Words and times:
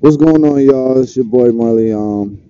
What's 0.00 0.16
going 0.16 0.42
on, 0.46 0.64
y'all? 0.64 0.98
It's 0.98 1.14
your 1.14 1.26
boy 1.26 1.52
Marley. 1.52 1.92
Um, 1.92 2.40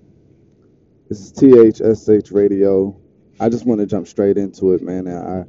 this 1.08 1.18
is 1.18 1.32
THSH 1.32 2.32
Radio. 2.32 2.96
I 3.40 3.48
just 3.48 3.66
want 3.66 3.80
to 3.80 3.86
jump 3.88 4.06
straight 4.06 4.38
into 4.38 4.72
it, 4.74 4.82
man. 4.82 5.08
I 5.08 5.46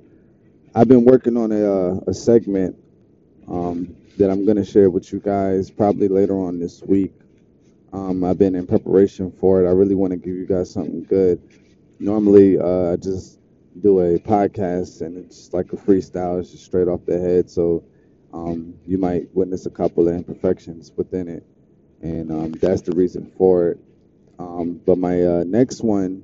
I've 0.73 0.87
been 0.87 1.05
working 1.05 1.37
on 1.37 1.51
a 1.51 1.61
uh, 1.61 1.99
a 2.07 2.13
segment 2.15 2.75
um, 3.47 3.95
that 4.17 4.31
I'm 4.31 4.47
gonna 4.47 4.65
share 4.65 4.89
with 4.89 5.13
you 5.13 5.19
guys 5.19 5.69
probably 5.69 6.08
later 6.08 6.33
on 6.33 6.58
this 6.58 6.81
week. 6.81 7.13
Um, 7.94 8.24
I've 8.24 8.40
been 8.40 8.56
in 8.56 8.65
preparation 8.65 9.31
for 9.31 9.63
it. 9.63 9.68
I 9.68 9.72
really 9.72 9.94
want 9.94 10.10
to 10.10 10.18
give 10.18 10.33
you 10.33 10.47
guys 10.47 10.72
something 10.72 11.04
good. 11.04 11.40
Normally, 11.99 12.58
uh, 12.58 12.94
I 12.94 12.96
just 12.96 13.38
do 13.79 13.99
a 13.99 14.18
podcast 14.18 15.02
and 15.02 15.20
it's 15.20 15.54
like 15.54 15.72
a 15.72 15.78
freestyle. 15.78 16.40
It's 16.40 16.49
just 16.49 16.66
straight 16.66 16.88
off 16.88 17.05
the 17.05 17.20
head. 17.20 17.48
So 17.48 17.84
um, 18.34 18.73
you 18.88 18.98
might 18.98 19.27
witness 19.36 19.68
a 19.68 19.70
couple 19.70 20.08
of 20.08 20.16
imperfections 20.16 20.91
within 20.98 21.27
it, 21.27 21.45
and 22.02 22.32
um, 22.32 22.52
that's 22.54 22.82
the 22.82 22.91
reason 22.94 23.32
for 23.38 23.70
it. 23.70 23.80
Um, 24.40 24.82
but 24.86 24.98
my 24.98 25.23
uh, 25.23 25.44
next 25.46 25.82
one, 25.82 26.23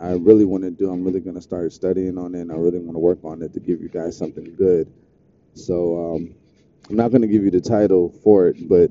I 0.00 0.12
really 0.12 0.44
want 0.44 0.64
to 0.64 0.70
do. 0.70 0.90
I'm 0.90 1.04
really 1.04 1.20
going 1.20 1.36
to 1.36 1.42
start 1.42 1.72
studying 1.72 2.18
on 2.18 2.34
it. 2.34 2.40
and 2.40 2.52
I 2.52 2.56
really 2.56 2.78
want 2.78 2.94
to 2.94 2.98
work 2.98 3.18
on 3.24 3.42
it 3.42 3.52
to 3.54 3.60
give 3.60 3.80
you 3.80 3.88
guys 3.88 4.16
something 4.16 4.54
good. 4.56 4.92
So 5.54 6.14
um, 6.14 6.34
I'm 6.90 6.96
not 6.96 7.10
going 7.10 7.22
to 7.22 7.28
give 7.28 7.44
you 7.44 7.50
the 7.50 7.60
title 7.60 8.10
for 8.22 8.48
it, 8.48 8.68
but 8.68 8.90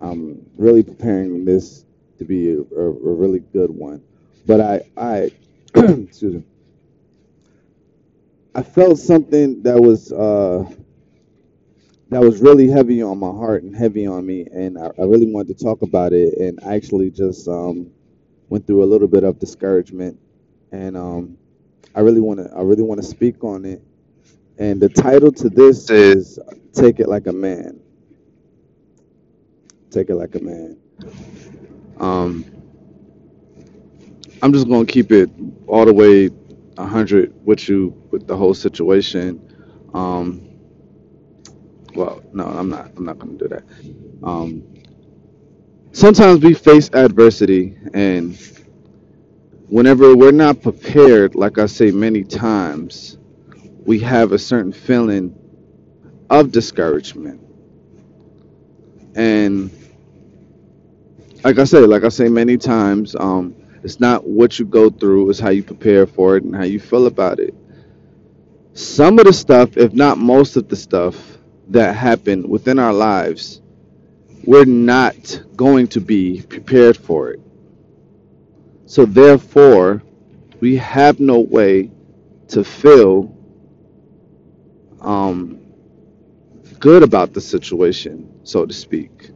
I'm 0.00 0.44
really 0.56 0.82
preparing 0.82 1.44
this 1.44 1.84
to 2.18 2.24
be 2.24 2.50
a, 2.50 2.58
a, 2.58 2.88
a 2.88 3.14
really 3.14 3.40
good 3.40 3.70
one. 3.70 4.02
But 4.46 4.60
I, 4.60 4.82
I, 4.96 5.30
excuse 5.74 6.34
me, 6.34 6.44
I 8.54 8.62
felt 8.62 8.98
something 8.98 9.62
that 9.62 9.80
was 9.80 10.12
uh, 10.12 10.64
that 12.10 12.20
was 12.20 12.40
really 12.40 12.68
heavy 12.68 13.02
on 13.02 13.18
my 13.18 13.30
heart 13.30 13.62
and 13.64 13.74
heavy 13.76 14.06
on 14.06 14.26
me, 14.26 14.46
and 14.52 14.78
I, 14.78 14.86
I 14.98 15.04
really 15.04 15.30
wanted 15.32 15.56
to 15.58 15.64
talk 15.64 15.82
about 15.82 16.12
it. 16.12 16.38
And 16.38 16.60
I 16.66 16.74
actually 16.74 17.10
just 17.10 17.48
um, 17.48 17.90
went 18.48 18.66
through 18.66 18.84
a 18.84 18.86
little 18.86 19.08
bit 19.08 19.24
of 19.24 19.38
discouragement, 19.38 20.18
and 20.72 20.96
um, 20.96 21.38
I 21.94 22.00
really 22.00 22.20
want 22.20 22.40
to, 22.40 22.52
I 22.56 22.62
really 22.62 22.82
want 22.82 23.00
to 23.00 23.06
speak 23.06 23.44
on 23.44 23.64
it. 23.64 23.82
And 24.58 24.80
the 24.80 24.88
title 24.88 25.32
to 25.32 25.48
this 25.48 25.90
is 25.90 26.38
"Take 26.72 27.00
It 27.00 27.08
Like 27.08 27.26
a 27.26 27.32
Man." 27.32 27.80
Take 29.90 30.10
it 30.10 30.16
like 30.16 30.34
a 30.34 30.40
man. 30.40 30.76
Um, 31.98 32.44
I'm 34.42 34.52
just 34.52 34.68
gonna 34.68 34.86
keep 34.86 35.12
it 35.12 35.30
all 35.68 35.84
the 35.84 35.92
way 35.94 36.28
100 36.28 37.46
with 37.46 37.68
you 37.68 37.90
with 38.10 38.26
the 38.26 38.36
whole 38.36 38.54
situation. 38.54 39.40
Um, 39.94 40.43
well, 41.94 42.22
no, 42.32 42.46
I'm 42.46 42.68
not. 42.68 42.90
I'm 42.96 43.04
not 43.04 43.18
gonna 43.18 43.34
do 43.38 43.48
that. 43.48 43.64
Um, 44.22 44.62
sometimes 45.92 46.42
we 46.42 46.54
face 46.54 46.90
adversity, 46.92 47.76
and 47.94 48.38
whenever 49.68 50.16
we're 50.16 50.32
not 50.32 50.62
prepared, 50.62 51.34
like 51.34 51.58
I 51.58 51.66
say 51.66 51.90
many 51.90 52.24
times, 52.24 53.18
we 53.84 53.98
have 54.00 54.32
a 54.32 54.38
certain 54.38 54.72
feeling 54.72 55.34
of 56.30 56.52
discouragement. 56.52 57.40
And 59.14 59.70
like 61.44 61.58
I 61.58 61.64
say, 61.64 61.78
like 61.80 62.04
I 62.04 62.08
say 62.08 62.28
many 62.28 62.56
times, 62.56 63.14
um, 63.16 63.54
it's 63.82 64.00
not 64.00 64.26
what 64.26 64.58
you 64.58 64.64
go 64.64 64.90
through, 64.90 65.30
it's 65.30 65.38
how 65.38 65.50
you 65.50 65.62
prepare 65.62 66.06
for 66.06 66.36
it 66.36 66.44
and 66.44 66.54
how 66.56 66.64
you 66.64 66.80
feel 66.80 67.06
about 67.06 67.38
it. 67.38 67.54
Some 68.72 69.18
of 69.18 69.26
the 69.26 69.32
stuff, 69.32 69.76
if 69.76 69.92
not 69.92 70.18
most 70.18 70.56
of 70.56 70.68
the 70.68 70.76
stuff 70.76 71.38
that 71.68 71.96
happen 71.96 72.48
within 72.48 72.78
our 72.78 72.92
lives, 72.92 73.60
we're 74.44 74.64
not 74.64 75.42
going 75.56 75.88
to 75.88 76.00
be 76.00 76.42
prepared 76.42 76.96
for 76.96 77.30
it. 77.30 77.40
So 78.86 79.04
therefore, 79.04 80.02
we 80.60 80.76
have 80.76 81.20
no 81.20 81.40
way 81.40 81.90
to 82.48 82.64
feel 82.64 83.36
um, 85.00 85.60
good 86.78 87.02
about 87.02 87.32
the 87.32 87.40
situation, 87.40 88.40
so 88.44 88.66
to 88.66 88.72
speak. 88.72 89.30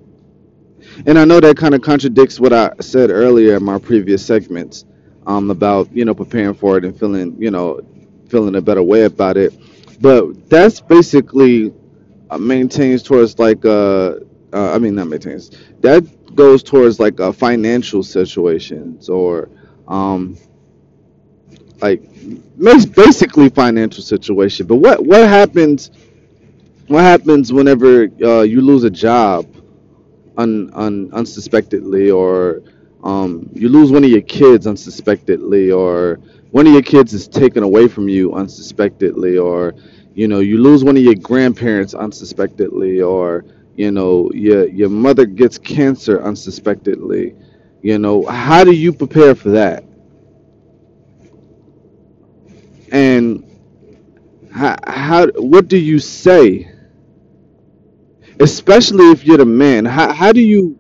And 1.07 1.19
I 1.19 1.25
know 1.25 1.41
that 1.41 1.57
kind 1.57 1.75
of 1.75 1.83
contradicts 1.83 2.41
what 2.41 2.53
I 2.53 2.73
said 2.81 3.11
earlier 3.11 3.57
in 3.57 3.65
my 3.65 3.79
previous 3.79 4.25
segments 4.25 4.85
um, 5.27 5.51
about 5.51 5.95
you 5.95 6.05
know 6.05 6.15
preparing 6.15 6.55
for 6.55 6.79
it 6.79 6.85
and 6.85 6.99
feeling 6.99 7.37
you 7.41 7.51
know 7.51 7.81
feeling 8.29 8.57
a 8.57 8.61
better 8.61 8.83
way 8.83 9.05
about 9.05 9.37
it. 9.37 9.55
But 10.01 10.49
that's 10.49 10.81
basically 10.81 11.73
uh, 12.31 12.39
maintains 12.39 13.03
towards 13.03 13.39
like 13.39 13.65
uh, 13.65 14.15
uh 14.53 14.73
I 14.75 14.79
mean 14.79 14.95
not 14.95 15.09
maintains 15.09 15.51
that 15.81 16.35
goes 16.35 16.63
towards 16.63 17.01
like 17.01 17.21
uh, 17.21 17.33
financial 17.33 18.03
situations 18.03 19.09
or 19.09 19.49
um 19.87 20.37
like 21.81 22.03
basically 22.95 23.49
financial 23.49 24.03
situation. 24.03 24.67
But 24.67 24.77
what 24.77 25.05
what 25.05 25.29
happens 25.29 25.91
what 26.89 27.03
happens 27.03 27.53
whenever 27.53 28.09
uh, 28.23 28.43
you 28.43 28.61
lose 28.63 28.85
a 28.85 28.91
job 28.91 29.47
un, 30.39 30.71
un 30.73 31.11
unsuspectedly 31.13 32.11
or 32.11 32.63
um, 33.05 33.49
you 33.53 33.69
lose 33.69 33.93
one 33.93 34.05
of 34.05 34.11
your 34.11 34.23
kids 34.23 34.67
unsuspectedly 34.67 35.71
or 35.71 36.19
one 36.51 36.67
of 36.67 36.73
your 36.73 36.83
kids 36.83 37.13
is 37.13 37.29
taken 37.29 37.63
away 37.63 37.89
from 37.89 38.09
you 38.09 38.33
unsuspectedly 38.35 39.37
or 39.37 39.75
you 40.19 40.29
know 40.29 40.41
you 40.41 40.59
lose 40.59 40.85
one 40.85 40.97
of 40.97 41.03
your 41.05 41.15
grandparents 41.15 41.95
unsuspectedly 41.95 43.01
or 43.01 43.45
you 43.77 43.93
know 43.93 44.31
your 44.35 44.69
your 44.69 44.89
mother 44.91 45.27
gets 45.27 45.59
cancer 45.59 46.23
unsuspectedly 46.23 47.35
you 47.83 47.99
know 47.99 48.25
how 48.27 48.65
do 48.65 48.73
you 48.73 48.93
prepare 48.93 49.35
for 49.35 49.51
that 49.51 49.85
and 52.91 53.45
how, 54.53 54.77
how 54.87 55.27
what 55.37 55.69
do 55.69 55.79
you 55.79 55.99
say 56.01 56.69
especially 58.41 59.11
if 59.11 59.25
you're 59.25 59.39
the 59.39 59.45
man. 59.47 59.85
How 59.85 60.13
how 60.13 60.33
do 60.33 60.41
you? 60.41 60.79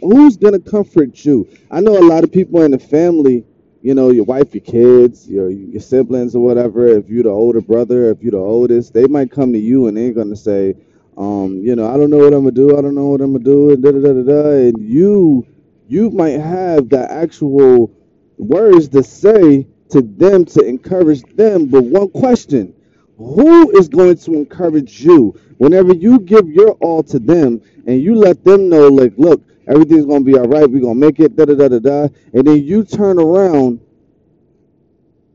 Who's 0.00 0.36
gonna 0.36 0.60
comfort 0.60 1.24
you? 1.24 1.48
I 1.70 1.80
know 1.80 1.98
a 1.98 2.04
lot 2.06 2.24
of 2.24 2.32
people 2.32 2.62
in 2.62 2.72
the 2.72 2.78
family. 2.78 3.44
You 3.82 3.94
know, 3.94 4.10
your 4.10 4.24
wife, 4.24 4.54
your 4.54 4.62
kids, 4.62 5.28
your 5.28 5.50
your 5.50 5.80
siblings, 5.80 6.34
or 6.36 6.44
whatever. 6.44 6.86
If 6.86 7.08
you're 7.10 7.24
the 7.24 7.30
older 7.30 7.60
brother, 7.60 8.10
if 8.10 8.22
you're 8.22 8.32
the 8.32 8.38
oldest, 8.38 8.94
they 8.94 9.06
might 9.08 9.30
come 9.32 9.52
to 9.52 9.58
you 9.58 9.88
and 9.88 9.96
they're 9.96 10.12
gonna 10.12 10.36
say, 10.36 10.74
um, 11.18 11.58
you 11.62 11.74
know, 11.76 11.88
I 11.92 11.96
don't 11.96 12.10
know 12.10 12.18
what 12.18 12.32
I'm 12.32 12.40
gonna 12.44 12.52
do. 12.52 12.78
I 12.78 12.82
don't 12.82 12.94
know 12.94 13.08
what 13.08 13.20
I'm 13.20 13.32
gonna 13.32 13.44
do, 13.44 13.70
and 13.70 13.82
da 13.82 13.90
da 13.92 14.00
da 14.00 14.12
da 14.14 14.22
da. 14.22 14.50
And 14.68 14.78
you, 14.78 15.46
you 15.88 16.10
might 16.10 16.40
have 16.40 16.88
the 16.90 17.10
actual 17.10 17.92
words 18.38 18.88
to 18.90 19.02
say 19.02 19.66
to 19.90 20.00
them 20.02 20.44
to 20.46 20.64
encourage 20.64 21.22
them. 21.34 21.66
But 21.66 21.82
one 21.84 22.08
question: 22.10 22.74
Who 23.18 23.70
is 23.78 23.88
going 23.88 24.16
to 24.18 24.34
encourage 24.34 25.02
you? 25.04 25.34
Whenever 25.62 25.94
you 25.94 26.18
give 26.18 26.48
your 26.48 26.72
all 26.80 27.04
to 27.04 27.20
them 27.20 27.62
and 27.86 28.02
you 28.02 28.16
let 28.16 28.42
them 28.44 28.68
know, 28.68 28.88
like, 28.88 29.12
look, 29.16 29.40
everything's 29.68 30.06
gonna 30.06 30.24
be 30.24 30.36
all 30.36 30.48
right, 30.48 30.68
we're 30.68 30.80
gonna 30.80 30.96
make 30.96 31.20
it, 31.20 31.36
da 31.36 31.44
da 31.44 31.54
da 31.54 31.68
da 31.68 31.78
da, 31.78 32.08
and 32.34 32.44
then 32.44 32.64
you 32.64 32.82
turn 32.82 33.16
around 33.16 33.78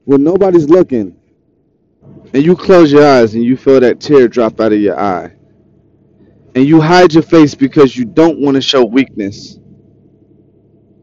when 0.03 0.25
nobody's 0.25 0.67
looking 0.67 1.17
and 2.33 2.43
you 2.43 2.57
close 2.57 2.91
your 2.91 3.07
eyes 3.07 3.35
and 3.35 3.43
you 3.45 3.55
feel 3.55 3.79
that 3.79 4.01
tear 4.01 4.27
drop 4.27 4.59
out 4.59 4.73
of 4.73 4.81
your 4.81 4.99
eye 4.99 5.31
and 6.55 6.65
you 6.65 6.81
hide 6.81 7.13
your 7.13 7.23
face 7.23 7.55
because 7.55 7.95
you 7.95 8.03
don't 8.03 8.41
want 8.41 8.55
to 8.55 8.61
show 8.61 8.83
weakness 8.83 9.59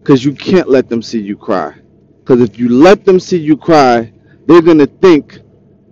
because 0.01 0.23
you 0.23 0.35
can't 0.35 0.69
let 0.69 0.91
them 0.91 1.01
see 1.01 1.19
you 1.19 1.35
cry 1.35 1.75
because 2.19 2.43
if 2.43 2.59
you 2.59 2.69
let 2.69 3.07
them 3.07 3.19
see 3.19 3.39
you 3.39 3.57
cry 3.57 4.13
they're 4.47 4.61
to 4.61 4.87
think 4.87 5.41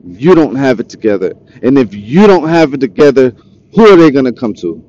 you 0.04 0.34
don't 0.34 0.54
have 0.56 0.80
it 0.80 0.88
together. 0.88 1.32
And 1.62 1.78
if 1.78 1.94
you 1.94 2.26
don't 2.26 2.48
have 2.48 2.74
it 2.74 2.80
together, 2.80 3.30
who 3.74 3.86
are 3.88 3.96
they 3.96 4.10
going 4.10 4.26
to 4.26 4.32
come 4.32 4.54
to? 4.54 4.84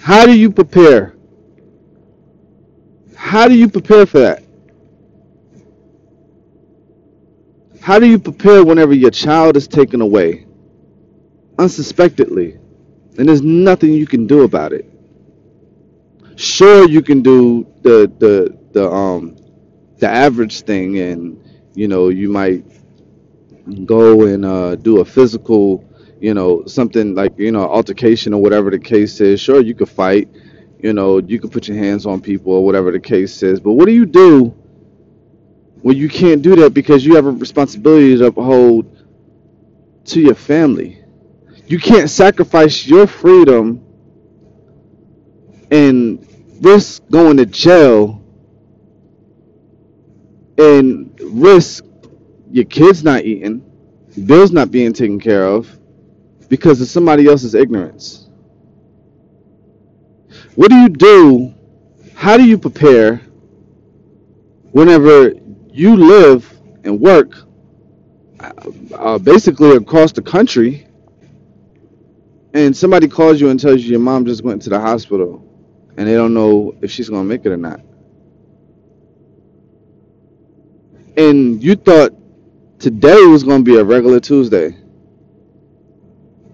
How 0.00 0.26
do 0.26 0.36
you 0.38 0.50
prepare? 0.50 1.16
How 3.16 3.48
do 3.48 3.54
you 3.54 3.68
prepare 3.68 4.06
for 4.06 4.20
that? 4.20 4.44
How 7.80 7.98
do 7.98 8.06
you 8.06 8.18
prepare 8.18 8.64
whenever 8.64 8.94
your 8.94 9.10
child 9.12 9.56
is 9.56 9.68
taken 9.68 10.00
away 10.00 10.46
unsuspectedly 11.58 12.58
and 13.18 13.28
there's 13.28 13.42
nothing 13.42 13.92
you 13.92 14.06
can 14.06 14.26
do 14.26 14.42
about 14.42 14.72
it? 14.72 14.90
Sure, 16.36 16.88
you 16.88 17.02
can 17.02 17.22
do 17.22 17.66
the 17.82 18.12
the 18.18 18.58
the 18.72 18.90
um 18.90 19.36
the 19.98 20.08
average 20.08 20.62
thing 20.62 20.98
and 20.98 21.42
you 21.74 21.88
know, 21.88 22.08
you 22.08 22.28
might 22.30 22.64
go 23.84 24.26
and 24.26 24.44
uh, 24.44 24.76
do 24.76 25.00
a 25.00 25.04
physical, 25.04 25.84
you 26.20 26.34
know, 26.34 26.64
something 26.66 27.14
like, 27.14 27.38
you 27.38 27.52
know, 27.52 27.62
altercation 27.68 28.32
or 28.34 28.42
whatever 28.42 28.70
the 28.70 28.78
case 28.78 29.20
is. 29.20 29.40
Sure, 29.40 29.60
you 29.60 29.74
could 29.74 29.88
fight, 29.88 30.28
you 30.80 30.92
know, 30.92 31.18
you 31.18 31.40
could 31.40 31.52
put 31.52 31.68
your 31.68 31.76
hands 31.76 32.06
on 32.06 32.20
people 32.20 32.52
or 32.52 32.64
whatever 32.64 32.92
the 32.92 33.00
case 33.00 33.42
is. 33.42 33.60
But 33.60 33.72
what 33.72 33.86
do 33.86 33.92
you 33.92 34.06
do 34.06 34.54
when 35.82 35.96
you 35.96 36.08
can't 36.08 36.42
do 36.42 36.56
that 36.56 36.74
because 36.74 37.04
you 37.04 37.14
have 37.16 37.26
a 37.26 37.30
responsibility 37.30 38.16
to 38.18 38.26
uphold 38.26 39.04
to 40.06 40.20
your 40.20 40.34
family? 40.34 41.02
You 41.66 41.80
can't 41.80 42.08
sacrifice 42.08 42.86
your 42.86 43.06
freedom 43.08 43.84
and 45.70 46.26
risk 46.60 47.02
going 47.10 47.38
to 47.38 47.46
jail 47.46 48.22
and 50.58 51.18
risk 51.22 51.85
your 52.50 52.64
kids 52.64 53.02
not 53.04 53.24
eating, 53.24 53.62
bills 54.26 54.52
not 54.52 54.70
being 54.70 54.92
taken 54.92 55.20
care 55.20 55.46
of 55.46 55.68
because 56.48 56.80
of 56.80 56.88
somebody 56.88 57.26
else's 57.26 57.54
ignorance. 57.54 58.28
What 60.54 60.70
do 60.70 60.76
you 60.76 60.88
do? 60.88 61.54
How 62.14 62.36
do 62.36 62.44
you 62.44 62.56
prepare 62.58 63.20
whenever 64.72 65.32
you 65.70 65.96
live 65.96 66.50
and 66.84 67.00
work 67.00 67.34
uh, 68.40 68.52
uh, 68.94 69.18
basically 69.18 69.76
across 69.76 70.12
the 70.12 70.22
country 70.22 70.86
and 72.54 72.74
somebody 72.76 73.08
calls 73.08 73.40
you 73.40 73.50
and 73.50 73.60
tells 73.60 73.82
you 73.82 73.90
your 73.90 74.00
mom 74.00 74.24
just 74.24 74.42
went 74.42 74.62
to 74.62 74.70
the 74.70 74.80
hospital 74.80 75.42
and 75.96 76.08
they 76.08 76.14
don't 76.14 76.32
know 76.34 76.74
if 76.80 76.90
she's 76.90 77.08
going 77.08 77.22
to 77.22 77.28
make 77.28 77.44
it 77.44 77.50
or 77.50 77.56
not? 77.56 77.80
And 81.16 81.62
you 81.62 81.74
thought 81.76 82.12
today 82.78 83.24
was 83.26 83.42
going 83.42 83.64
to 83.64 83.70
be 83.70 83.78
a 83.78 83.84
regular 83.84 84.20
Tuesday. 84.20 84.76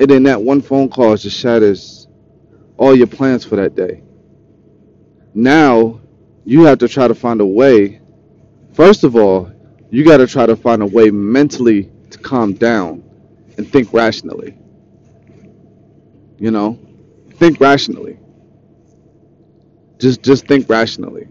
And 0.00 0.10
then 0.10 0.22
that 0.24 0.42
one 0.42 0.60
phone 0.60 0.88
call 0.88 1.16
just 1.16 1.38
shatters 1.38 2.08
all 2.76 2.94
your 2.96 3.06
plans 3.06 3.44
for 3.44 3.56
that 3.56 3.74
day. 3.74 4.02
Now 5.34 6.00
you 6.44 6.64
have 6.64 6.78
to 6.78 6.88
try 6.88 7.08
to 7.08 7.14
find 7.14 7.40
a 7.40 7.46
way. 7.46 8.00
First 8.72 9.04
of 9.04 9.16
all, 9.16 9.52
you 9.90 10.04
got 10.04 10.18
to 10.18 10.26
try 10.26 10.46
to 10.46 10.56
find 10.56 10.82
a 10.82 10.86
way 10.86 11.10
mentally 11.10 11.90
to 12.10 12.18
calm 12.18 12.54
down 12.54 13.02
and 13.56 13.70
think 13.70 13.92
rationally. 13.92 14.56
You 16.38 16.50
know, 16.50 16.78
think 17.34 17.60
rationally. 17.60 18.18
Just 19.98 20.22
just 20.22 20.46
think 20.46 20.68
rationally. 20.68 21.28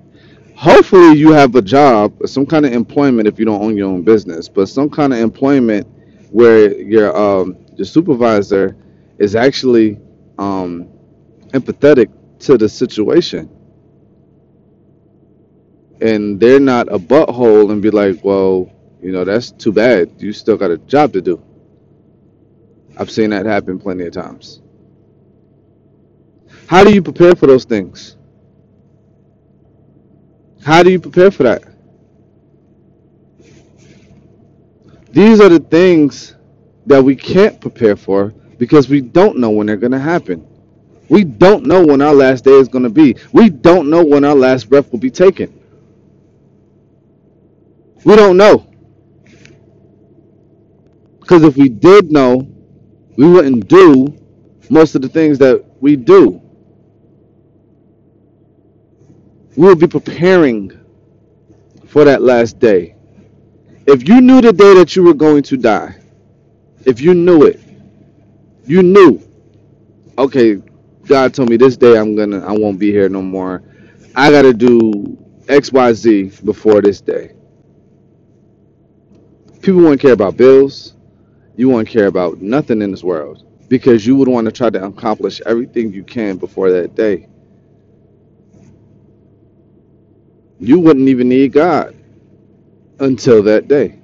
Hopefully 0.62 1.18
you 1.18 1.31
have 1.31 1.56
a 1.56 1.62
job, 1.62 2.13
some 2.28 2.46
kind 2.46 2.68
of 2.68 2.72
employment 2.72 3.28
if 3.28 3.40
you 3.40 3.46
don't 3.46 3.63
own 3.63 3.75
your 3.75 3.88
own 3.90 4.04
business, 4.04 4.48
but 4.48 4.69
some 4.69 4.92
kind 4.92 5.12
of 5.12 5.18
employment 5.18 5.88
where 6.30 6.80
your 6.80 7.18
um 7.18 7.58
your 7.78 7.86
supervisor 7.86 8.75
is 9.18 9.36
actually 9.36 10.00
um 10.38 10.88
empathetic 11.48 12.12
to 12.38 12.60
the 12.60 12.69
situation 12.69 13.50
and 16.00 16.40
they're 16.40 16.60
not 16.60 16.88
a 16.94 17.00
butthole 17.00 17.72
and 17.72 17.81
be 17.81 17.90
like, 17.90 18.24
well, 18.24 18.72
you 19.02 19.12
know, 19.12 19.25
that's 19.25 19.50
too 19.50 19.72
bad. 19.72 20.12
You 20.19 20.31
still 20.31 20.58
got 20.58 20.69
a 20.69 20.78
job 20.78 21.13
to 21.13 21.24
do. 21.24 21.44
I've 22.98 23.10
seen 23.10 23.31
that 23.31 23.48
happen 23.48 23.80
plenty 23.80 24.06
of 24.06 24.13
times. 24.13 24.62
How 26.68 26.84
do 26.84 26.94
you 26.94 27.02
prepare 27.02 27.34
for 27.34 27.48
those 27.48 27.66
things? 27.66 28.16
How 30.63 30.84
do 30.84 30.92
you 30.92 31.00
prepare 31.00 31.31
for 31.31 31.44
that? 31.44 31.63
These 35.12 35.42
are 35.42 35.50
the 35.50 35.60
things 35.60 36.36
that 36.86 37.04
we 37.04 37.16
can't 37.16 37.60
prepare 37.60 37.96
for 37.96 38.34
because 38.58 38.88
we 38.88 39.02
don't 39.02 39.38
know 39.38 39.50
when 39.50 39.68
they're 39.68 39.75
going 39.75 39.92
to 39.92 40.00
happen. 40.00 40.48
We 41.10 41.24
don't 41.24 41.66
know 41.66 41.86
when 41.86 42.02
our 42.02 42.13
last 42.13 42.46
day 42.46 42.54
is 42.54 42.69
going 42.69 42.84
to 42.84 42.90
be. 42.90 43.18
We 43.34 43.50
don't 43.50 43.90
know 43.90 44.04
when 44.04 44.24
our 44.24 44.36
last 44.36 44.69
breath 44.69 44.92
will 44.92 45.00
be 45.00 45.12
taken. 45.12 45.60
We 48.06 48.16
don't 48.16 48.38
know. 48.38 48.68
Because 51.19 51.44
if 51.44 51.58
we 51.58 51.69
did 51.69 52.12
know, 52.12 52.48
we 53.18 53.28
wouldn't 53.28 53.68
do 53.68 54.18
most 54.69 54.96
of 54.96 55.02
the 55.02 55.10
things 55.10 55.38
that 55.40 55.63
we 55.81 55.96
do. 55.96 56.40
We 59.56 59.68
would 59.68 59.80
be 59.80 59.88
preparing 59.88 60.71
for 61.88 62.06
that 62.06 62.21
last 62.21 62.59
day. 62.59 62.95
If 63.86 64.07
you 64.07 64.21
knew 64.21 64.42
the 64.42 64.53
day 64.53 64.74
that 64.75 64.95
you 64.95 65.03
were 65.03 65.13
going 65.13 65.44
to 65.44 65.57
die, 65.57 65.95
if 66.86 67.01
you 67.01 67.13
knew 67.13 67.44
it, 67.44 67.59
you 68.65 68.81
knew, 68.83 69.21
okay, 70.18 70.62
God 71.06 71.33
told 71.33 71.50
me 71.50 71.57
this 71.57 71.75
day 71.77 71.98
I'm 71.98 72.15
gonna 72.15 72.45
I 72.45 72.53
won't 72.53 72.80
be 72.80 72.92
here 72.92 73.09
no 73.09 73.21
more. 73.21 73.63
I 74.15 74.31
gotta 74.31 74.53
do 74.53 75.18
XYZ 75.48 76.45
before 76.45 76.81
this 76.81 77.01
day. 77.01 77.33
People 79.62 79.81
wouldn't 79.81 80.01
care 80.01 80.13
about 80.13 80.38
bills. 80.38 80.95
You 81.57 81.69
wouldn't 81.69 81.89
care 81.89 82.07
about 82.07 82.42
nothing 82.42 82.81
in 82.81 82.92
this 82.92 83.03
world 83.03 83.45
because 83.68 84.06
you 84.07 84.15
would 84.15 84.27
want 84.27 84.45
to 84.45 84.51
try 84.51 84.69
to 84.69 84.83
accomplish 84.86 85.42
everything 85.45 85.92
you 85.94 86.03
can 86.03 86.38
before 86.38 86.71
that 86.71 86.95
day. 86.95 87.27
You 90.62 90.80
wouldn't 90.80 91.10
even 91.10 91.30
need 91.30 91.54
God 91.54 91.98
until 93.00 93.44
that 93.44 93.68
day. 93.68 94.00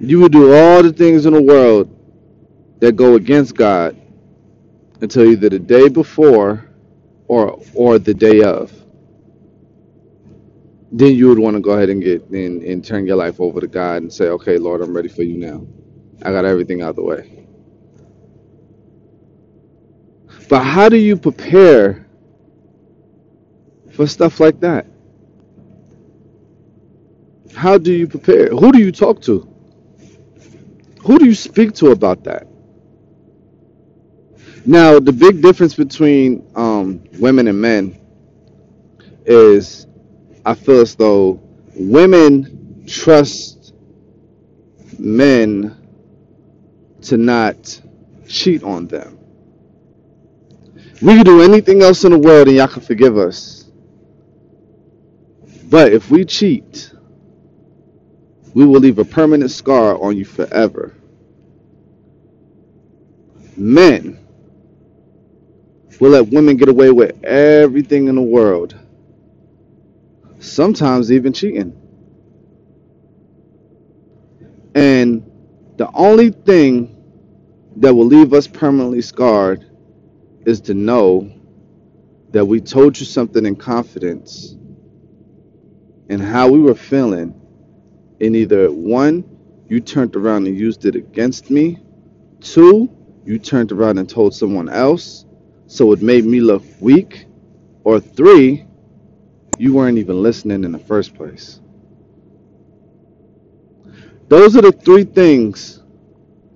You 0.00 0.20
would 0.20 0.32
do 0.32 0.54
all 0.54 0.82
the 0.82 0.92
things 0.92 1.26
in 1.26 1.34
the 1.34 1.42
world 1.42 1.90
that 2.80 2.92
go 2.96 3.14
against 3.16 3.56
God 3.56 3.96
until 5.00 5.26
either 5.26 5.48
the 5.50 5.58
day 5.58 5.88
before 5.88 6.68
or 7.28 7.60
or 7.74 7.98
the 7.98 8.14
day 8.14 8.42
of. 8.42 8.72
Then 10.92 11.14
you 11.16 11.28
would 11.28 11.38
want 11.38 11.56
to 11.56 11.60
go 11.62 11.72
ahead 11.72 11.90
and 11.90 12.02
get 12.02 12.24
and, 12.30 12.62
and 12.62 12.84
turn 12.84 13.06
your 13.06 13.16
life 13.16 13.40
over 13.40 13.60
to 13.60 13.68
God 13.68 14.02
and 14.02 14.12
say, 14.12 14.26
Okay, 14.28 14.58
Lord, 14.58 14.82
I'm 14.82 14.94
ready 14.96 15.08
for 15.08 15.22
you 15.24 15.38
now. 15.38 15.66
I 16.22 16.32
got 16.32 16.44
everything 16.44 16.82
out 16.82 16.90
of 16.90 16.96
the 16.96 17.04
way. 17.04 17.46
But 20.48 20.62
how 20.64 20.88
do 20.88 20.96
you 20.96 21.16
prepare 21.16 22.05
for 23.96 24.06
stuff 24.06 24.40
like 24.40 24.60
that? 24.60 24.86
How 27.54 27.78
do 27.78 27.92
you 27.92 28.06
prepare? 28.06 28.48
Who 28.48 28.72
do 28.72 28.78
you 28.78 28.92
talk 28.92 29.22
to? 29.22 29.48
Who 31.02 31.18
do 31.18 31.24
you 31.24 31.34
speak 31.34 31.74
to 31.76 31.92
about 31.92 32.24
that? 32.24 32.46
Now, 34.66 34.98
the 35.00 35.12
big 35.12 35.42
difference 35.42 35.74
between 35.74 36.46
um, 36.56 37.02
women 37.18 37.48
and 37.48 37.60
men 37.60 37.98
is 39.24 39.86
I 40.44 40.54
feel 40.54 40.80
as 40.80 40.94
though 40.96 41.40
women 41.74 42.84
trust 42.86 43.74
men 44.98 45.76
to 47.02 47.16
not 47.16 47.80
cheat 48.28 48.62
on 48.62 48.88
them. 48.88 49.18
We 51.02 51.14
can 51.14 51.24
do 51.24 51.42
anything 51.42 51.82
else 51.82 52.04
in 52.04 52.12
the 52.12 52.18
world 52.18 52.48
and 52.48 52.56
y'all 52.56 52.68
can 52.68 52.82
forgive 52.82 53.18
us. 53.18 53.65
But 55.68 55.92
if 55.92 56.10
we 56.10 56.24
cheat, 56.24 56.92
we 58.54 58.64
will 58.64 58.80
leave 58.80 58.98
a 58.98 59.04
permanent 59.04 59.50
scar 59.50 60.00
on 60.00 60.16
you 60.16 60.24
forever. 60.24 60.94
Men 63.56 64.18
will 65.98 66.10
let 66.10 66.28
women 66.28 66.56
get 66.56 66.68
away 66.68 66.90
with 66.90 67.24
everything 67.24 68.06
in 68.06 68.14
the 68.14 68.22
world, 68.22 68.76
sometimes 70.38 71.10
even 71.10 71.32
cheating. 71.32 71.76
And 74.74 75.28
the 75.78 75.90
only 75.94 76.30
thing 76.30 76.92
that 77.76 77.94
will 77.94 78.06
leave 78.06 78.32
us 78.32 78.46
permanently 78.46 79.02
scarred 79.02 79.66
is 80.44 80.60
to 80.62 80.74
know 80.74 81.32
that 82.30 82.44
we 82.44 82.60
told 82.60 82.98
you 83.00 83.06
something 83.06 83.44
in 83.44 83.56
confidence 83.56 84.54
and 86.08 86.22
how 86.22 86.48
we 86.48 86.60
were 86.60 86.74
feeling. 86.74 87.34
And 88.20 88.36
either 88.36 88.70
one, 88.70 89.24
you 89.68 89.80
turned 89.80 90.16
around 90.16 90.46
and 90.46 90.58
used 90.58 90.84
it 90.84 90.94
against 90.94 91.50
me, 91.50 91.78
two, 92.40 92.90
you 93.24 93.38
turned 93.38 93.72
around 93.72 93.98
and 93.98 94.08
told 94.08 94.34
someone 94.34 94.68
else, 94.68 95.24
so 95.66 95.92
it 95.92 96.00
made 96.00 96.24
me 96.24 96.40
look 96.40 96.62
weak, 96.80 97.26
or 97.82 97.98
three, 97.98 98.64
you 99.58 99.74
weren't 99.74 99.98
even 99.98 100.22
listening 100.22 100.64
in 100.64 100.72
the 100.72 100.78
first 100.78 101.14
place. 101.14 101.60
Those 104.28 104.56
are 104.56 104.62
the 104.62 104.72
three 104.72 105.04
things 105.04 105.82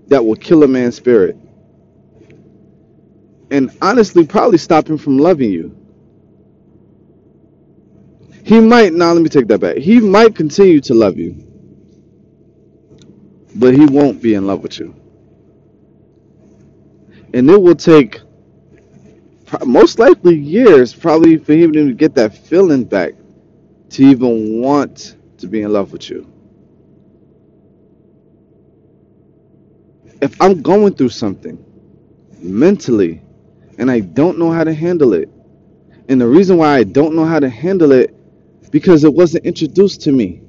that 0.09 0.25
will 0.25 0.37
kill 0.37 0.63
a 0.63 0.69
man's 0.69 0.97
spirit. 0.97 1.37
And 3.51 3.77
honestly, 3.81 4.27
probably 4.27 4.59
stop 4.59 4.89
him 4.89 4.99
from 4.99 5.19
loving 5.19 5.51
you. 5.51 5.80
He 8.51 8.59
might, 8.59 8.93
now 8.93 9.13
let 9.13 9.23
me 9.23 9.29
take 9.29 9.47
that 9.47 9.61
back. 9.61 9.77
He 9.77 10.01
might 10.01 10.35
continue 10.35 10.81
to 10.81 10.93
love 10.93 11.17
you, 11.17 11.37
but 13.55 13.75
he 13.75 13.87
won't 13.87 14.21
be 14.21 14.35
in 14.35 14.45
love 14.45 14.65
with 14.65 14.81
you. 14.81 14.93
And 17.33 17.49
it 17.49 17.63
will 17.63 17.77
take 17.77 18.19
most 19.65 20.01
likely 20.01 20.35
years, 20.35 20.93
probably 20.93 21.37
for 21.37 21.53
him 21.53 21.73
to 21.75 21.93
get 21.93 22.17
that 22.17 22.37
feeling 22.37 22.83
back 22.83 23.15
to 23.91 24.03
even 24.03 24.61
want 24.61 25.15
to 25.39 25.47
be 25.47 25.63
in 25.63 25.73
love 25.73 25.93
with 25.93 26.11
you. 26.11 26.27
If 30.21 30.43
I'm 30.43 30.61
going 30.61 30.95
through 30.95 31.11
something 31.11 31.65
mentally, 32.41 33.23
and 33.79 33.89
I 33.89 34.01
don't 34.01 34.41
know 34.41 34.51
how 34.51 34.65
to 34.65 34.75
handle 34.75 35.13
it. 35.13 35.29
And 36.09 36.21
the 36.21 36.27
reason 36.27 36.57
why 36.57 36.79
I 36.79 36.83
don't 36.83 37.15
know 37.15 37.25
how 37.25 37.39
to 37.39 37.49
handle 37.49 37.93
it 37.93 38.17
because 38.71 39.05
it 39.05 39.15
wasn't 39.15 39.47
introduced 39.47 40.03
to 40.03 40.13
me 40.13 40.43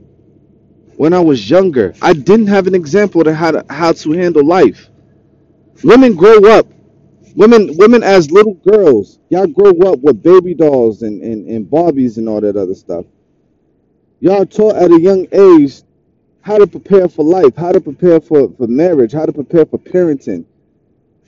when 0.97 1.13
I 1.13 1.19
was 1.19 1.49
younger. 1.49 1.93
I 2.01 2.13
didn't 2.13 2.47
have 2.47 2.67
an 2.67 2.75
example 2.75 3.23
to 3.23 3.33
how 3.33 3.51
to 3.51 3.65
how 3.69 3.93
to 3.93 4.11
handle 4.13 4.45
life. 4.45 4.89
Women 5.83 6.15
grow 6.15 6.39
up. 6.51 6.67
Women 7.35 7.77
women 7.77 8.03
as 8.03 8.31
little 8.31 8.55
girls, 8.55 9.19
y'all 9.29 9.47
grow 9.47 9.71
up 9.91 9.99
with 10.01 10.23
baby 10.23 10.53
dolls 10.53 11.03
and, 11.03 11.21
and, 11.23 11.47
and 11.49 11.65
Barbies 11.65 12.17
and 12.17 12.29
all 12.29 12.41
that 12.41 12.57
other 12.57 12.75
stuff. 12.75 13.05
Y'all 14.21 14.45
taught 14.45 14.75
at 14.77 14.91
a 14.91 14.99
young 14.99 15.27
age 15.31 15.83
how 16.41 16.57
to 16.57 16.67
prepare 16.67 17.09
for 17.09 17.25
life, 17.25 17.55
how 17.55 17.71
to 17.71 17.81
prepare 17.81 18.21
for, 18.21 18.51
for 18.57 18.67
marriage, 18.67 19.13
how 19.13 19.25
to 19.25 19.33
prepare 19.33 19.65
for 19.65 19.79
parenting, 19.79 20.45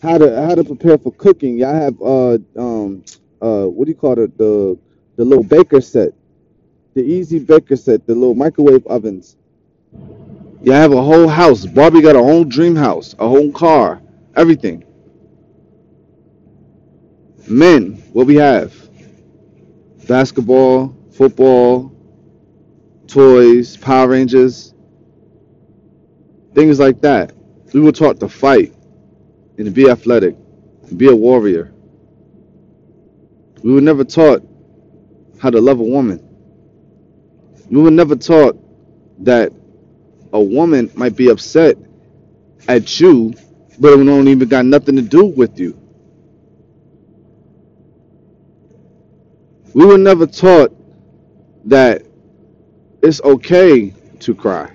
how 0.01 0.17
to 0.17 0.41
how 0.47 0.55
to 0.55 0.63
prepare 0.63 0.97
for 0.97 1.11
cooking. 1.13 1.57
Y'all 1.57 1.73
have 1.75 2.01
uh 2.01 2.37
um 2.61 3.03
uh 3.41 3.65
what 3.65 3.85
do 3.85 3.91
you 3.91 3.97
call 3.97 4.19
it 4.19 4.37
the 4.37 4.79
the 5.17 5.25
little 5.25 5.43
baker 5.45 5.81
set, 5.81 6.13
the 6.93 7.01
easy 7.01 7.39
baker 7.39 7.75
set, 7.75 8.05
the 8.05 8.13
little 8.13 8.35
microwave 8.35 8.85
ovens. 8.87 9.37
Y'all 10.61 10.75
have 10.75 10.93
a 10.93 11.01
whole 11.01 11.27
house. 11.27 11.65
Barbie 11.65 12.01
got 12.01 12.15
a 12.15 12.23
whole 12.23 12.45
dream 12.45 12.75
house, 12.75 13.15
a 13.19 13.27
whole 13.27 13.51
car, 13.51 14.01
everything. 14.35 14.85
Men, 17.47 18.01
what 18.13 18.27
we 18.27 18.35
have? 18.35 18.73
Basketball, 20.07 20.95
football, 21.11 21.91
toys, 23.07 23.75
Power 23.77 24.09
Rangers, 24.09 24.73
things 26.53 26.79
like 26.79 27.01
that. 27.01 27.33
We 27.73 27.81
were 27.81 27.91
taught 27.91 28.19
to 28.21 28.29
fight 28.29 28.73
and 29.57 29.65
to 29.65 29.71
be 29.71 29.89
athletic, 29.89 30.35
to 30.87 30.95
be 30.95 31.07
a 31.07 31.15
warrior. 31.15 31.73
We 33.63 33.73
were 33.73 33.81
never 33.81 34.03
taught 34.03 34.43
how 35.39 35.49
to 35.49 35.59
love 35.59 35.79
a 35.79 35.83
woman. 35.83 36.32
We 37.69 37.81
were 37.81 37.91
never 37.91 38.15
taught 38.15 38.57
that 39.23 39.51
a 40.31 40.41
woman 40.41 40.91
might 40.95 41.15
be 41.15 41.29
upset 41.29 41.77
at 42.67 42.99
you, 42.99 43.33
but 43.79 43.93
it 43.93 44.03
don't 44.03 44.27
even 44.27 44.47
got 44.47 44.65
nothing 44.65 44.95
to 44.95 45.01
do 45.01 45.25
with 45.25 45.59
you. 45.59 45.79
We 49.73 49.85
were 49.85 49.97
never 49.97 50.27
taught 50.27 50.71
that 51.65 52.03
it's 53.01 53.21
okay 53.21 53.93
to 54.19 54.35
cry. 54.35 54.71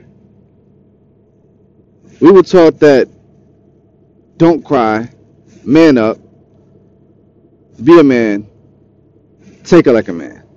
We 2.21 2.33
were 2.33 2.43
taught 2.43 2.81
that 2.81 3.09
don't 4.37 4.65
cry, 4.65 5.09
man 5.65 5.99
up, 5.99 6.19
be 7.83 7.99
a 8.01 8.05
man, 8.05 8.49
take 9.63 9.87
it 9.87 9.93
like 9.93 10.09
a 10.09 10.13
man. 10.13 10.48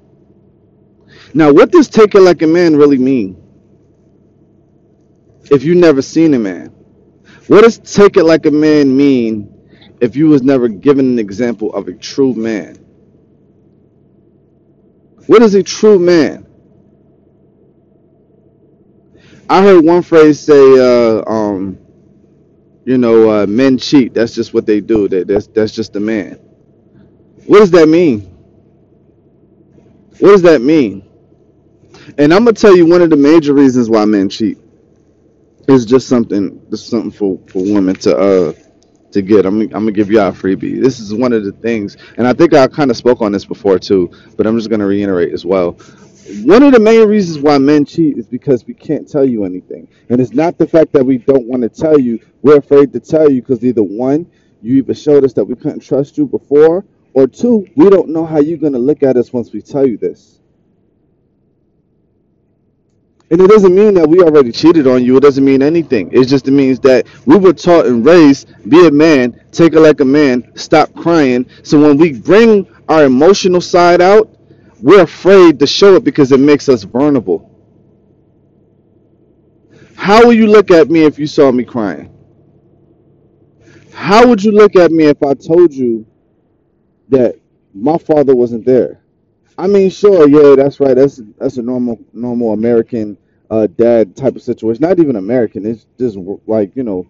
Now, 1.33 1.51
what 1.51 1.71
does 1.71 1.87
take 1.87 2.15
it 2.15 2.21
like 2.21 2.41
a 2.41 2.47
man 2.47 2.75
really 2.75 2.97
mean? 2.97 3.41
If 5.51 5.63
you 5.63 5.75
never 5.75 6.01
seen 6.01 6.33
a 6.33 6.39
man, 6.39 6.73
what 7.47 7.61
does 7.63 7.77
take 7.79 8.17
it 8.17 8.23
like 8.23 8.45
a 8.45 8.51
man 8.51 8.95
mean 8.95 9.53
if 10.01 10.15
you 10.15 10.27
was 10.27 10.41
never 10.43 10.67
given 10.67 11.05
an 11.07 11.19
example 11.19 11.73
of 11.73 11.87
a 11.87 11.93
true 11.93 12.33
man? 12.33 12.77
What 15.27 15.41
is 15.41 15.55
a 15.55 15.63
true 15.63 15.99
man? 15.99 16.47
I 19.49 19.63
heard 19.63 19.83
one 19.83 20.01
phrase 20.01 20.39
say, 20.39 20.79
uh, 20.79 21.23
um, 21.29 21.77
you 22.85 22.97
know, 22.97 23.29
uh, 23.29 23.45
men 23.47 23.77
cheat. 23.77 24.13
That's 24.13 24.33
just 24.33 24.53
what 24.53 24.65
they 24.65 24.81
do. 24.81 25.07
That 25.07 25.27
that's 25.27 25.47
that's 25.47 25.73
just 25.73 25.95
a 25.95 25.99
man. 25.99 26.39
What 27.45 27.59
does 27.59 27.71
that 27.71 27.87
mean? 27.89 28.21
What 30.19 30.31
does 30.31 30.41
that 30.43 30.61
mean? 30.61 31.10
And 32.17 32.33
I'm 32.33 32.45
gonna 32.45 32.53
tell 32.53 32.75
you 32.75 32.85
one 32.87 33.01
of 33.01 33.09
the 33.11 33.17
major 33.17 33.53
reasons 33.53 33.89
why 33.89 34.05
men 34.05 34.29
cheat 34.29 34.57
is 35.67 35.85
just 35.85 36.07
something, 36.07 36.61
just 36.71 36.89
something 36.89 37.11
for 37.11 37.39
for 37.47 37.63
women 37.63 37.95
to 37.97 38.17
uh 38.17 38.53
to 39.11 39.21
get. 39.23 39.45
I'm 39.45 39.61
I'm 39.61 39.69
gonna 39.69 39.93
give 39.93 40.11
y'all 40.11 40.29
a 40.29 40.33
freebie. 40.33 40.81
This 40.81 40.99
is 40.99 41.13
one 41.13 41.33
of 41.33 41.45
the 41.45 41.53
things, 41.53 41.97
and 42.17 42.27
I 42.27 42.33
think 42.33 42.53
I 42.55 42.67
kind 42.67 42.91
of 42.91 42.97
spoke 42.97 43.21
on 43.21 43.33
this 43.33 43.45
before 43.45 43.79
too, 43.79 44.11
but 44.37 44.47
I'm 44.47 44.57
just 44.57 44.69
gonna 44.71 44.87
reiterate 44.87 45.33
as 45.33 45.45
well. 45.45 45.77
One 46.45 46.63
of 46.63 46.73
the 46.73 46.81
main 46.81 47.07
reasons 47.09 47.39
why 47.39 47.59
men 47.59 47.85
cheat 47.85 48.17
is 48.17 48.27
because 48.27 48.67
we 48.67 48.73
can't 48.75 49.09
tell 49.09 49.25
you 49.25 49.45
anything. 49.45 49.87
And 50.09 50.21
it's 50.21 50.33
not 50.33 50.57
the 50.57 50.67
fact 50.67 50.93
that 50.93 51.05
we 51.05 51.19
don't 51.19 51.47
want 51.47 51.63
to 51.63 51.69
tell 51.69 51.99
you. 51.99 52.19
We're 52.43 52.57
afraid 52.59 52.93
to 52.93 53.01
tell 53.01 53.31
you 53.31 53.41
because 53.43 53.63
either 53.65 53.83
one, 53.83 54.27
you 54.61 54.77
either 54.77 54.95
showed 54.95 55.25
us 55.25 55.33
that 55.35 55.45
we 55.45 55.55
couldn't 55.55 55.81
trust 55.81 56.17
you 56.17 56.27
before, 56.27 56.85
or 57.13 57.27
two, 57.27 57.67
we 57.77 57.89
don't 57.91 58.09
know 58.09 58.25
how 58.25 58.39
you're 58.39 58.59
to 58.59 58.79
look 58.79 59.03
at 59.03 59.17
us 59.17 59.33
once 59.33 59.53
we 59.53 59.61
tell 59.61 59.87
you 59.87 59.97
this. 59.97 60.40
And 63.31 63.41
it 63.41 63.49
doesn't 63.49 63.75
mean 63.75 63.95
that 63.95 64.09
we 64.09 64.21
already 64.21 64.51
cheated 64.51 64.87
on 64.87 65.05
you. 65.05 65.17
It 65.17 65.21
doesn't 65.21 65.45
mean 65.45 65.63
anything. 65.63 66.11
It 66.13 66.25
just 66.25 66.47
means 66.47 66.81
that 66.81 67.07
we 67.25 67.37
were 67.37 67.53
taught 67.53 67.87
and 67.87 68.05
raised, 68.05 68.49
be 68.69 68.87
a 68.87 68.91
man, 68.91 69.41
take 69.51 69.73
it 69.73 69.81
like 69.81 70.01
a 70.01 70.05
man, 70.05 70.51
stop 70.55 70.93
crying. 70.95 71.47
So 71.63 71.81
when 71.81 71.97
we 71.97 72.13
bring 72.13 72.67
our 72.89 73.05
emotional 73.05 73.61
side 73.61 74.01
out, 74.01 74.29
we're 74.81 75.03
afraid 75.03 75.59
to 75.59 75.67
show 75.67 75.95
it 75.95 76.03
because 76.05 76.33
it 76.33 76.41
makes 76.41 76.69
us 76.69 76.83
vulnerable. 76.83 77.49
How 79.95 80.27
would 80.27 80.37
you 80.37 80.47
look 80.47 80.71
at 80.71 80.89
me 80.89 81.03
if 81.05 81.19
you 81.19 81.27
saw 81.27 81.51
me 81.51 81.63
crying? 81.63 82.11
How 83.93 84.27
would 84.27 84.43
you 84.43 84.51
look 84.51 84.75
at 84.75 84.91
me 84.91 85.05
if 85.05 85.23
I 85.23 85.35
told 85.35 85.73
you 85.73 86.05
that 87.09 87.35
my 87.73 87.97
father 87.97 88.35
wasn't 88.35 88.65
there? 88.65 89.01
I 89.57 89.67
mean, 89.67 89.89
sure, 89.89 90.27
yeah, 90.27 90.55
that's 90.55 90.79
right. 90.79 90.95
That's 90.95 91.21
that's 91.37 91.57
a 91.57 91.61
normal 91.61 91.99
normal 92.13 92.53
American 92.53 93.17
uh, 93.51 93.67
dad 93.67 94.17
type 94.17 94.37
of 94.37 94.43
situation. 94.43 94.81
Not 94.81 94.99
even 94.99 95.17
American. 95.17 95.67
It's 95.67 95.87
just 95.99 96.17
like 96.47 96.75
you 96.75 96.83
know, 96.83 97.07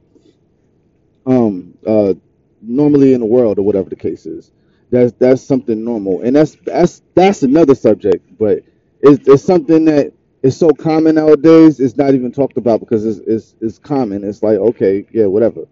um, 1.25 1.77
uh, 1.85 2.13
normally 2.61 3.13
in 3.13 3.21
the 3.21 3.25
world 3.27 3.59
or 3.59 3.63
whatever 3.63 3.89
the 3.89 3.95
case 3.95 4.25
is. 4.25 4.51
That's 4.91 5.13
that's 5.19 5.41
something 5.43 5.83
normal, 5.83 6.21
and 6.21 6.35
that's 6.35 6.57
that's 6.65 7.01
that's 7.15 7.43
another 7.43 7.75
subject. 7.75 8.37
But 8.37 8.63
it's, 9.01 9.27
it's 9.27 9.43
something 9.43 9.85
that 9.85 10.13
is 10.43 10.57
so 10.57 10.71
common 10.71 11.15
nowadays. 11.15 11.79
It's 11.79 11.97
not 11.97 12.13
even 12.13 12.31
talked 12.31 12.57
about 12.57 12.81
because 12.81 13.05
it's 13.05 13.19
it's, 13.27 13.55
it's 13.61 13.79
common. 13.79 14.23
It's 14.23 14.43
like 14.43 14.57
okay, 14.59 15.05
yeah, 15.13 15.27
whatever. 15.27 15.65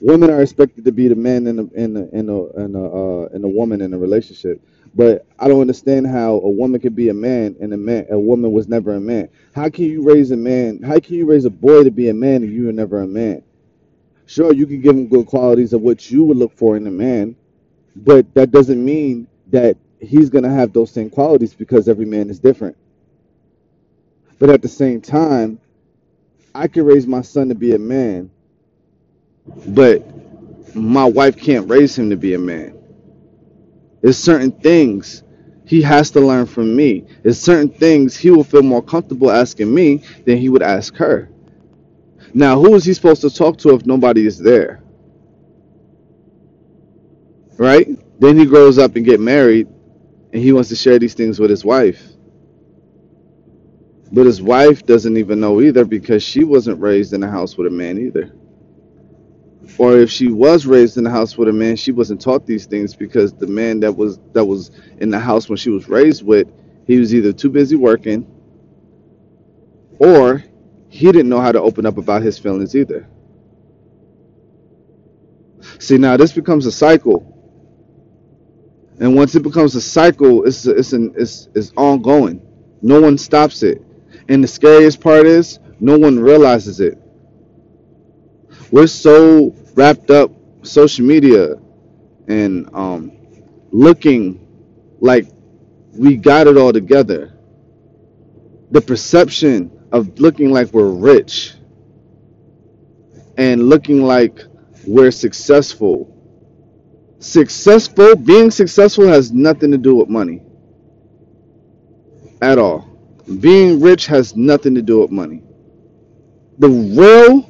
Women 0.00 0.30
are 0.30 0.42
expected 0.42 0.84
to 0.86 0.92
be 0.92 1.08
the 1.08 1.16
man 1.16 1.46
in 1.46 1.56
the 1.56 1.70
in 1.74 1.96
a 1.96 2.00
in 2.10 2.28
a 2.30 2.44
in 2.64 2.76
a, 2.76 2.84
uh, 3.24 3.26
in 3.34 3.44
a 3.44 3.48
woman 3.48 3.82
in 3.82 3.94
a 3.94 3.98
relationship. 3.98 4.62
But 4.94 5.26
I 5.38 5.48
don't 5.48 5.60
understand 5.60 6.06
how 6.06 6.34
a 6.34 6.50
woman 6.50 6.80
could 6.80 6.96
be 6.96 7.10
a 7.10 7.14
man 7.14 7.56
and 7.60 7.72
a 7.72 7.76
man 7.76 8.06
a 8.10 8.18
woman 8.18 8.52
was 8.52 8.68
never 8.68 8.94
a 8.94 9.00
man. 9.00 9.28
How 9.54 9.70
can 9.70 9.84
you 9.86 10.02
raise 10.02 10.32
a 10.32 10.36
man? 10.36 10.82
How 10.82 10.98
can 11.00 11.16
you 11.16 11.26
raise 11.26 11.44
a 11.44 11.50
boy 11.50 11.84
to 11.84 11.90
be 11.90 12.08
a 12.08 12.14
man 12.14 12.42
and 12.42 12.52
you 12.52 12.66
were 12.66 12.72
never 12.72 13.02
a 13.02 13.06
man? 13.06 13.42
Sure, 14.26 14.52
you 14.54 14.66
can 14.66 14.80
give 14.80 14.96
him 14.96 15.08
good 15.08 15.26
qualities 15.26 15.72
of 15.72 15.82
what 15.82 16.10
you 16.10 16.24
would 16.24 16.36
look 16.36 16.56
for 16.56 16.76
in 16.76 16.86
a 16.86 16.90
man, 16.90 17.36
but 17.96 18.32
that 18.34 18.50
doesn't 18.52 18.84
mean 18.84 19.26
that 19.48 19.76
he's 20.00 20.30
gonna 20.30 20.50
have 20.50 20.72
those 20.72 20.90
same 20.92 21.10
qualities 21.10 21.54
because 21.54 21.88
every 21.88 22.06
man 22.06 22.30
is 22.30 22.40
different. 22.40 22.76
But 24.38 24.50
at 24.50 24.62
the 24.62 24.68
same 24.68 25.00
time, 25.00 25.60
I 26.54 26.68
can 26.68 26.84
raise 26.84 27.06
my 27.06 27.22
son 27.22 27.48
to 27.50 27.56
be 27.56 27.74
a 27.74 27.78
man, 27.78 28.30
but 29.68 30.04
my 30.74 31.04
wife 31.06 31.36
can't 31.36 31.68
raise 31.68 31.98
him 31.98 32.10
to 32.10 32.16
be 32.16 32.34
a 32.34 32.40
man. 32.40 32.79
There's 34.02 34.18
certain 34.18 34.52
things 34.52 35.22
he 35.64 35.82
has 35.82 36.10
to 36.12 36.20
learn 36.20 36.46
from 36.46 36.74
me. 36.74 37.04
There's 37.22 37.40
certain 37.40 37.68
things 37.68 38.16
he 38.16 38.30
will 38.30 38.44
feel 38.44 38.62
more 38.62 38.82
comfortable 38.82 39.30
asking 39.30 39.72
me 39.72 40.02
than 40.24 40.38
he 40.38 40.48
would 40.48 40.62
ask 40.62 40.96
her. 40.96 41.28
Now, 42.34 42.60
who 42.60 42.74
is 42.74 42.84
he 42.84 42.94
supposed 42.94 43.20
to 43.22 43.30
talk 43.30 43.58
to 43.58 43.74
if 43.74 43.86
nobody 43.86 44.26
is 44.26 44.38
there? 44.38 44.82
Right? 47.56 47.88
Then 48.20 48.38
he 48.38 48.46
grows 48.46 48.78
up 48.78 48.96
and 48.96 49.04
get 49.04 49.20
married 49.20 49.68
and 50.32 50.42
he 50.42 50.52
wants 50.52 50.68
to 50.70 50.76
share 50.76 50.98
these 50.98 51.14
things 51.14 51.38
with 51.38 51.50
his 51.50 51.64
wife. 51.64 52.02
But 54.12 54.26
his 54.26 54.42
wife 54.42 54.84
doesn't 54.86 55.16
even 55.16 55.40
know 55.40 55.60
either 55.60 55.84
because 55.84 56.22
she 56.22 56.44
wasn't 56.44 56.80
raised 56.80 57.12
in 57.12 57.22
a 57.22 57.30
house 57.30 57.56
with 57.56 57.66
a 57.66 57.70
man 57.70 57.98
either. 57.98 58.32
Or 59.78 59.96
if 59.96 60.10
she 60.10 60.28
was 60.28 60.66
raised 60.66 60.98
in 60.98 61.06
a 61.06 61.10
house 61.10 61.38
with 61.38 61.48
a 61.48 61.52
man, 61.52 61.76
she 61.76 61.92
wasn't 61.92 62.20
taught 62.20 62.46
these 62.46 62.66
things 62.66 62.94
because 62.94 63.32
the 63.32 63.46
man 63.46 63.80
that 63.80 63.92
was 63.92 64.18
that 64.32 64.44
was 64.44 64.70
in 64.98 65.10
the 65.10 65.18
house 65.18 65.48
when 65.48 65.56
she 65.56 65.70
was 65.70 65.88
raised 65.88 66.22
with, 66.24 66.48
he 66.86 66.98
was 66.98 67.14
either 67.14 67.32
too 67.32 67.50
busy 67.50 67.76
working 67.76 68.26
or 69.98 70.42
he 70.88 71.06
didn't 71.12 71.28
know 71.28 71.40
how 71.40 71.52
to 71.52 71.60
open 71.60 71.86
up 71.86 71.98
about 71.98 72.22
his 72.22 72.38
feelings 72.38 72.74
either. 72.74 73.06
See, 75.78 75.98
now 75.98 76.16
this 76.16 76.32
becomes 76.32 76.66
a 76.66 76.72
cycle. 76.72 77.26
And 78.98 79.14
once 79.14 79.34
it 79.34 79.42
becomes 79.42 79.74
a 79.76 79.80
cycle, 79.80 80.44
it's 80.44 80.66
it's 80.66 80.92
an 80.92 81.14
it's, 81.16 81.48
it's 81.54 81.72
ongoing. 81.76 82.42
No 82.82 83.00
one 83.00 83.18
stops 83.18 83.62
it. 83.62 83.82
And 84.28 84.42
the 84.42 84.48
scariest 84.48 85.00
part 85.00 85.26
is 85.26 85.58
no 85.78 85.98
one 85.98 86.18
realizes 86.18 86.80
it. 86.80 86.98
We're 88.70 88.86
so 88.86 89.54
wrapped 89.74 90.10
up 90.10 90.30
social 90.62 91.04
media 91.04 91.56
and 92.28 92.68
um, 92.74 93.12
looking 93.70 94.46
like 95.00 95.26
we 95.92 96.16
got 96.16 96.46
it 96.46 96.56
all 96.56 96.72
together. 96.72 97.32
The 98.70 98.80
perception 98.80 99.70
of 99.92 100.18
looking 100.20 100.50
like 100.52 100.72
we're 100.72 100.90
rich 100.90 101.54
and 103.36 103.68
looking 103.68 104.02
like 104.02 104.40
we're 104.86 105.10
successful. 105.10 106.16
Successful, 107.18 108.16
being 108.16 108.50
successful 108.50 109.06
has 109.08 109.32
nothing 109.32 109.70
to 109.72 109.78
do 109.78 109.96
with 109.96 110.08
money 110.08 110.42
at 112.40 112.58
all. 112.58 112.88
Being 113.40 113.80
rich 113.80 114.06
has 114.06 114.36
nothing 114.36 114.74
to 114.74 114.82
do 114.82 115.00
with 115.00 115.10
money. 115.10 115.42
The 116.58 116.68
real 116.68 117.49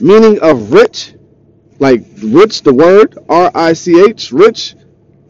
meaning 0.00 0.40
of 0.40 0.72
rich, 0.72 1.14
like 1.78 2.04
rich, 2.22 2.62
the 2.62 2.74
word 2.74 3.18
R 3.28 3.50
I 3.54 3.72
C 3.74 4.04
H, 4.08 4.32
rich, 4.32 4.74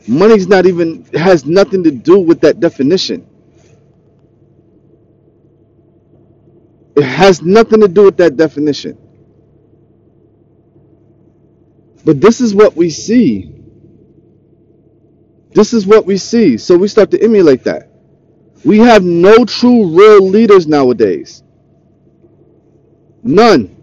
money's 0.08 0.48
not 0.48 0.66
even 0.66 1.04
has 1.14 1.44
nothing 1.46 1.84
to 1.84 1.90
do 1.90 2.18
with 2.20 2.40
that 2.42 2.60
definition. 2.60 3.26
It 6.96 7.04
has 7.04 7.42
nothing 7.42 7.80
to 7.82 7.88
do 7.88 8.04
with 8.04 8.16
that 8.18 8.36
definition. 8.36 8.98
But 12.04 12.20
this 12.20 12.40
is 12.40 12.54
what 12.54 12.76
we 12.76 12.90
see. 12.90 13.52
This 15.52 15.72
is 15.74 15.86
what 15.86 16.06
we 16.06 16.16
see. 16.18 16.56
So 16.58 16.76
we 16.76 16.88
start 16.88 17.10
to 17.12 17.22
emulate 17.22 17.64
that. 17.64 17.90
We 18.64 18.78
have 18.78 19.04
no 19.04 19.44
true 19.44 19.86
real 19.96 20.22
leaders 20.22 20.66
nowadays. 20.66 21.42
None. 23.22 23.75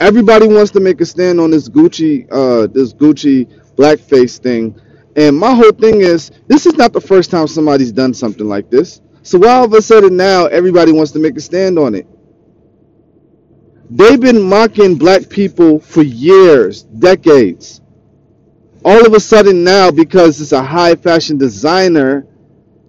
Everybody 0.00 0.46
wants 0.46 0.70
to 0.72 0.80
make 0.80 1.00
a 1.00 1.06
stand 1.06 1.40
on 1.40 1.50
this 1.50 1.68
Gucci, 1.68 2.26
uh, 2.30 2.66
this 2.66 2.92
Gucci 2.92 3.46
blackface 3.76 4.38
thing. 4.38 4.78
And 5.16 5.36
my 5.36 5.54
whole 5.54 5.72
thing 5.72 6.02
is, 6.02 6.30
this 6.48 6.66
is 6.66 6.74
not 6.74 6.92
the 6.92 7.00
first 7.00 7.30
time 7.30 7.46
somebody's 7.46 7.92
done 7.92 8.12
something 8.12 8.46
like 8.46 8.68
this. 8.68 9.00
So 9.22 9.38
why 9.38 9.52
all 9.54 9.64
of 9.64 9.72
a 9.72 9.80
sudden 9.80 10.16
now 10.16 10.46
everybody 10.46 10.92
wants 10.92 11.12
to 11.12 11.18
make 11.18 11.36
a 11.36 11.40
stand 11.40 11.78
on 11.78 11.94
it? 11.94 12.06
They've 13.88 14.20
been 14.20 14.42
mocking 14.42 14.96
black 14.96 15.30
people 15.30 15.80
for 15.80 16.02
years, 16.02 16.82
decades. 16.82 17.80
All 18.84 19.06
of 19.06 19.14
a 19.14 19.20
sudden 19.20 19.64
now, 19.64 19.90
because 19.90 20.40
it's 20.40 20.52
a 20.52 20.62
high 20.62 20.94
fashion 20.94 21.38
designer 21.38 22.26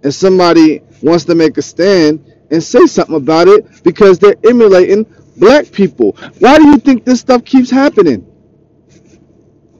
and 0.02 0.14
somebody 0.14 0.82
wants 1.02 1.24
to 1.24 1.34
make 1.34 1.56
a 1.56 1.62
stand 1.62 2.24
and 2.50 2.62
say 2.62 2.86
something 2.86 3.16
about 3.16 3.48
it 3.48 3.82
because 3.82 4.18
they're 4.18 4.36
emulating 4.44 5.06
black 5.38 5.70
people. 5.72 6.16
Why 6.38 6.58
do 6.58 6.66
you 6.68 6.78
think 6.78 7.04
this 7.04 7.20
stuff 7.20 7.44
keeps 7.44 7.70
happening? 7.70 8.26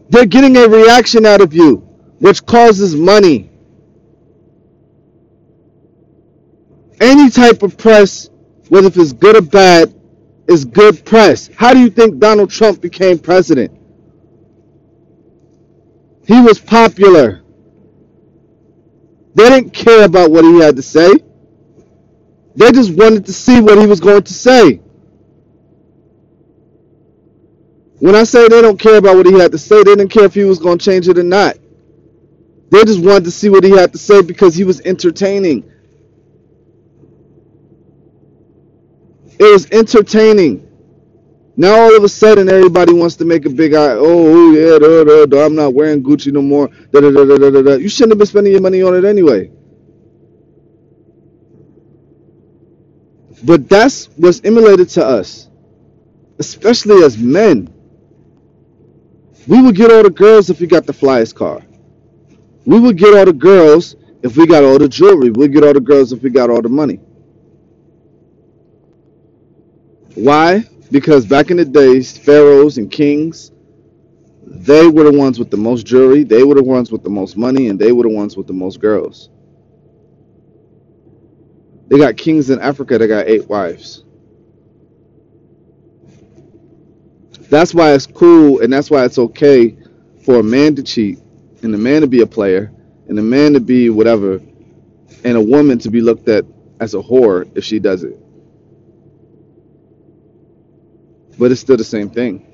They're 0.08 0.26
getting 0.26 0.56
a 0.56 0.68
reaction 0.68 1.26
out 1.26 1.40
of 1.40 1.52
you, 1.52 1.76
which 2.18 2.44
causes 2.46 2.94
money. 2.94 3.50
Any 7.00 7.30
type 7.30 7.62
of 7.62 7.76
press, 7.76 8.28
whether 8.68 8.88
it's 8.88 9.12
good 9.12 9.36
or 9.36 9.42
bad, 9.42 9.94
is 10.48 10.64
good 10.64 11.04
press. 11.04 11.50
How 11.54 11.74
do 11.74 11.80
you 11.80 11.90
think 11.90 12.18
Donald 12.18 12.50
Trump 12.50 12.80
became 12.80 13.18
president? 13.18 13.78
He 16.26 16.40
was 16.40 16.58
popular. 16.58 17.42
They 19.34 19.48
didn't 19.50 19.70
care 19.70 20.04
about 20.04 20.30
what 20.30 20.44
he 20.44 20.58
had 20.58 20.76
to 20.76 20.82
say. 20.82 21.12
They 22.56 22.72
just 22.72 22.92
wanted 22.94 23.24
to 23.26 23.32
see 23.32 23.60
what 23.60 23.78
he 23.78 23.86
was 23.86 24.00
going 24.00 24.22
to 24.24 24.34
say. 24.34 24.80
When 28.00 28.14
I 28.16 28.24
say 28.24 28.48
they 28.48 28.62
don't 28.62 28.80
care 28.80 28.98
about 28.98 29.16
what 29.16 29.26
he 29.26 29.34
had 29.38 29.52
to 29.52 29.58
say, 29.58 29.78
they 29.78 29.96
didn't 29.96 30.08
care 30.10 30.24
if 30.24 30.34
he 30.34 30.44
was 30.44 30.58
going 30.58 30.78
to 30.78 30.84
change 30.84 31.08
it 31.08 31.18
or 31.18 31.24
not. 31.24 31.56
They 32.70 32.84
just 32.84 33.02
wanted 33.04 33.24
to 33.24 33.32
see 33.32 33.50
what 33.50 33.64
he 33.64 33.70
had 33.70 33.92
to 33.92 33.98
say 33.98 34.22
because 34.22 34.54
he 34.56 34.64
was 34.64 34.80
entertaining. 34.82 35.70
It 39.38 39.52
was 39.52 39.70
entertaining. 39.72 40.64
Now 41.56 41.74
all 41.82 41.96
of 41.96 42.04
a 42.04 42.08
sudden 42.10 42.48
everybody 42.48 42.92
wants 42.94 43.16
to 43.16 43.24
make 43.26 43.46
a 43.46 43.50
big 43.50 43.74
eye. 43.74 43.92
Oh 43.96 44.52
yeah, 44.52 44.78
da, 44.78 45.04
da, 45.04 45.26
da, 45.26 45.46
I'm 45.46 45.54
not 45.56 45.74
wearing 45.74 46.02
Gucci 46.02 46.32
no 46.32 46.42
more. 46.42 46.68
Da, 46.92 47.00
da, 47.00 47.10
da, 47.10 47.24
da, 47.24 47.50
da, 47.50 47.62
da. 47.62 47.74
You 47.76 47.88
shouldn't 47.88 48.12
have 48.12 48.18
been 48.18 48.26
spending 48.28 48.52
your 48.52 48.62
money 48.62 48.82
on 48.82 48.94
it 48.96 49.04
anyway. 49.04 49.50
But 53.44 53.68
that's 53.68 54.06
what's 54.16 54.42
emulated 54.44 54.88
to 54.90 55.06
us, 55.06 55.48
especially 56.38 57.04
as 57.04 57.18
men. 57.18 57.72
We 59.48 59.62
would 59.62 59.76
get 59.76 59.90
all 59.90 60.02
the 60.04 60.10
girls 60.10 60.50
if 60.50 60.60
we 60.60 60.66
got 60.68 60.86
the 60.86 60.92
flyest 60.92 61.34
car. 61.34 61.62
We 62.66 62.78
would 62.80 62.98
get 62.98 63.16
all 63.16 63.24
the 63.24 63.32
girls 63.32 63.96
if 64.22 64.36
we 64.36 64.46
got 64.46 64.62
all 64.62 64.78
the 64.78 64.88
jewelry. 64.88 65.30
We'd 65.30 65.54
get 65.54 65.64
all 65.64 65.72
the 65.72 65.80
girls 65.80 66.12
if 66.12 66.22
we 66.22 66.30
got 66.30 66.50
all 66.50 66.62
the 66.62 66.68
money. 66.68 67.00
Why? 70.14 70.64
Because 70.90 71.26
back 71.26 71.50
in 71.50 71.56
the 71.56 71.64
days, 71.64 72.16
pharaohs 72.18 72.78
and 72.78 72.90
kings, 72.90 73.52
they 74.46 74.86
were 74.88 75.04
the 75.04 75.18
ones 75.18 75.38
with 75.38 75.50
the 75.50 75.56
most 75.56 75.86
jewelry, 75.86 76.24
they 76.24 76.42
were 76.44 76.54
the 76.54 76.62
ones 76.62 76.92
with 76.92 77.02
the 77.02 77.10
most 77.10 77.36
money, 77.36 77.68
and 77.68 77.78
they 77.78 77.92
were 77.92 78.04
the 78.04 78.08
ones 78.10 78.36
with 78.36 78.46
the 78.46 78.52
most 78.52 78.80
girls. 78.80 79.30
They 81.88 81.98
got 81.98 82.16
kings 82.16 82.50
in 82.50 82.60
Africa 82.60 82.98
that 82.98 83.08
got 83.08 83.28
eight 83.28 83.48
wives. 83.48 84.04
That's 87.50 87.72
why 87.74 87.92
it's 87.94 88.06
cool 88.06 88.60
and 88.60 88.72
that's 88.72 88.90
why 88.90 89.04
it's 89.04 89.18
okay 89.18 89.76
for 90.24 90.40
a 90.40 90.42
man 90.42 90.74
to 90.76 90.82
cheat 90.82 91.18
and 91.62 91.74
a 91.74 91.78
man 91.78 92.02
to 92.02 92.06
be 92.06 92.20
a 92.20 92.26
player 92.26 92.72
and 93.08 93.18
a 93.18 93.22
man 93.22 93.54
to 93.54 93.60
be 93.60 93.88
whatever 93.90 94.34
and 95.24 95.36
a 95.36 95.40
woman 95.40 95.78
to 95.80 95.90
be 95.90 96.00
looked 96.00 96.28
at 96.28 96.44
as 96.80 96.94
a 96.94 96.98
whore 96.98 97.50
if 97.56 97.64
she 97.64 97.78
does 97.78 98.04
it. 98.04 98.18
But 101.38 101.50
it's 101.52 101.60
still 101.60 101.76
the 101.76 101.84
same 101.84 102.10
thing. 102.10 102.44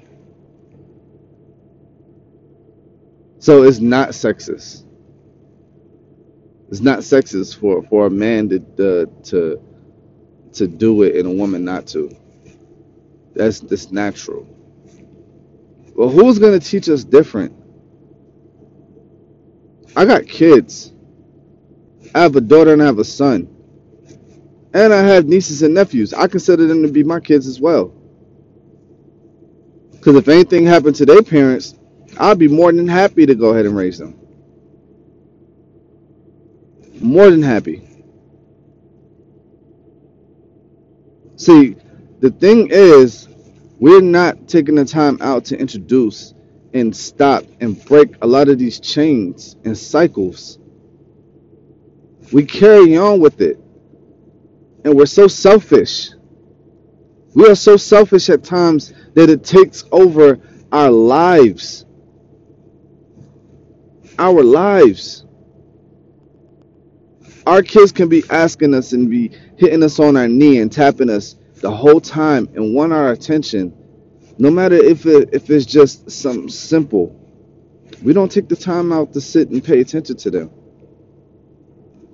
So 3.38 3.64
it's 3.64 3.80
not 3.80 4.10
sexist. 4.10 4.84
It's 6.70 6.80
not 6.80 7.00
sexist 7.00 7.58
for, 7.58 7.82
for 7.84 8.06
a 8.06 8.10
man 8.10 8.48
to 8.48 9.06
to 9.24 9.60
to 10.54 10.66
do 10.68 11.02
it 11.02 11.16
and 11.16 11.26
a 11.26 11.30
woman 11.32 11.64
not 11.64 11.86
to. 11.88 12.10
That's 13.34 13.60
that's 13.60 13.90
natural. 13.90 14.53
Well, 15.94 16.10
who's 16.10 16.38
gonna 16.40 16.60
teach 16.60 16.88
us 16.90 17.04
different? 17.04 17.54
I 19.96 20.04
got 20.04 20.26
kids. 20.26 20.92
I 22.14 22.22
have 22.22 22.36
a 22.36 22.40
daughter 22.40 22.72
and 22.72 22.82
I 22.82 22.86
have 22.86 22.98
a 22.98 23.04
son. 23.04 23.48
And 24.74 24.92
I 24.92 25.02
have 25.02 25.26
nieces 25.26 25.62
and 25.62 25.74
nephews. 25.74 26.14
I 26.14 26.28
consider 26.28 26.66
them 26.66 26.82
to 26.82 26.88
be 26.88 27.04
my 27.04 27.20
kids 27.20 27.46
as 27.46 27.60
well. 27.60 27.94
Because 29.92 30.16
if 30.16 30.28
anything 30.28 30.66
happened 30.66 30.96
to 30.96 31.06
their 31.06 31.22
parents, 31.22 31.76
I'd 32.18 32.38
be 32.38 32.48
more 32.48 32.72
than 32.72 32.88
happy 32.88 33.26
to 33.26 33.34
go 33.34 33.50
ahead 33.50 33.66
and 33.66 33.76
raise 33.76 33.98
them. 33.98 34.18
More 37.00 37.30
than 37.30 37.42
happy. 37.42 37.88
See, 41.36 41.76
the 42.20 42.30
thing 42.30 42.68
is, 42.70 43.28
we're 43.84 44.00
not 44.00 44.48
taking 44.48 44.76
the 44.76 44.84
time 44.86 45.18
out 45.20 45.44
to 45.44 45.58
introduce 45.58 46.32
and 46.72 46.96
stop 46.96 47.44
and 47.60 47.84
break 47.84 48.14
a 48.22 48.26
lot 48.26 48.48
of 48.48 48.58
these 48.58 48.80
chains 48.80 49.56
and 49.66 49.76
cycles. 49.76 50.58
We 52.32 52.46
carry 52.46 52.96
on 52.96 53.20
with 53.20 53.42
it. 53.42 53.60
And 54.86 54.96
we're 54.96 55.04
so 55.04 55.28
selfish. 55.28 56.12
We 57.34 57.46
are 57.46 57.54
so 57.54 57.76
selfish 57.76 58.30
at 58.30 58.42
times 58.42 58.94
that 59.12 59.28
it 59.28 59.44
takes 59.44 59.84
over 59.92 60.40
our 60.72 60.90
lives. 60.90 61.84
Our 64.18 64.42
lives. 64.42 65.26
Our 67.46 67.60
kids 67.60 67.92
can 67.92 68.08
be 68.08 68.24
asking 68.30 68.72
us 68.72 68.94
and 68.94 69.10
be 69.10 69.30
hitting 69.58 69.82
us 69.82 70.00
on 70.00 70.16
our 70.16 70.26
knee 70.26 70.60
and 70.60 70.72
tapping 70.72 71.10
us 71.10 71.36
the 71.64 71.70
whole 71.72 71.98
time 72.02 72.46
and 72.56 72.74
want 72.74 72.92
our 72.92 73.12
attention, 73.12 73.74
no 74.36 74.50
matter 74.50 74.76
if 74.76 75.06
it, 75.06 75.30
if 75.32 75.48
it's 75.48 75.64
just 75.64 76.10
something 76.10 76.50
simple. 76.50 77.18
We 78.02 78.12
don't 78.12 78.30
take 78.30 78.50
the 78.50 78.56
time 78.56 78.92
out 78.92 79.14
to 79.14 79.20
sit 79.22 79.48
and 79.48 79.64
pay 79.64 79.80
attention 79.80 80.18
to 80.18 80.30
them. 80.30 80.50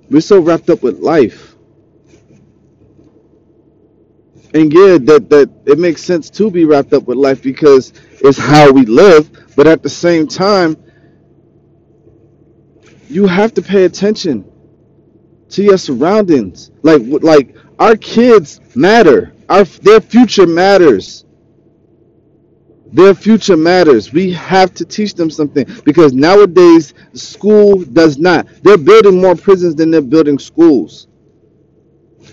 We're 0.09 0.21
so 0.21 0.39
wrapped 0.39 0.69
up 0.69 0.83
with 0.83 0.99
life. 0.99 1.55
And 4.53 4.71
yeah, 4.71 4.97
that 4.99 5.29
that 5.31 5.49
it 5.65 5.79
makes 5.79 6.01
sense 6.03 6.29
to 6.31 6.49
be 6.49 6.63
wrapped 6.63 6.93
up 6.93 7.03
with 7.03 7.17
life 7.17 7.43
because 7.43 7.91
it's 8.21 8.37
how 8.37 8.71
we 8.71 8.85
live, 8.85 9.55
but 9.57 9.67
at 9.67 9.83
the 9.83 9.89
same 9.89 10.27
time, 10.27 10.77
you 13.09 13.27
have 13.27 13.53
to 13.55 13.61
pay 13.61 13.83
attention 13.85 14.49
to 15.49 15.63
your 15.63 15.77
surroundings. 15.77 16.71
Like 16.83 17.01
like 17.05 17.55
our 17.79 17.97
kids 17.97 18.61
matter. 18.75 19.33
Our 19.51 19.65
their 19.65 19.99
future 19.99 20.47
matters. 20.47 21.25
Their 22.93 23.13
future 23.13 23.57
matters. 23.57 24.13
We 24.13 24.31
have 24.31 24.73
to 24.75 24.85
teach 24.85 25.13
them 25.13 25.29
something 25.29 25.65
because 25.83 26.13
nowadays 26.13 26.93
school 27.13 27.83
does 27.83 28.17
not. 28.17 28.47
They're 28.63 28.77
building 28.77 29.19
more 29.21 29.35
prisons 29.35 29.75
than 29.75 29.91
they're 29.91 30.01
building 30.01 30.39
schools. 30.39 31.07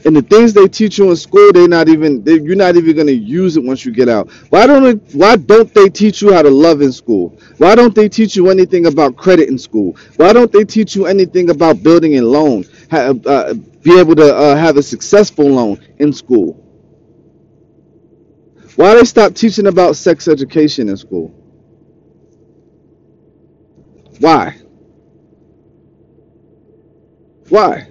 And 0.04 0.14
the 0.14 0.22
things 0.22 0.52
they 0.52 0.68
teach 0.68 0.98
you 0.98 1.11
in 1.11 1.16
school, 1.16 1.50
they're 1.52 1.66
not 1.66 1.88
even 1.88 2.22
they, 2.22 2.35
you're 2.35 2.54
not 2.54 2.76
even 2.76 2.96
gonna 2.96 3.11
use 3.11 3.57
it 3.57 3.64
once 3.64 3.85
you 3.85 3.90
get 3.90 4.09
out. 4.09 4.31
Why 4.50 4.68
don't 4.68 5.02
why 5.12 5.35
don't 5.35 5.74
they 5.74 5.88
teach 5.88 6.22
you 6.22 6.33
how 6.33 6.42
to 6.42 6.50
love 6.50 6.83
in 6.83 6.92
school? 6.92 7.37
Why 7.57 7.74
don't 7.74 7.96
they 7.96 8.09
teach 8.09 8.37
you 8.37 8.48
anything 8.48 8.87
about 8.87 9.16
credit 9.16 9.48
in 9.48 9.59
school? 9.59 9.96
Why 10.18 10.33
don't 10.33 10.52
they 10.52 10.62
teach 10.62 10.94
you 10.94 11.07
anything 11.07 11.50
about 11.50 11.83
building 11.83 12.18
a 12.18 12.22
loan? 12.22 12.64
Have, 12.92 13.26
uh, 13.26 13.54
be 13.83 13.98
able 13.98 14.14
to 14.14 14.37
uh, 14.37 14.54
have 14.54 14.76
a 14.76 14.85
successful 14.85 15.46
loan 15.46 15.85
in 15.98 16.12
school? 16.12 16.67
Why 18.79 18.95
they 18.95 19.03
stop 19.03 19.35
teaching 19.35 19.67
about 19.67 19.97
sex 19.97 20.29
education 20.29 20.88
in 20.88 20.97
school? 20.97 21.35
Why? 24.21 24.57
Why? 27.49 27.88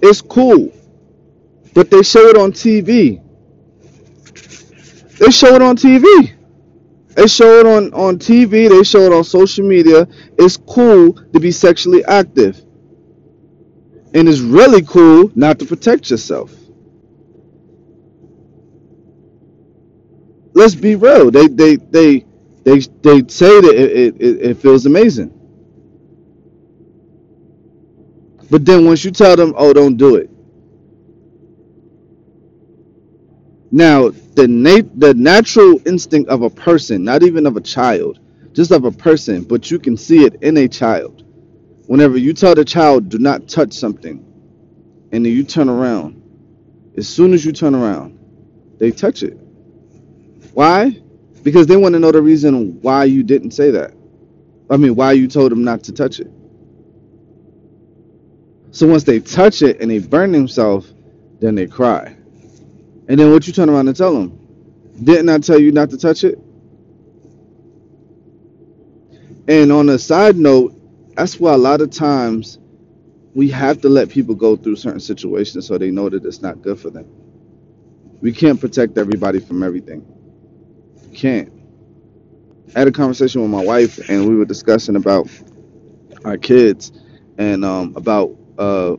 It's 0.00 0.22
cool, 0.22 0.72
but 1.74 1.90
they 1.90 2.02
show 2.02 2.28
it 2.28 2.38
on 2.38 2.52
TV. 2.52 3.22
They 5.18 5.30
show 5.30 5.54
it 5.54 5.60
on 5.60 5.76
TV. 5.76 6.32
They 7.08 7.26
show 7.26 7.60
it 7.60 7.66
on, 7.66 7.92
on 7.92 8.18
TV. 8.18 8.70
They 8.70 8.84
show 8.84 9.00
it 9.00 9.12
on 9.12 9.22
social 9.24 9.68
media. 9.68 10.08
It's 10.38 10.56
cool 10.56 11.12
to 11.12 11.38
be 11.38 11.50
sexually 11.50 12.02
active. 12.06 12.56
And 14.14 14.26
it's 14.26 14.40
really 14.40 14.80
cool 14.80 15.30
not 15.34 15.58
to 15.58 15.66
protect 15.66 16.10
yourself. 16.10 16.54
Let's 20.56 20.76
be 20.76 20.96
real. 20.96 21.30
They 21.32 21.48
they 21.48 21.76
they 21.76 22.26
they 22.64 22.80
they 22.80 23.20
say 23.28 23.60
that 23.62 23.74
it, 23.76 24.16
it, 24.20 24.22
it 24.22 24.58
feels 24.58 24.86
amazing. 24.86 25.32
But 28.50 28.64
then 28.66 28.86
once 28.86 29.04
you 29.04 29.12
tell 29.12 29.36
them, 29.36 29.54
oh, 29.56 29.72
don't 29.72 29.96
do 29.96 30.16
it. 30.16 30.30
Now, 33.72 34.10
the 34.10 34.48
nat- 34.48 34.98
the 35.00 35.14
natural 35.14 35.80
instinct 35.86 36.30
of 36.30 36.42
a 36.42 36.50
person, 36.50 37.04
not 37.04 37.22
even 37.24 37.46
of 37.46 37.56
a 37.56 37.62
child, 37.62 38.20
just 38.54 38.72
of 38.72 38.84
a 38.84 38.92
person, 38.92 39.44
but 39.44 39.70
you 39.70 39.78
can 39.78 39.96
see 39.96 40.24
it 40.24 40.42
in 40.42 40.56
a 40.58 40.68
child. 40.68 41.24
Whenever 41.86 42.18
you 42.18 42.34
tell 42.34 42.54
the 42.54 42.64
child, 42.64 43.10
do 43.10 43.18
not 43.18 43.48
touch 43.48 43.74
something, 43.74 44.24
and 45.12 45.26
then 45.26 45.32
you 45.32 45.44
turn 45.44 45.68
around, 45.68 46.22
as 46.96 47.08
soon 47.08 47.34
as 47.34 47.44
you 47.44 47.52
turn 47.52 47.74
around, 47.74 48.18
they 48.78 48.90
touch 48.92 49.22
it. 49.22 49.38
Why? 50.56 50.98
Because 51.42 51.66
they 51.66 51.76
want 51.76 51.92
to 51.96 51.98
know 51.98 52.12
the 52.12 52.22
reason 52.22 52.80
why 52.80 53.04
you 53.04 53.22
didn't 53.22 53.50
say 53.50 53.72
that. 53.72 53.92
I 54.70 54.78
mean, 54.78 54.94
why 54.94 55.12
you 55.12 55.28
told 55.28 55.52
them 55.52 55.64
not 55.64 55.84
to 55.84 55.92
touch 55.92 56.18
it. 56.18 56.30
So 58.70 58.86
once 58.88 59.04
they 59.04 59.20
touch 59.20 59.60
it 59.60 59.82
and 59.82 59.90
they 59.90 59.98
burn 59.98 60.32
themselves, 60.32 60.94
then 61.40 61.56
they 61.56 61.66
cry. 61.66 62.16
And 63.06 63.20
then 63.20 63.32
what 63.32 63.46
you 63.46 63.52
turn 63.52 63.68
around 63.68 63.88
and 63.88 63.96
tell 63.98 64.14
them? 64.14 64.48
Didn't 65.04 65.28
I 65.28 65.40
tell 65.40 65.60
you 65.60 65.72
not 65.72 65.90
to 65.90 65.98
touch 65.98 66.24
it? 66.24 66.38
And 69.46 69.70
on 69.70 69.90
a 69.90 69.98
side 69.98 70.36
note, 70.36 70.74
that's 71.16 71.38
why 71.38 71.52
a 71.52 71.58
lot 71.58 71.82
of 71.82 71.90
times 71.90 72.58
we 73.34 73.50
have 73.50 73.82
to 73.82 73.90
let 73.90 74.08
people 74.08 74.34
go 74.34 74.56
through 74.56 74.76
certain 74.76 75.00
situations 75.00 75.66
so 75.66 75.76
they 75.76 75.90
know 75.90 76.08
that 76.08 76.24
it's 76.24 76.40
not 76.40 76.62
good 76.62 76.80
for 76.80 76.88
them. 76.88 77.06
We 78.22 78.32
can't 78.32 78.58
protect 78.58 78.96
everybody 78.96 79.38
from 79.38 79.62
everything. 79.62 80.15
Can't. 81.16 81.52
I 82.76 82.80
had 82.80 82.88
a 82.88 82.92
conversation 82.92 83.42
with 83.42 83.50
my 83.50 83.64
wife 83.64 84.10
and 84.10 84.28
we 84.28 84.36
were 84.36 84.44
discussing 84.44 84.96
about 84.96 85.28
our 86.24 86.38
kids 86.38 86.92
and 87.38 87.64
um, 87.64 87.94
about 87.96 88.36
uh, 88.58 88.96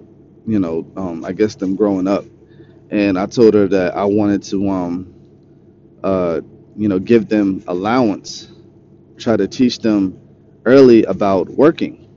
you 0.47 0.59
know, 0.59 0.91
um, 0.97 1.25
I 1.25 1.33
guess 1.33 1.55
them 1.55 1.75
growing 1.75 2.07
up. 2.07 2.25
And 2.91 3.19
I 3.19 3.25
told 3.27 3.53
her 3.55 3.67
that 3.69 3.95
I 3.95 4.05
wanted 4.05 4.43
to 4.43 4.69
um, 4.69 5.15
uh, 6.03 6.41
you 6.77 6.87
know, 6.89 6.99
give 6.99 7.29
them 7.29 7.63
allowance, 7.67 8.51
try 9.17 9.37
to 9.37 9.47
teach 9.47 9.79
them 9.79 10.19
early 10.65 11.03
about 11.05 11.49
working. 11.49 12.09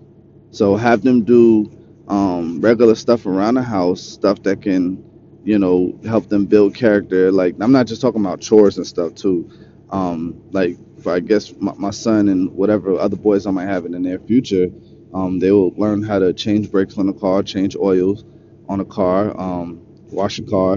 So 0.53 0.77
have 0.77 1.03
them 1.03 1.25
do 1.25 1.71
um, 2.09 2.61
regular 2.61 2.97
stuff 2.97 3.27
around 3.27 3.55
the 3.57 3.63
house, 3.63 4.03
stuff 4.03 4.43
that 4.45 4.63
can, 4.63 5.05
you 5.45 5.59
know, 5.59 5.99
help 6.07 6.29
them 6.29 6.47
build 6.47 6.75
character. 6.75 7.33
Like 7.33 7.57
I'm 7.61 7.73
not 7.73 7.87
just 7.87 8.03
talking 8.03 8.23
about 8.23 8.41
chores 8.41 8.79
and 8.79 8.87
stuff 8.87 9.15
too. 9.15 9.51
Um, 9.91 10.43
like 10.53 10.77
for 11.03 11.13
I 11.13 11.21
guess 11.21 11.53
my, 11.59 11.73
my 11.77 11.91
son 11.91 12.29
and 12.29 12.53
whatever 12.53 12.99
other 12.99 13.17
boys 13.17 13.47
I 13.47 13.51
might 13.51 13.67
have 13.67 13.85
in 13.87 13.93
the 13.93 13.99
near 13.99 14.19
future, 14.19 14.69
um, 15.13 15.39
they 15.39 15.51
will 15.51 15.73
learn 15.77 16.03
how 16.03 16.19
to 16.19 16.33
change 16.33 16.71
brakes 16.71 16.99
on 16.99 17.09
a 17.09 17.13
car, 17.13 17.43
change 17.43 17.77
oils 17.77 18.25
on 18.69 18.81
a 18.81 18.85
car, 18.85 19.39
um, 19.41 19.81
wash 20.11 20.39
a 20.39 20.43
car, 20.43 20.75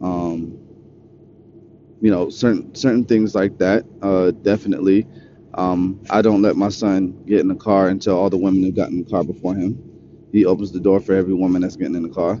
um, 0.00 0.58
you 2.00 2.10
know, 2.10 2.30
certain 2.30 2.74
certain 2.74 3.04
things 3.04 3.34
like 3.34 3.58
that. 3.58 3.84
Uh, 4.02 4.30
definitely. 4.30 5.06
Um, 5.54 6.00
I 6.10 6.22
don't 6.22 6.42
let 6.42 6.56
my 6.56 6.68
son 6.68 7.24
get 7.26 7.40
in 7.40 7.48
the 7.48 7.54
car 7.56 7.88
until 7.88 8.16
all 8.16 8.30
the 8.30 8.38
women 8.38 8.62
have 8.64 8.76
gotten 8.76 8.98
in 8.98 9.04
the 9.04 9.10
car 9.10 9.24
before 9.24 9.54
him. 9.54 9.82
He 10.32 10.44
opens 10.44 10.70
the 10.72 10.80
door 10.80 11.00
for 11.00 11.14
every 11.14 11.34
woman 11.34 11.62
that's 11.62 11.76
getting 11.76 11.96
in 11.96 12.02
the 12.02 12.08
car. 12.10 12.40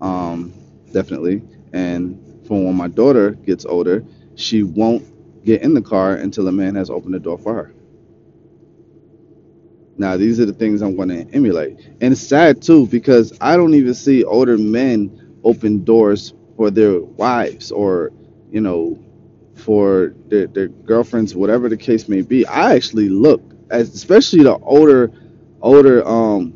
Um, 0.00 0.52
definitely. 0.92 1.42
And 1.72 2.18
for 2.46 2.64
when 2.64 2.74
my 2.74 2.88
daughter 2.88 3.32
gets 3.32 3.64
older, 3.64 4.04
she 4.34 4.62
won't 4.64 5.04
get 5.44 5.62
in 5.62 5.74
the 5.74 5.82
car 5.82 6.14
until 6.14 6.48
a 6.48 6.52
man 6.52 6.74
has 6.74 6.90
opened 6.90 7.14
the 7.14 7.18
door 7.20 7.38
for 7.38 7.54
her. 7.54 7.74
Now, 9.98 10.16
these 10.16 10.40
are 10.40 10.46
the 10.46 10.52
things 10.52 10.82
I'm 10.82 10.96
going 10.96 11.10
to 11.10 11.26
emulate. 11.34 11.78
And 12.00 12.12
it's 12.12 12.20
sad 12.20 12.62
too 12.62 12.86
because 12.86 13.36
I 13.40 13.56
don't 13.56 13.74
even 13.74 13.94
see 13.94 14.24
older 14.24 14.56
men 14.58 15.38
open 15.44 15.84
doors 15.84 16.34
for 16.56 16.70
their 16.70 17.00
wives 17.00 17.70
or, 17.70 18.12
you 18.50 18.60
know, 18.60 18.98
for 19.54 20.14
their, 20.28 20.46
their 20.46 20.68
girlfriends, 20.68 21.34
whatever 21.34 21.68
the 21.68 21.76
case 21.76 22.08
may 22.08 22.22
be. 22.22 22.46
I 22.46 22.74
actually 22.74 23.08
look, 23.08 23.42
especially 23.70 24.44
the 24.44 24.56
older, 24.58 25.12
older 25.60 26.06
um 26.06 26.54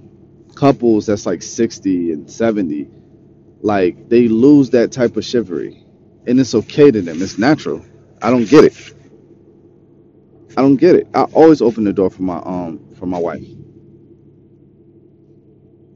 couples 0.54 1.06
that's 1.06 1.26
like 1.26 1.42
60 1.42 2.12
and 2.12 2.30
70, 2.30 2.88
like 3.60 4.08
they 4.08 4.28
lose 4.28 4.70
that 4.70 4.90
type 4.90 5.16
of 5.16 5.24
chivalry, 5.24 5.84
and 6.26 6.40
it's 6.40 6.54
okay 6.54 6.90
to 6.90 7.02
them. 7.02 7.22
It's 7.22 7.38
natural. 7.38 7.84
I 8.26 8.30
don't 8.30 8.48
get 8.48 8.64
it. 8.64 8.94
I 10.56 10.60
don't 10.62 10.74
get 10.74 10.96
it. 10.96 11.06
I 11.14 11.22
always 11.22 11.62
open 11.62 11.84
the 11.84 11.92
door 11.92 12.10
for 12.10 12.22
my 12.22 12.38
um 12.38 12.80
for 12.98 13.06
my 13.06 13.20
wife. 13.20 13.46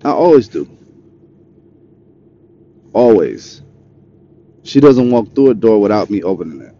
I 0.04 0.10
always 0.10 0.46
do. 0.46 0.70
Always. 2.92 3.62
She 4.62 4.78
doesn't 4.78 5.10
walk 5.10 5.34
through 5.34 5.50
a 5.50 5.54
door 5.54 5.80
without 5.80 6.08
me 6.08 6.22
opening 6.22 6.60
it. 6.60 6.72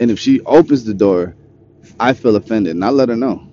And 0.00 0.10
if 0.10 0.18
she 0.18 0.40
opens 0.46 0.84
the 0.84 0.94
door, 0.94 1.36
I 1.98 2.14
feel 2.14 2.36
offended 2.36 2.74
and 2.74 2.82
I 2.82 2.88
let 2.88 3.10
her 3.10 3.16
know. 3.16 3.52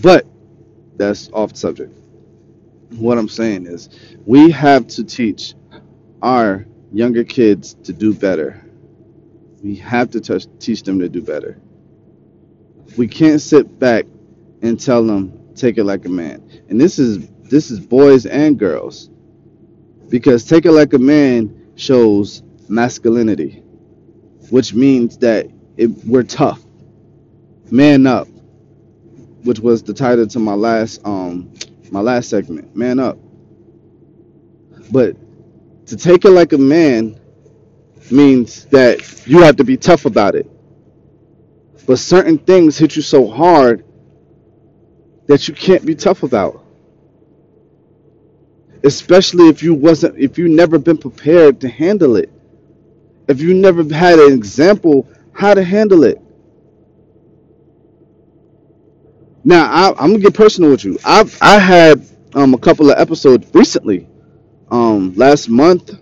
But 0.00 0.26
that's 0.96 1.28
off 1.34 1.54
subject. 1.54 1.92
What 2.96 3.18
I'm 3.18 3.28
saying 3.28 3.66
is 3.66 3.90
we 4.24 4.50
have 4.50 4.86
to 4.86 5.04
teach 5.04 5.52
our 6.22 6.64
younger 6.92 7.24
kids 7.24 7.74
to 7.84 7.92
do 7.92 8.14
better. 8.14 8.64
We 9.62 9.76
have 9.76 10.10
to 10.12 10.20
touch, 10.20 10.46
teach 10.58 10.82
them 10.82 11.00
to 11.00 11.08
do 11.08 11.22
better. 11.22 11.60
We 12.96 13.08
can't 13.08 13.40
sit 13.40 13.78
back 13.78 14.06
and 14.62 14.80
tell 14.80 15.04
them 15.04 15.54
take 15.54 15.78
it 15.78 15.84
like 15.84 16.04
a 16.04 16.08
man. 16.08 16.42
And 16.68 16.80
this 16.80 16.98
is 16.98 17.28
this 17.42 17.70
is 17.70 17.80
boys 17.80 18.26
and 18.26 18.58
girls. 18.58 19.10
Because 20.08 20.44
take 20.44 20.64
it 20.64 20.72
like 20.72 20.92
a 20.94 20.98
man 20.98 21.72
shows 21.76 22.42
masculinity, 22.68 23.62
which 24.50 24.72
means 24.72 25.18
that 25.18 25.48
it, 25.76 25.88
we're 26.06 26.22
tough. 26.22 26.62
Man 27.70 28.06
up, 28.06 28.26
which 29.44 29.60
was 29.60 29.82
the 29.82 29.92
title 29.92 30.26
to 30.26 30.38
my 30.38 30.54
last 30.54 31.00
um 31.04 31.52
my 31.90 32.00
last 32.00 32.30
segment. 32.30 32.74
Man 32.74 32.98
up. 32.98 33.18
But 34.90 35.16
to 35.88 35.96
take 35.96 36.24
it 36.24 36.30
like 36.30 36.52
a 36.52 36.58
man 36.58 37.18
means 38.10 38.66
that 38.66 39.26
you 39.26 39.42
have 39.42 39.56
to 39.56 39.64
be 39.64 39.76
tough 39.76 40.06
about 40.06 40.34
it. 40.34 40.50
But 41.86 41.98
certain 41.98 42.38
things 42.38 42.78
hit 42.78 42.96
you 42.96 43.02
so 43.02 43.26
hard 43.28 43.84
that 45.26 45.48
you 45.48 45.54
can't 45.54 45.84
be 45.84 45.94
tough 45.94 46.22
about. 46.22 46.64
Especially 48.84 49.48
if 49.48 49.62
you 49.62 49.74
wasn't 49.74 50.18
if 50.18 50.38
you 50.38 50.48
never 50.48 50.78
been 50.78 50.98
prepared 50.98 51.60
to 51.62 51.68
handle 51.68 52.16
it. 52.16 52.30
If 53.28 53.40
you 53.40 53.54
never 53.54 53.82
had 53.94 54.18
an 54.18 54.32
example 54.32 55.08
how 55.32 55.54
to 55.54 55.64
handle 55.64 56.04
it. 56.04 56.20
Now 59.44 59.64
I, 59.70 59.88
I'm 59.90 60.12
gonna 60.12 60.18
get 60.20 60.34
personal 60.34 60.70
with 60.70 60.84
you. 60.84 60.98
I've 61.04 61.36
I 61.42 61.58
had 61.58 62.06
um 62.34 62.54
a 62.54 62.58
couple 62.58 62.90
of 62.90 62.98
episodes 62.98 63.48
recently, 63.54 64.06
um 64.70 65.14
last 65.14 65.48
month 65.48 65.92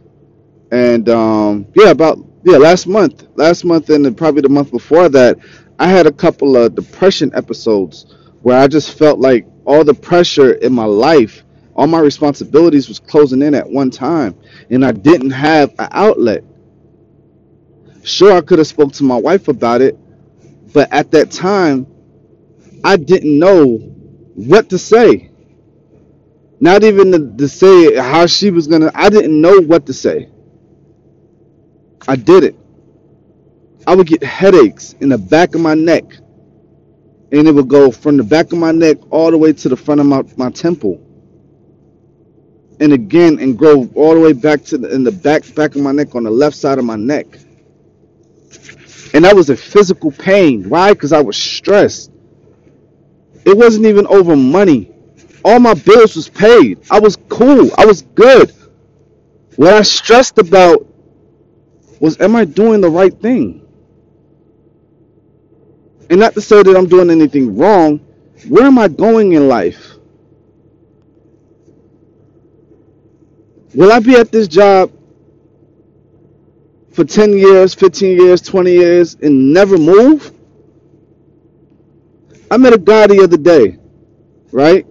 and 0.70 1.08
um, 1.08 1.66
yeah, 1.74 1.90
about 1.90 2.18
yeah, 2.44 2.58
last 2.58 2.86
month, 2.86 3.26
last 3.36 3.64
month, 3.64 3.90
and 3.90 4.16
probably 4.16 4.42
the 4.42 4.48
month 4.48 4.70
before 4.70 5.08
that, 5.10 5.38
I 5.78 5.88
had 5.88 6.06
a 6.06 6.12
couple 6.12 6.56
of 6.56 6.74
depression 6.74 7.32
episodes 7.34 8.06
where 8.42 8.58
I 8.58 8.68
just 8.68 8.96
felt 8.98 9.18
like 9.18 9.46
all 9.64 9.84
the 9.84 9.94
pressure 9.94 10.54
in 10.54 10.72
my 10.72 10.84
life, 10.84 11.44
all 11.74 11.86
my 11.88 12.00
responsibilities 12.00 12.88
was 12.88 13.00
closing 13.00 13.42
in 13.42 13.54
at 13.54 13.68
one 13.68 13.90
time, 13.90 14.36
and 14.70 14.84
I 14.84 14.92
didn't 14.92 15.30
have 15.30 15.70
an 15.78 15.88
outlet. 15.92 16.44
Sure, 18.02 18.32
I 18.32 18.40
could 18.40 18.58
have 18.58 18.68
spoke 18.68 18.92
to 18.94 19.04
my 19.04 19.16
wife 19.16 19.48
about 19.48 19.82
it, 19.82 19.98
but 20.72 20.92
at 20.92 21.10
that 21.12 21.30
time, 21.32 21.86
I 22.84 22.96
didn't 22.96 23.38
know 23.38 23.78
what 24.34 24.70
to 24.70 24.78
say. 24.78 25.30
Not 26.60 26.84
even 26.84 27.12
to, 27.12 27.36
to 27.36 27.48
say 27.48 27.96
how 27.96 28.26
she 28.26 28.50
was 28.50 28.66
gonna. 28.66 28.90
I 28.94 29.10
didn't 29.10 29.40
know 29.40 29.60
what 29.60 29.86
to 29.86 29.92
say. 29.92 30.30
I 32.08 32.16
did 32.16 32.44
it. 32.44 32.56
I 33.86 33.94
would 33.94 34.06
get 34.06 34.22
headaches 34.22 34.94
in 35.00 35.10
the 35.10 35.18
back 35.18 35.54
of 35.54 35.60
my 35.60 35.74
neck, 35.74 36.04
and 37.32 37.48
it 37.48 37.52
would 37.54 37.68
go 37.68 37.90
from 37.90 38.16
the 38.16 38.24
back 38.24 38.52
of 38.52 38.58
my 38.58 38.72
neck 38.72 38.98
all 39.10 39.30
the 39.30 39.38
way 39.38 39.52
to 39.52 39.68
the 39.68 39.76
front 39.76 40.00
of 40.00 40.06
my, 40.06 40.22
my 40.36 40.50
temple, 40.50 41.00
and 42.80 42.92
again, 42.92 43.38
and 43.38 43.58
grow 43.58 43.88
all 43.94 44.14
the 44.14 44.20
way 44.20 44.32
back 44.32 44.62
to 44.64 44.78
the 44.78 44.92
in 44.94 45.04
the 45.04 45.12
back 45.12 45.54
back 45.54 45.74
of 45.76 45.82
my 45.82 45.92
neck 45.92 46.14
on 46.14 46.24
the 46.24 46.30
left 46.30 46.56
side 46.56 46.78
of 46.78 46.84
my 46.84 46.96
neck. 46.96 47.26
And 49.14 49.24
that 49.24 49.36
was 49.36 49.50
a 49.50 49.56
physical 49.56 50.10
pain. 50.10 50.68
Why? 50.68 50.92
Because 50.92 51.12
I 51.12 51.22
was 51.22 51.36
stressed. 51.36 52.10
It 53.44 53.56
wasn't 53.56 53.86
even 53.86 54.06
over 54.08 54.36
money. 54.36 54.95
All 55.46 55.60
my 55.60 55.74
bills 55.74 56.16
was 56.16 56.28
paid. 56.28 56.80
I 56.90 56.98
was 56.98 57.16
cool. 57.28 57.70
I 57.78 57.86
was 57.86 58.02
good. 58.02 58.52
What 59.54 59.74
I 59.74 59.82
stressed 59.82 60.38
about 60.38 60.84
was, 62.00 62.20
am 62.20 62.34
I 62.34 62.44
doing 62.44 62.80
the 62.80 62.90
right 62.90 63.16
thing? 63.20 63.64
And 66.10 66.18
not 66.18 66.34
to 66.34 66.40
say 66.40 66.64
that 66.64 66.76
I'm 66.76 66.88
doing 66.88 67.10
anything 67.10 67.56
wrong. 67.56 67.98
Where 68.48 68.64
am 68.64 68.76
I 68.76 68.88
going 68.88 69.34
in 69.34 69.46
life? 69.46 69.94
Will 73.72 73.92
I 73.92 74.00
be 74.00 74.16
at 74.16 74.32
this 74.32 74.48
job 74.48 74.90
for 76.90 77.04
10 77.04 77.38
years, 77.38 77.72
15 77.72 78.18
years, 78.20 78.40
20 78.42 78.72
years 78.72 79.14
and 79.22 79.52
never 79.52 79.78
move? 79.78 80.32
I 82.50 82.56
met 82.56 82.72
a 82.72 82.78
guy 82.78 83.06
the 83.06 83.22
other 83.22 83.36
day, 83.36 83.78
right? 84.50 84.84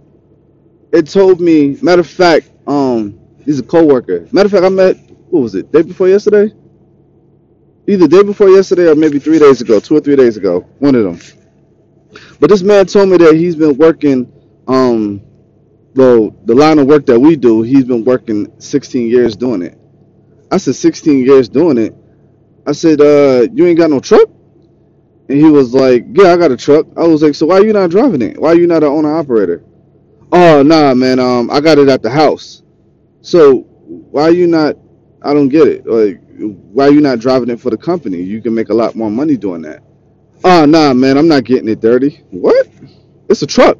It 0.95 1.07
told 1.07 1.41
me, 1.41 1.77
matter 1.81 2.01
of 2.01 2.07
fact, 2.07 2.49
um, 2.67 3.19
he's 3.43 3.59
a 3.59 3.63
coworker. 3.63 4.27
Matter 4.31 4.45
of 4.45 4.51
fact, 4.51 4.63
I 4.65 4.69
met 4.69 4.97
what 5.29 5.41
was 5.41 5.55
it, 5.55 5.69
day 5.71 5.81
before 5.81 6.07
yesterday? 6.07 6.53
Either 7.87 8.07
day 8.07 8.23
before 8.23 8.49
yesterday 8.49 8.87
or 8.87 8.95
maybe 8.95 9.19
three 9.19 9.37
days 9.37 9.59
ago, 9.59 9.81
two 9.81 9.97
or 9.97 9.99
three 9.99 10.15
days 10.15 10.37
ago, 10.37 10.61
one 10.79 10.95
of 10.95 11.03
them. 11.03 11.19
But 12.39 12.49
this 12.49 12.61
man 12.61 12.85
told 12.85 13.09
me 13.09 13.17
that 13.17 13.35
he's 13.35 13.55
been 13.55 13.77
working, 13.77 14.31
um, 14.67 15.21
well, 15.93 16.33
the 16.45 16.55
line 16.55 16.79
of 16.79 16.87
work 16.87 17.05
that 17.07 17.19
we 17.19 17.35
do, 17.35 17.61
he's 17.61 17.83
been 17.83 18.05
working 18.05 18.51
16 18.59 19.07
years 19.07 19.35
doing 19.35 19.61
it. 19.61 19.77
I 20.51 20.57
said, 20.57 20.75
16 20.75 21.25
years 21.25 21.49
doing 21.49 21.77
it. 21.77 21.93
I 22.65 22.71
said, 22.71 23.01
uh, 23.01 23.47
you 23.53 23.67
ain't 23.67 23.77
got 23.77 23.89
no 23.89 23.99
truck? 23.99 24.29
And 25.27 25.37
he 25.37 25.49
was 25.49 25.73
like, 25.73 26.05
yeah, 26.13 26.31
I 26.33 26.37
got 26.37 26.51
a 26.51 26.57
truck. 26.57 26.87
I 26.95 27.05
was 27.05 27.21
like, 27.21 27.35
so 27.35 27.47
why 27.47 27.59
you 27.59 27.73
not 27.73 27.89
driving 27.89 28.21
it? 28.21 28.39
Why 28.39 28.53
you 28.53 28.67
not 28.67 28.83
an 28.83 28.89
owner 28.89 29.17
operator? 29.17 29.63
Oh, 30.37 30.63
nah, 30.63 30.93
man, 30.93 31.17
um, 31.17 31.49
I 31.49 31.61
got 31.61 31.77
it 31.77 31.87
at 31.87 32.01
the 32.01 32.09
house. 32.09 32.61
So 33.21 33.59
why 34.11 34.27
you 34.27 34.47
not? 34.47 34.75
I 35.21 35.33
don't 35.33 35.47
get 35.47 35.65
it. 35.65 35.87
Like, 35.87 36.21
why 36.73 36.89
you 36.89 36.99
not 36.99 37.19
driving 37.19 37.49
it 37.49 37.57
for 37.57 37.69
the 37.69 37.77
company? 37.77 38.21
You 38.21 38.41
can 38.41 38.53
make 38.53 38.67
a 38.67 38.73
lot 38.73 38.95
more 38.95 39.09
money 39.09 39.37
doing 39.37 39.61
that. 39.61 39.81
Oh, 40.43 40.65
nah, 40.65 40.93
man, 40.93 41.17
I'm 41.17 41.29
not 41.29 41.45
getting 41.45 41.69
it 41.69 41.79
dirty. 41.79 42.21
What? 42.31 42.67
It's 43.29 43.43
a 43.43 43.47
truck. 43.47 43.77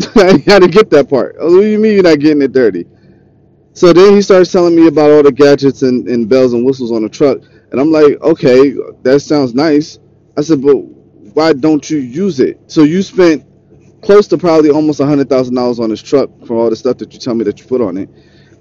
I 0.16 0.36
to 0.36 0.68
get 0.68 0.90
that 0.90 1.08
part. 1.08 1.36
Oh, 1.40 1.50
what 1.50 1.62
do 1.62 1.66
you 1.66 1.78
mean 1.78 1.94
you're 1.94 2.02
not 2.02 2.18
getting 2.18 2.42
it 2.42 2.52
dirty? 2.52 2.86
So 3.72 3.94
then 3.94 4.14
he 4.14 4.20
starts 4.20 4.52
telling 4.52 4.76
me 4.76 4.86
about 4.86 5.10
all 5.12 5.22
the 5.22 5.32
gadgets 5.32 5.80
and, 5.80 6.06
and 6.08 6.28
bells 6.28 6.52
and 6.52 6.62
whistles 6.62 6.92
on 6.92 7.04
the 7.04 7.08
truck. 7.08 7.38
And 7.70 7.80
I'm 7.80 7.90
like, 7.90 8.20
okay, 8.20 8.74
that 9.02 9.20
sounds 9.20 9.54
nice. 9.54 9.98
I 10.36 10.42
said, 10.42 10.60
but 10.60 10.76
why 10.76 11.54
don't 11.54 11.88
you 11.88 12.00
use 12.00 12.38
it? 12.38 12.60
So 12.66 12.82
you 12.82 13.00
spent 13.00 13.46
close 14.02 14.26
to 14.28 14.36
probably 14.36 14.70
almost 14.70 15.00
a 15.00 15.06
hundred 15.06 15.28
thousand 15.28 15.54
dollars 15.54 15.80
on 15.80 15.90
this 15.90 16.02
truck 16.02 16.30
for 16.46 16.56
all 16.56 16.68
the 16.68 16.76
stuff 16.76 16.98
that 16.98 17.12
you 17.12 17.18
tell 17.18 17.34
me 17.34 17.44
that 17.44 17.58
you 17.60 17.66
put 17.66 17.80
on 17.80 17.96
it, 17.96 18.10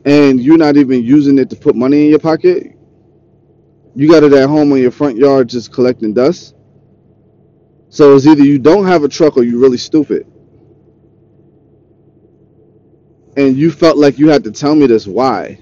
and 0.06 0.42
you're 0.42 0.58
not 0.58 0.78
even 0.78 1.04
using 1.04 1.38
it 1.38 1.50
to 1.50 1.56
put 1.56 1.76
money 1.76 2.06
in 2.06 2.10
your 2.10 2.20
pocket. 2.20 2.78
You 3.96 4.08
got 4.10 4.24
it 4.24 4.32
at 4.32 4.48
home 4.48 4.72
on 4.72 4.80
your 4.80 4.92
front 4.92 5.18
yard 5.18 5.50
just 5.50 5.74
collecting 5.74 6.14
dust. 6.14 6.56
So 7.90 8.16
it's 8.16 8.26
either 8.26 8.44
you 8.44 8.58
don't 8.58 8.86
have 8.86 9.04
a 9.04 9.10
truck 9.10 9.36
or 9.36 9.44
you're 9.44 9.60
really 9.60 9.78
stupid. 9.78 10.26
And 13.36 13.58
you 13.58 13.70
felt 13.70 13.98
like 13.98 14.18
you 14.18 14.30
had 14.30 14.46
to 14.46 14.52
tell 14.52 14.76
me 14.76 14.88
this 14.88 15.08
why. 15.08 15.60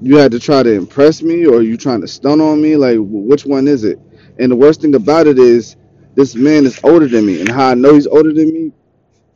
You 0.00 0.16
had 0.16 0.30
to 0.32 0.38
try 0.38 0.62
to 0.62 0.72
impress 0.72 1.22
me 1.22 1.46
or 1.46 1.62
you 1.62 1.76
trying 1.76 2.00
to 2.02 2.08
stun 2.08 2.40
on 2.40 2.62
me? 2.62 2.76
Like, 2.76 2.98
which 3.00 3.44
one 3.44 3.66
is 3.66 3.82
it? 3.82 3.98
And 4.38 4.52
the 4.52 4.56
worst 4.56 4.80
thing 4.80 4.94
about 4.94 5.26
it 5.26 5.38
is, 5.38 5.76
this 6.14 6.34
man 6.34 6.66
is 6.66 6.80
older 6.84 7.08
than 7.08 7.26
me. 7.26 7.40
And 7.40 7.50
how 7.50 7.68
I 7.70 7.74
know 7.74 7.94
he's 7.94 8.06
older 8.06 8.32
than 8.32 8.52
me, 8.52 8.72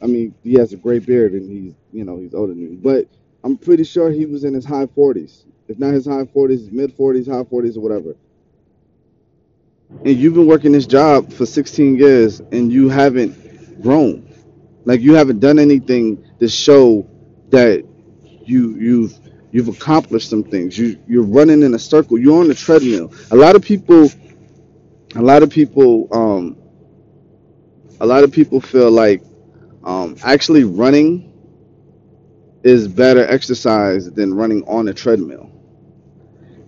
I 0.02 0.06
mean, 0.06 0.34
he 0.42 0.54
has 0.54 0.72
a 0.72 0.76
gray 0.76 0.98
beard 0.98 1.32
and 1.32 1.50
he's, 1.50 1.74
you 1.92 2.04
know, 2.04 2.18
he's 2.18 2.34
older 2.34 2.52
than 2.54 2.70
me. 2.70 2.76
But 2.76 3.08
I'm 3.44 3.56
pretty 3.56 3.84
sure 3.84 4.10
he 4.10 4.26
was 4.26 4.44
in 4.44 4.54
his 4.54 4.64
high 4.64 4.86
40s. 4.86 5.44
If 5.68 5.78
not 5.78 5.92
his 5.92 6.06
high 6.06 6.24
40s, 6.24 6.72
mid 6.72 6.96
40s, 6.96 7.26
high 7.26 7.42
40s, 7.42 7.76
or 7.76 7.80
whatever. 7.80 8.14
And 10.04 10.16
you've 10.16 10.34
been 10.34 10.46
working 10.46 10.72
this 10.72 10.86
job 10.86 11.32
for 11.32 11.46
16 11.46 11.96
years 11.96 12.40
and 12.52 12.72
you 12.72 12.88
haven't 12.88 13.82
grown. 13.82 14.28
Like 14.84 15.00
you 15.00 15.14
haven't 15.14 15.40
done 15.40 15.58
anything 15.58 16.24
to 16.40 16.48
show 16.48 17.08
that 17.50 17.84
you 18.44 18.76
you've 18.76 19.18
you've 19.50 19.68
accomplished 19.68 20.30
some 20.30 20.44
things. 20.44 20.78
You 20.78 20.98
you're 21.08 21.24
running 21.24 21.62
in 21.62 21.74
a 21.74 21.78
circle. 21.78 22.18
You're 22.18 22.40
on 22.40 22.48
the 22.48 22.54
treadmill. 22.54 23.12
A 23.30 23.36
lot 23.36 23.56
of 23.56 23.62
people 23.62 24.10
a 25.16 25.22
lot 25.22 25.42
of 25.42 25.50
people 25.50 26.08
um 26.12 26.56
a 28.00 28.06
lot 28.06 28.24
of 28.24 28.32
people 28.32 28.60
feel 28.60 28.90
like 28.90 29.22
um 29.84 30.16
actually 30.24 30.64
running 30.64 31.32
is 32.64 32.88
better 32.88 33.24
exercise 33.26 34.10
than 34.10 34.34
running 34.34 34.62
on 34.68 34.88
a 34.88 34.94
treadmill. 34.94 35.50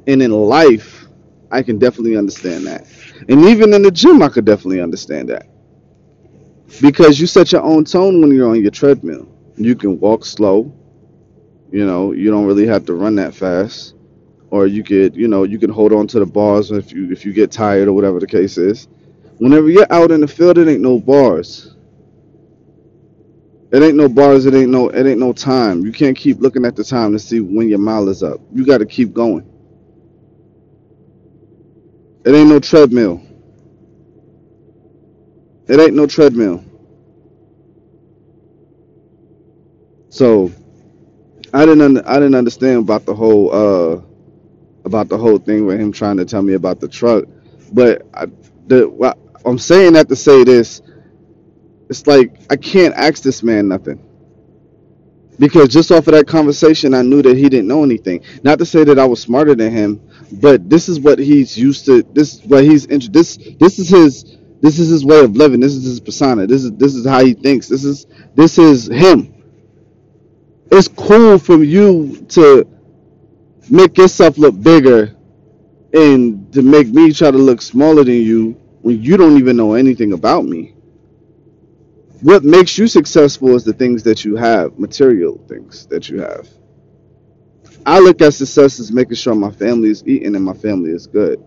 And 0.07 0.23
in 0.23 0.31
life, 0.31 1.07
I 1.51 1.63
can 1.63 1.79
definitely 1.79 2.17
understand 2.17 2.67
that. 2.67 2.87
And 3.29 3.45
even 3.45 3.75
in 3.75 3.83
the 3.83 3.91
gym, 3.91 4.23
I 4.23 4.29
could 4.29 4.45
definitely 4.45 4.81
understand 4.81 5.29
that. 5.31 5.47
Because 6.81 7.21
you 7.21 7.27
set 7.27 7.53
your 7.53 7.63
own 7.63 7.85
tone 7.85 8.21
when 8.21 8.31
you're 8.33 8.49
on 8.51 8.61
your 8.63 8.71
treadmill. 8.71 9.29
You 9.57 9.75
can 9.75 9.99
walk 10.01 10.25
slow, 10.25 10.73
you 11.71 11.87
know, 11.87 12.13
you 12.13 12.31
don't 12.31 12.47
really 12.47 12.67
have 12.67 12.85
to 12.87 12.95
run 12.95 13.17
that 13.17 13.35
fast. 13.35 13.95
Or 14.51 14.67
you 14.67 14.83
could, 14.85 15.17
you 15.17 15.29
know, 15.29 15.45
you 15.45 15.59
can 15.59 15.71
hold 15.71 15.93
on 15.93 16.07
to 16.09 16.21
the 16.21 16.27
bars 16.27 16.71
if 16.73 16.93
you 16.93 17.11
if 17.13 17.25
you 17.25 17.33
get 17.33 17.51
tired 17.53 17.89
or 17.89 17.93
whatever 17.93 18.21
the 18.21 18.27
case 18.27 18.59
is. 18.59 18.89
Whenever 19.41 19.71
you're 19.71 19.87
out 19.91 20.11
in 20.11 20.21
the 20.21 20.29
field, 20.29 20.59
it 20.59 20.69
ain't 20.69 20.83
no 20.83 21.01
bars. 21.01 21.75
It 23.73 23.83
ain't 23.83 23.97
no 23.97 24.09
bars, 24.09 24.47
it 24.47 24.55
ain't 24.55 24.71
no 24.71 24.91
it 24.91 25.07
ain't 25.07 25.19
no 25.21 25.33
time. 25.33 25.85
You 25.87 25.93
can't 25.93 26.17
keep 26.17 26.41
looking 26.41 26.67
at 26.67 26.77
the 26.77 26.85
time 26.85 27.13
to 27.13 27.19
see 27.19 27.41
when 27.41 27.71
your 27.71 27.79
mile 27.79 28.09
is 28.11 28.23
up. 28.23 28.41
You 28.53 28.67
gotta 28.67 28.87
keep 28.87 29.15
going. 29.15 29.51
It 32.25 32.35
ain't 32.35 32.51
no 32.51 32.61
treadmill. 32.61 33.23
It 35.69 35.81
ain't 35.81 35.95
no 35.95 36.07
treadmill. 36.07 36.63
So 40.11 40.53
I 41.55 41.67
didn't 41.67 41.99
I 42.07 42.15
didn't 42.17 42.37
understand 42.37 42.81
about 42.81 43.07
the 43.07 43.15
whole 43.15 43.53
uh 43.55 44.03
about 44.85 45.09
the 45.09 45.19
whole 45.19 45.39
thing 45.39 45.67
with 45.67 45.81
him 45.81 45.93
trying 45.93 46.19
to 46.19 46.27
tell 46.27 46.43
me 46.43 46.55
about 46.55 46.81
the 46.81 46.89
truck. 46.89 47.25
But 47.73 48.07
I, 48.15 48.27
the 48.67 48.89
I'm 49.45 49.59
saying 49.59 49.95
that 49.95 50.09
to 50.09 50.17
say 50.17 50.45
this, 50.45 50.83
it's 51.91 52.07
like 52.07 52.41
I 52.51 52.57
can't 52.57 52.95
ask 52.95 53.23
this 53.23 53.43
man 53.43 53.69
nothing 53.69 54.01
because 55.39 55.69
just 55.69 55.91
off 55.93 56.07
of 56.09 56.15
that 56.15 56.29
conversation, 56.29 56.95
I 56.95 57.03
knew 57.03 57.23
that 57.23 57.37
he 57.37 57.49
didn't 57.49 57.69
know 57.69 57.85
anything. 57.85 58.23
Not 58.45 58.59
to 58.61 58.67
say 58.67 58.85
that 58.85 58.99
I 58.99 59.07
was 59.07 59.21
smarter 59.23 59.55
than 59.55 59.73
him, 59.73 60.01
but 60.41 60.71
this 60.71 60.89
is 60.89 61.01
what 61.01 61.19
he's 61.19 61.59
used 61.59 61.87
to. 61.87 62.03
This 62.03 62.35
is 62.35 62.43
what 62.45 62.65
he's 62.65 62.87
int- 62.87 63.13
this 63.13 63.39
this 63.59 63.79
is 63.79 63.89
his 63.91 64.39
this 64.63 64.79
is 64.79 64.89
his 64.91 65.05
way 65.05 65.21
of 65.21 65.37
living. 65.37 65.61
This 65.61 65.75
is 65.75 65.85
his 65.85 66.01
persona. 66.01 66.47
This 66.47 66.65
is 66.65 66.73
this 66.73 66.95
is 66.95 67.07
how 67.07 67.25
he 67.25 67.35
thinks. 67.35 67.69
This 67.69 67.85
is 67.85 68.07
this 68.35 68.59
is 68.59 68.87
him. 68.89 69.35
It's 70.71 70.89
cool 70.89 71.39
for 71.39 71.65
you 71.65 72.25
to 72.31 72.69
make 73.71 73.99
yourself 73.99 74.39
look 74.39 74.61
bigger 74.63 75.17
and 75.95 76.53
to 76.53 76.63
make 76.63 76.89
me 76.89 77.13
try 77.13 77.31
to 77.31 77.39
look 77.39 77.63
smaller 77.63 78.05
than 78.05 78.15
you 78.23 78.60
when 78.83 79.03
you 79.03 79.17
don't 79.17 79.39
even 79.39 79.57
know 79.57 79.75
anything 79.75 80.13
about 80.13 80.45
me. 80.45 80.75
What 82.23 82.45
makes 82.45 82.79
you 82.79 82.87
successful 82.87 83.55
is 83.57 83.65
the 83.65 83.73
things 83.73 84.03
that 84.05 84.25
you 84.25 84.37
have, 84.37 84.79
material 84.79 85.43
things 85.49 85.87
that 85.87 86.09
you 86.09 86.21
have. 86.21 86.49
I 87.87 87.99
look 87.99 88.21
at 88.21 88.35
success 88.35 88.79
as 88.81 88.93
making 88.93 89.17
sure 89.17 89.35
my 89.35 89.51
family 89.51 89.91
is 89.91 90.05
eating 90.07 90.37
and 90.37 90.45
my 90.45 90.55
family 90.55 90.91
is 90.91 91.07
good, 91.07 91.43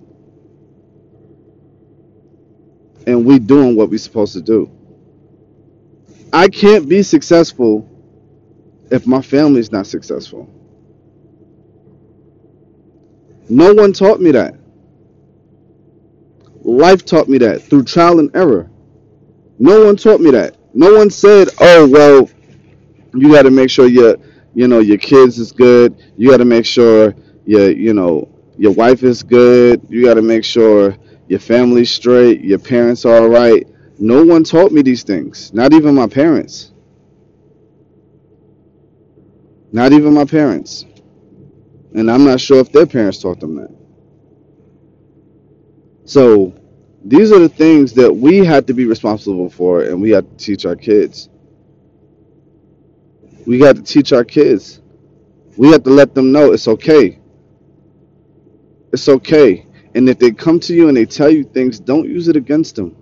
and 3.07 3.25
we 3.25 3.39
doing 3.39 3.75
what 3.75 3.89
we 3.89 3.97
supposed 3.97 4.33
to 4.33 4.41
do. 4.41 4.71
I 6.33 6.47
can't 6.47 6.89
be 6.89 7.03
successful 7.03 7.89
if 8.91 9.07
my 9.07 9.21
family 9.21 9.59
is 9.59 9.71
not 9.71 9.87
successful. 9.87 10.49
No 13.49 13.73
one 13.73 13.93
taught 13.93 14.21
me 14.21 14.31
that. 14.31 14.55
Life 16.63 17.05
taught 17.05 17.27
me 17.29 17.37
that 17.39 17.61
through 17.63 17.83
trial 17.83 18.19
and 18.19 18.33
error. 18.35 18.69
No 19.59 19.85
one 19.85 19.97
taught 19.97 20.21
me 20.21 20.31
that. 20.31 20.57
No 20.73 20.93
one 20.95 21.09
said, 21.09 21.49
"Oh, 21.59 21.87
well, 21.87 22.29
you 23.13 23.31
got 23.31 23.43
to 23.43 23.51
make 23.51 23.69
sure 23.69 23.87
your, 23.87 24.17
you 24.55 24.67
know, 24.67 24.79
your 24.79 24.97
kids 24.97 25.39
is 25.39 25.51
good. 25.51 25.95
You 26.17 26.29
got 26.29 26.37
to 26.37 26.45
make 26.45 26.65
sure 26.65 27.13
your, 27.45 27.69
you 27.71 27.93
know, 27.93 28.29
your 28.57 28.71
wife 28.71 29.03
is 29.03 29.23
good. 29.23 29.81
You 29.89 30.05
got 30.05 30.15
to 30.15 30.21
make 30.21 30.43
sure 30.43 30.97
your 31.27 31.39
family's 31.39 31.91
straight. 31.91 32.41
Your 32.41 32.59
parents 32.59 33.05
are 33.05 33.17
all 33.17 33.29
right." 33.29 33.67
No 33.99 34.23
one 34.25 34.43
taught 34.43 34.71
me 34.71 34.81
these 34.81 35.03
things. 35.03 35.53
Not 35.53 35.73
even 35.73 35.95
my 35.95 36.07
parents. 36.07 36.71
Not 39.71 39.93
even 39.93 40.13
my 40.13 40.25
parents. 40.25 40.85
And 41.93 42.09
I'm 42.09 42.25
not 42.25 42.41
sure 42.41 42.59
if 42.59 42.71
their 42.71 42.85
parents 42.87 43.19
taught 43.19 43.39
them 43.39 43.55
that. 43.55 43.72
So 46.05 46.53
these 47.03 47.31
are 47.31 47.39
the 47.39 47.49
things 47.49 47.93
that 47.93 48.13
we 48.13 48.37
have 48.39 48.65
to 48.67 48.73
be 48.73 48.85
responsible 48.85 49.49
for 49.49 49.83
and 49.83 50.01
we 50.01 50.11
have 50.11 50.29
to 50.29 50.35
teach 50.37 50.65
our 50.65 50.75
kids. 50.75 51.29
We 53.45 53.57
got 53.59 53.75
to 53.75 53.81
teach 53.83 54.13
our 54.13 54.23
kids. 54.23 54.81
We 55.57 55.69
have 55.71 55.83
to 55.83 55.89
let 55.89 56.15
them 56.15 56.31
know 56.31 56.51
it's 56.53 56.67
okay. 56.67 57.19
It's 58.91 59.09
okay. 59.09 59.65
And 59.95 60.09
if 60.09 60.17
they 60.17 60.31
come 60.31 60.59
to 60.61 60.73
you 60.73 60.87
and 60.87 60.97
they 60.97 61.05
tell 61.05 61.29
you 61.29 61.43
things, 61.43 61.79
don't 61.79 62.07
use 62.07 62.27
it 62.27 62.35
against 62.35 62.75
them. 62.75 62.95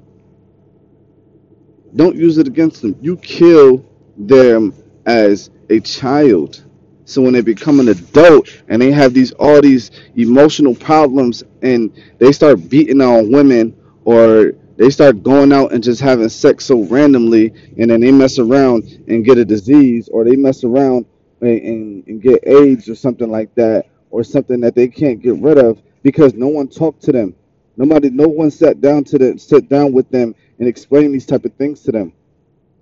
Don't 1.95 2.15
use 2.15 2.37
it 2.37 2.47
against 2.47 2.81
them. 2.81 2.95
You 3.01 3.17
kill 3.17 3.85
them 4.17 4.73
as 5.05 5.49
a 5.69 5.79
child. 5.79 6.63
So 7.11 7.21
when 7.21 7.33
they 7.33 7.41
become 7.41 7.81
an 7.81 7.89
adult 7.89 8.47
and 8.69 8.81
they 8.81 8.91
have 8.91 9.13
these 9.13 9.33
all 9.33 9.61
these 9.61 9.91
emotional 10.15 10.73
problems 10.73 11.43
and 11.61 11.91
they 12.19 12.31
start 12.31 12.69
beating 12.69 13.01
on 13.01 13.31
women 13.31 13.75
or 14.05 14.53
they 14.77 14.89
start 14.89 15.21
going 15.21 15.51
out 15.51 15.73
and 15.73 15.83
just 15.83 15.99
having 15.99 16.29
sex 16.29 16.65
so 16.65 16.83
randomly 16.83 17.53
and 17.77 17.91
then 17.91 17.99
they 17.99 18.11
mess 18.11 18.39
around 18.39 19.03
and 19.07 19.25
get 19.25 19.37
a 19.37 19.43
disease 19.43 20.07
or 20.07 20.23
they 20.23 20.37
mess 20.37 20.63
around 20.63 21.05
and, 21.41 21.61
and, 21.61 22.07
and 22.07 22.21
get 22.21 22.47
AIDS 22.47 22.87
or 22.87 22.95
something 22.95 23.29
like 23.29 23.53
that 23.55 23.87
or 24.09 24.23
something 24.23 24.61
that 24.61 24.73
they 24.73 24.87
can't 24.87 25.21
get 25.21 25.35
rid 25.35 25.57
of 25.57 25.81
because 26.03 26.33
no 26.33 26.47
one 26.47 26.69
talked 26.69 27.03
to 27.03 27.11
them. 27.11 27.35
Nobody 27.75 28.09
no 28.09 28.29
one 28.29 28.51
sat 28.51 28.79
down 28.79 29.03
to 29.05 29.17
them 29.17 29.37
sit 29.37 29.67
down 29.67 29.91
with 29.91 30.09
them 30.11 30.33
and 30.59 30.67
explain 30.67 31.11
these 31.11 31.25
type 31.25 31.43
of 31.43 31.53
things 31.55 31.81
to 31.81 31.91
them. 31.91 32.13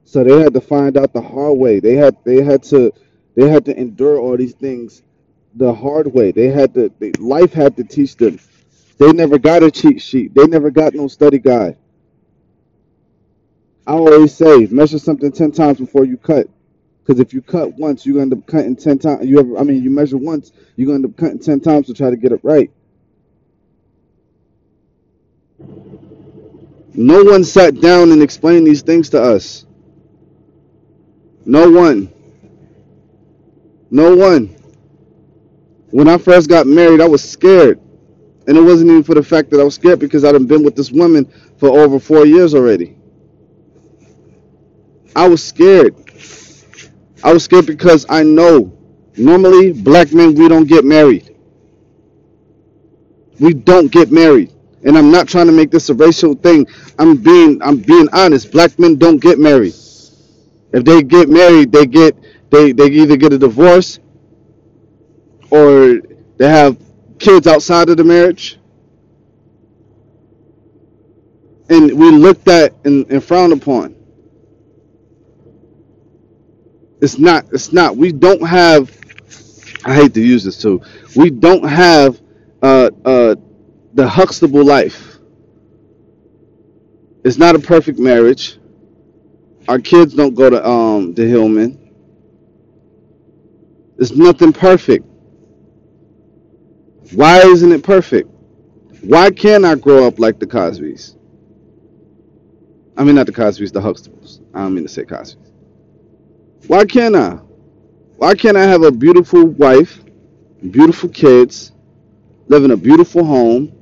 So 0.04 0.24
they 0.24 0.40
had 0.40 0.54
to 0.54 0.62
find 0.62 0.98
out 0.98 1.14
the 1.14 1.22
hard 1.22 1.58
way. 1.58 1.80
They 1.80 1.96
had 1.96 2.16
they 2.24 2.44
had 2.44 2.62
to 2.66 2.92
they 3.36 3.50
had 3.50 3.66
to 3.66 3.78
endure 3.78 4.20
all 4.20 4.38
these 4.38 4.54
things 4.54 5.04
the 5.56 5.74
hard 5.74 6.14
way. 6.14 6.32
They 6.32 6.48
had 6.48 6.74
to 6.76 6.92
they, 7.00 7.12
life 7.14 7.54
had 7.54 7.76
to 7.78 7.84
teach 7.84 8.16
them. 8.16 8.40
They 8.98 9.12
never 9.14 9.38
got 9.38 9.64
a 9.64 9.72
cheat 9.72 10.02
sheet. 10.02 10.34
They 10.34 10.46
never 10.46 10.72
got 10.72 10.94
no 10.94 11.08
study 11.08 11.40
guide. 11.40 11.78
I 13.88 13.94
always 13.94 14.36
say 14.36 14.68
measure 14.68 15.00
something 15.00 15.32
ten 15.32 15.52
times 15.52 15.80
before 15.80 16.06
you 16.06 16.18
cut. 16.18 16.48
Because 17.02 17.20
if 17.20 17.34
you 17.34 17.42
cut 17.42 17.74
once, 17.74 18.06
you 18.06 18.20
end 18.20 18.34
up 18.34 18.46
cutting 18.46 18.76
ten 18.76 19.00
times. 19.00 19.26
You 19.26 19.40
ever, 19.40 19.58
I 19.58 19.64
mean, 19.64 19.82
you 19.84 19.90
measure 19.90 20.18
once, 20.18 20.52
gonna 20.78 20.94
end 20.94 21.06
up 21.06 21.18
cutting 21.18 21.40
ten 21.40 21.60
times 21.60 21.88
to 21.88 21.94
try 21.94 22.12
to 22.12 22.18
get 22.18 22.32
it 22.32 22.40
right. 22.44 22.72
No 26.94 27.24
one 27.24 27.44
sat 27.44 27.80
down 27.82 28.12
and 28.12 28.22
explained 28.22 28.68
these 28.68 28.82
things 28.82 29.10
to 29.12 29.22
us. 29.22 29.66
No 31.46 31.72
one. 31.72 32.14
No 33.92 34.16
one. 34.16 34.56
When 35.92 36.08
I 36.08 36.18
first 36.18 36.50
got 36.50 36.68
married, 36.68 37.02
I 37.02 37.08
was 37.08 37.28
scared. 37.28 37.80
And 38.48 38.58
it 38.58 38.62
wasn't 38.62 38.90
even 38.90 39.04
for 39.04 39.16
the 39.16 39.24
fact 39.24 39.50
that 39.52 39.60
I 39.60 39.64
was 39.64 39.76
scared 39.76 40.00
because 40.00 40.24
I'd 40.24 40.48
been 40.48 40.64
with 40.64 40.76
this 40.76 40.92
woman 40.92 41.32
for 41.58 41.70
over 41.70 42.00
four 42.00 42.26
years 42.26 42.54
already. 42.54 42.96
I 45.16 45.28
was 45.28 45.44
scared. 45.44 45.96
I 47.24 47.34
was 47.34 47.44
scared 47.44 47.66
because 47.66 48.06
I 48.10 48.24
know 48.24 48.76
normally 49.18 49.74
black 49.74 50.14
men 50.14 50.34
we 50.36 50.48
don't 50.48 50.68
get 50.68 50.86
married. 50.86 51.36
We 53.40 53.54
don't 53.54 53.92
get 53.92 54.12
married. 54.12 54.54
And 54.84 54.98
I'm 54.98 55.12
not 55.12 55.28
trying 55.28 55.48
to 55.48 55.52
make 55.52 55.72
this 55.72 55.90
a 55.90 55.94
racial 55.94 56.34
thing. 56.36 56.66
I'm 56.98 57.18
being 57.18 57.62
I'm 57.62 57.78
being 57.78 58.08
honest. 58.14 58.52
Black 58.52 58.78
men 58.80 58.98
don't 58.98 59.20
get 59.20 59.40
married. 59.40 59.74
If 60.72 60.86
they 60.86 61.02
get 61.04 61.30
married, 61.30 61.72
they 61.72 61.86
get 61.86 62.16
they 62.52 62.72
they 62.72 62.88
either 62.88 63.18
get 63.18 63.34
a 63.34 63.38
divorce 63.38 64.00
or 65.52 66.02
they 66.38 66.50
have 66.50 66.78
kids 67.20 67.48
outside 67.48 67.90
of 67.90 67.98
the 67.98 68.04
marriage. 68.04 68.60
And 71.70 71.98
we 72.00 72.12
looked 72.12 72.48
at 72.48 72.74
and, 72.86 73.06
and 73.12 73.24
frowned 73.24 73.54
upon. 73.54 73.96
It's 77.02 77.20
not 77.20 77.46
it's 77.54 77.74
not. 77.74 77.98
We 77.98 78.12
don't 78.12 78.46
have 78.46 78.96
I 79.86 79.96
hate 79.96 80.14
to 80.16 80.22
use 80.22 80.44
this 80.44 80.62
too. 80.62 80.82
We 81.16 81.30
don't 81.30 81.64
have 81.68 82.22
uh 82.62 82.90
uh 83.06 83.36
the 83.94 84.08
Huxtable 84.08 84.64
life. 84.66 85.20
It's 87.24 87.38
not 87.38 87.56
a 87.56 87.60
perfect 87.60 88.00
marriage. 88.00 88.58
Our 89.68 89.80
kids 89.80 90.14
don't 90.16 90.36
go 90.36 90.50
to 90.50 90.68
um 90.68 91.14
the 91.14 91.26
Hillman. 91.28 91.79
It's 94.00 94.12
nothing 94.12 94.54
perfect. 94.54 95.06
Why 97.14 97.42
isn't 97.42 97.72
it 97.72 97.84
perfect? 97.84 98.30
Why 99.02 99.30
can't 99.30 99.66
I 99.66 99.76
grow 99.76 100.08
up 100.08 100.20
like 100.20 100.40
the 100.40 100.48
Cosbys? 100.48 101.16
I 102.96 103.04
mean, 103.04 103.16
not 103.16 103.26
the 103.26 103.34
Cosbys, 103.34 103.74
the 103.74 103.82
Huxtables. 103.82 104.42
I 104.54 104.60
don't 104.60 104.74
mean 104.76 104.84
to 104.84 104.90
say 104.90 105.04
Cosbys. 105.04 105.52
Why 106.68 106.86
can't 106.86 107.16
I? 107.16 107.40
Why 108.18 108.36
can't 108.36 108.58
I 108.58 108.64
have 108.64 108.84
a 108.84 108.92
beautiful 108.92 109.46
wife, 109.46 110.04
beautiful 110.72 111.10
kids, 111.10 111.72
live 112.48 112.64
in 112.64 112.72
a 112.72 112.78
beautiful 112.78 113.24
home? 113.26 113.74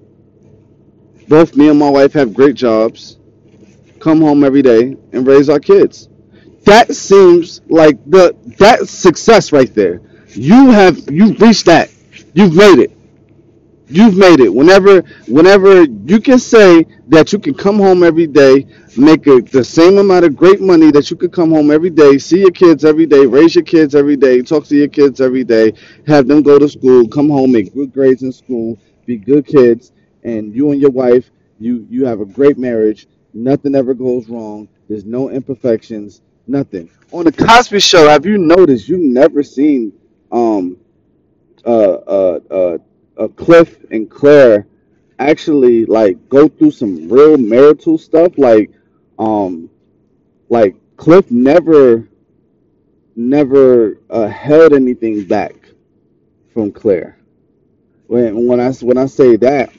Both 1.27 1.55
me 1.55 1.69
and 1.69 1.77
my 1.77 1.89
wife 1.89 2.13
have 2.13 2.33
great 2.33 2.55
jobs, 2.55 3.17
come 3.99 4.21
home 4.21 4.43
every 4.43 4.61
day, 4.61 4.95
and 5.11 5.27
raise 5.27 5.49
our 5.49 5.59
kids. 5.59 6.09
That 6.65 6.95
seems 6.95 7.61
like 7.69 7.97
the 8.09 8.35
that's 8.57 8.91
success 8.91 9.51
right 9.51 9.73
there. 9.73 10.01
You 10.29 10.71
have 10.71 11.09
you've 11.11 11.39
reached 11.41 11.65
that. 11.65 11.89
You've 12.33 12.55
made 12.55 12.79
it. 12.79 12.91
You've 13.89 14.17
made 14.17 14.41
it. 14.41 14.53
Whenever, 14.53 15.01
whenever 15.27 15.83
you 15.83 16.19
can 16.19 16.39
say 16.39 16.85
that 17.07 17.31
you 17.31 17.39
can 17.39 17.53
come 17.53 17.77
home 17.77 18.03
every 18.03 18.27
day, 18.27 18.67
make 18.97 19.25
a, 19.27 19.39
the 19.41 19.63
same 19.63 19.97
amount 19.97 20.25
of 20.25 20.35
great 20.35 20.59
money 20.59 20.91
that 20.91 21.09
you 21.09 21.15
could 21.15 21.31
come 21.31 21.51
home 21.51 21.71
every 21.71 21.89
day, 21.89 22.17
see 22.17 22.39
your 22.41 22.51
kids 22.51 22.83
every 22.83 23.05
day, 23.05 23.25
raise 23.25 23.55
your 23.55 23.63
kids 23.63 23.95
every 23.95 24.17
day, 24.17 24.41
talk 24.41 24.65
to 24.65 24.75
your 24.75 24.89
kids 24.89 25.21
every 25.21 25.45
day, 25.45 25.71
have 26.05 26.27
them 26.27 26.41
go 26.43 26.59
to 26.59 26.67
school, 26.67 27.07
come 27.07 27.29
home, 27.29 27.53
make 27.53 27.73
good 27.73 27.93
grades 27.93 28.23
in 28.23 28.33
school, 28.33 28.77
be 29.05 29.15
good 29.15 29.45
kids, 29.45 29.93
and 30.23 30.53
you 30.53 30.71
and 30.71 30.81
your 30.81 30.91
wife, 30.91 31.31
you 31.59 31.87
you 31.89 32.05
have 32.05 32.19
a 32.19 32.25
great 32.25 32.57
marriage. 32.57 33.07
Nothing 33.33 33.73
ever 33.73 33.93
goes 33.93 34.27
wrong. 34.27 34.67
There's 34.89 35.05
no 35.05 35.29
imperfections. 35.29 36.21
Nothing. 36.45 36.89
On 37.11 37.23
the 37.23 37.31
Cosby 37.31 37.79
Show, 37.79 38.09
have 38.09 38.25
you 38.25 38.37
noticed? 38.37 38.89
You've 38.89 38.99
never 38.99 39.43
seen 39.43 39.93
um 40.31 40.77
uh 41.65 41.93
uh 41.93 42.39
uh 42.51 42.77
uh, 43.17 43.27
Cliff 43.29 43.83
and 43.91 44.09
Clair 44.09 44.67
actually 45.19 45.85
like 45.85 46.29
go 46.29 46.47
through 46.47 46.71
some 46.71 47.09
real 47.09 47.37
marital 47.37 47.97
stuff. 47.97 48.37
Like, 48.37 48.71
um, 49.17 49.69
like 50.49 50.75
Cliff 50.97 51.29
never, 51.31 52.07
never 53.15 53.99
uh, 54.09 54.27
held 54.27 54.73
anything 54.73 55.23
back 55.25 55.55
from 56.53 56.71
Clair. 56.71 57.17
When 58.07 58.47
when 58.47 58.59
I 58.59 58.71
when 58.73 58.97
I 58.97 59.05
say 59.07 59.35
that, 59.37 59.73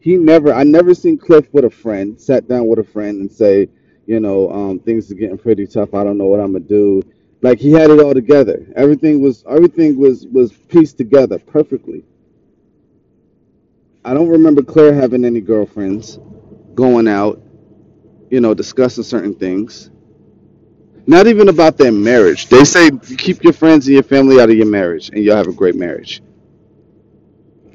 he 0.00 0.16
never, 0.16 0.52
I 0.52 0.64
never 0.64 0.94
seen 0.94 1.18
Cliff 1.18 1.46
with 1.52 1.64
a 1.64 1.70
friend, 1.70 2.20
sat 2.20 2.48
down 2.48 2.66
with 2.66 2.80
a 2.80 2.84
friend 2.84 3.20
and 3.20 3.30
say, 3.30 3.68
you 4.06 4.20
know, 4.20 4.50
um, 4.50 4.78
things 4.80 5.10
are 5.10 5.14
getting 5.14 5.38
pretty 5.38 5.66
tough. 5.66 5.94
I 5.94 6.02
don't 6.02 6.18
know 6.18 6.26
what 6.26 6.40
I'm 6.40 6.52
gonna 6.52 6.64
do. 6.64 7.02
Like 7.42 7.60
he 7.60 7.72
had 7.72 7.90
it 7.90 8.00
all 8.00 8.14
together. 8.14 8.66
Everything 8.76 9.20
was 9.22 9.44
everything 9.48 9.98
was 9.98 10.26
was 10.28 10.52
pieced 10.52 10.98
together 10.98 11.38
perfectly 11.38 12.04
I 14.04 14.14
don't 14.14 14.28
remember 14.28 14.62
Clair 14.62 14.94
having 14.94 15.24
any 15.24 15.40
girlfriends, 15.42 16.18
going 16.74 17.08
out, 17.08 17.42
you 18.30 18.40
know, 18.40 18.54
discussing 18.54 19.04
certain 19.04 19.34
things. 19.34 19.90
Not 21.06 21.26
even 21.28 21.48
about 21.48 21.78
their 21.78 21.92
marriage. 21.92 22.48
They 22.48 22.64
say 22.64 22.90
keep 23.18 23.44
your 23.44 23.54
friends 23.54 23.86
and 23.88 23.94
your 23.94 24.04
family 24.04 24.40
out 24.40 24.50
of 24.50 24.56
your 24.56 24.66
marriage, 24.66 25.10
and 25.10 25.24
you'll 25.24 25.36
have 25.36 25.48
a 25.48 25.52
great 25.52 25.76
marriage. 25.76 26.20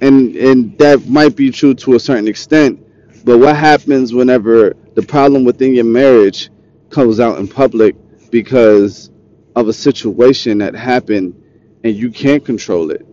and 0.01 0.35
and 0.35 0.77
that 0.77 1.07
might 1.07 1.35
be 1.35 1.51
true 1.51 1.73
to 1.73 1.95
a 1.95 1.99
certain 2.01 2.27
extent 2.27 2.79
but 3.25 3.39
what 3.39 3.55
happens 3.55 4.13
whenever 4.13 4.75
the 4.95 5.01
problem 5.01 5.43
within 5.43 5.73
your 5.75 5.85
marriage 5.85 6.49
comes 6.89 7.19
out 7.19 7.39
in 7.39 7.47
public 7.47 7.95
because 8.31 9.11
of 9.55 9.67
a 9.67 9.73
situation 9.73 10.59
that 10.59 10.75
happened 10.75 11.41
and 11.83 11.95
you 11.95 12.11
can't 12.11 12.45
control 12.45 12.91
it. 12.91 13.05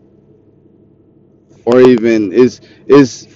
Or 1.64 1.80
even 1.80 2.32
is 2.32 2.60
is 2.86 3.28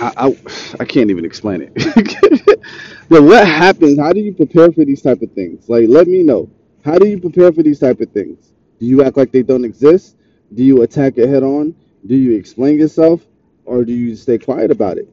I, 0.00 0.12
I, 0.16 0.36
I 0.80 0.84
can't 0.84 1.10
even 1.10 1.24
explain 1.24 1.62
it. 1.62 2.60
But 3.08 3.22
what 3.22 3.46
happens 3.46 3.98
how 3.98 4.12
do 4.12 4.20
you 4.20 4.34
prepare 4.34 4.70
for 4.70 4.84
these 4.84 5.02
type 5.02 5.22
of 5.22 5.32
things? 5.32 5.68
Like 5.68 5.88
let 5.88 6.06
me 6.08 6.22
know. 6.22 6.50
How 6.84 6.98
do 6.98 7.06
you 7.08 7.20
prepare 7.20 7.52
for 7.52 7.62
these 7.62 7.78
type 7.80 8.00
of 8.00 8.10
things? 8.12 8.52
Do 8.78 8.86
you 8.86 9.02
act 9.02 9.16
like 9.16 9.32
they 9.32 9.42
don't 9.42 9.64
exist? 9.64 10.16
Do 10.54 10.62
you 10.62 10.82
attack 10.82 11.18
it 11.18 11.28
head 11.28 11.42
on? 11.42 11.74
Do 12.06 12.16
you 12.16 12.36
explain 12.36 12.78
yourself? 12.78 13.22
Or 13.64 13.84
do 13.84 13.92
you 13.92 14.14
stay 14.16 14.38
quiet 14.38 14.70
about 14.70 14.98
it? 14.98 15.08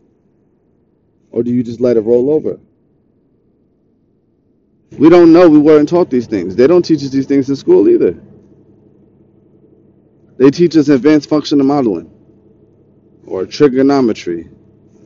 Or 1.31 1.43
do 1.43 1.51
you 1.51 1.63
just 1.63 1.81
let 1.81 1.97
it 1.97 2.01
roll 2.01 2.31
over? 2.31 2.59
We 4.91 5.09
don't 5.09 5.33
know. 5.33 5.49
We 5.49 5.59
weren't 5.59 5.89
taught 5.89 6.09
these 6.09 6.27
things. 6.27 6.55
They 6.55 6.67
don't 6.67 6.83
teach 6.83 7.03
us 7.03 7.09
these 7.09 7.25
things 7.25 7.49
in 7.49 7.55
school 7.55 7.89
either. 7.89 8.17
They 10.37 10.51
teach 10.51 10.75
us 10.77 10.89
advanced 10.89 11.29
functional 11.29 11.65
modeling 11.65 12.11
or 13.25 13.45
trigonometry, 13.45 14.49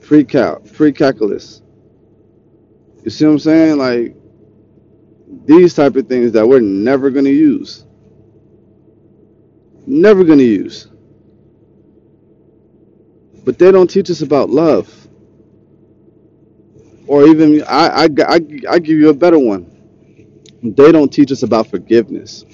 pre-cal, 0.01 0.59
pre-calculus. 0.59 1.61
You 3.03 3.09
see 3.11 3.25
what 3.25 3.31
I'm 3.31 3.39
saying? 3.39 3.77
Like 3.77 4.15
these 5.45 5.73
type 5.73 5.95
of 5.95 6.07
things 6.07 6.31
that 6.33 6.47
we're 6.47 6.59
never 6.59 7.09
going 7.09 7.25
to 7.25 7.31
use. 7.31 7.85
Never 9.85 10.23
going 10.23 10.39
to 10.39 10.45
use. 10.45 10.87
But 13.45 13.57
they 13.57 13.71
don't 13.71 13.89
teach 13.89 14.09
us 14.09 14.21
about 14.21 14.49
love. 14.49 14.98
Or 17.09 17.25
even, 17.27 17.63
I, 17.65 17.87
I, 18.05 18.09
I, 18.27 18.41
I 18.71 18.79
give 18.79 18.99
you 18.99 19.09
a 19.09 19.15
better 19.15 19.39
one. 19.39 19.83
They 20.63 20.91
don't 20.91 21.11
teach 21.13 21.31
us 21.31 21.43
about 21.43 21.67
forgiveness. 21.67 22.45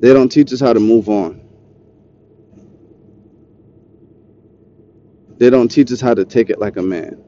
They 0.00 0.12
don't 0.14 0.30
teach 0.30 0.52
us 0.52 0.60
how 0.60 0.72
to 0.74 0.80
move 0.80 1.08
on. 1.08 1.42
They 5.38 5.50
don't 5.50 5.68
teach 5.68 5.92
us 5.92 6.00
how 6.00 6.14
to 6.14 6.24
take 6.24 6.50
it 6.50 6.60
like 6.60 6.78
a 6.78 6.82
man. 6.82 7.22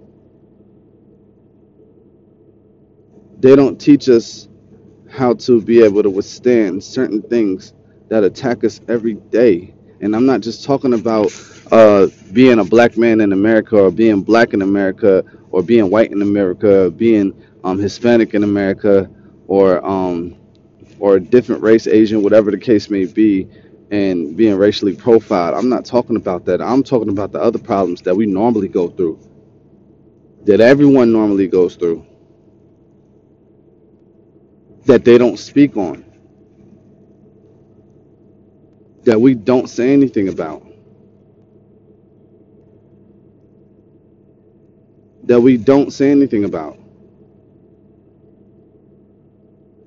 They 3.41 3.57
don't 3.57 3.81
teach 3.81 4.09
us 4.11 4.49
how 5.11 5.35
to 5.35 5.62
be 5.62 5.83
able 5.85 6.05
to 6.05 6.11
withstand 6.11 6.85
certain 6.85 7.23
things 7.23 7.75
that 8.11 8.25
attack 8.25 8.64
us 8.64 8.81
every 8.89 9.14
day. 9.14 9.76
And 10.01 10.14
I'm 10.14 10.26
not 10.26 10.40
just 10.40 10.64
talking 10.64 10.92
about 10.94 11.32
uh, 11.72 12.09
being 12.32 12.59
a 12.59 12.64
black 12.64 12.97
man 12.97 13.20
in 13.20 13.32
America 13.32 13.78
or 13.78 13.90
being 13.90 14.22
black 14.22 14.55
in 14.55 14.62
America 14.62 15.24
or 15.51 15.62
being 15.62 15.90
white 15.90 16.12
in 16.12 16.22
America 16.22 16.86
or 16.86 16.90
being 16.90 17.34
um, 17.64 17.78
Hispanic 17.78 18.34
in 18.34 18.44
America 18.44 19.11
or 19.49 19.84
um, 19.84 20.36
or 20.99 21.16
a 21.16 21.20
different 21.20 21.62
race, 21.62 21.86
Asian, 21.86 22.22
whatever 22.22 22.51
the 22.51 22.59
case 22.59 22.88
may 22.88 23.05
be, 23.05 23.49
and 23.90 24.36
being 24.36 24.57
racially 24.57 24.97
profiled. 24.97 25.55
I'm 25.55 25.68
not 25.68 25.84
talking 25.84 26.16
about 26.16 26.44
that. 26.47 26.62
I'm 26.62 26.82
talking 26.82 27.11
about 27.11 27.32
the 27.32 27.40
other 27.40 27.59
problems 27.59 28.03
that 28.03 28.14
we 28.16 28.26
normally 28.26 28.68
go 28.68 28.88
through, 28.88 29.18
that 30.44 30.61
everyone 30.61 31.12
normally 31.12 31.49
goes 31.49 31.76
through, 31.76 32.07
that 34.86 35.05
they 35.05 35.18
don't 35.18 35.38
speak 35.38 35.76
on, 35.76 36.06
that 39.07 39.21
we 39.21 39.35
don't 39.35 39.69
say 39.71 39.93
anything 39.95 40.29
about, 40.29 40.67
that 45.25 45.41
we 45.41 45.57
don't 45.59 45.93
say 45.93 46.11
anything 46.13 46.45
about. 46.45 46.79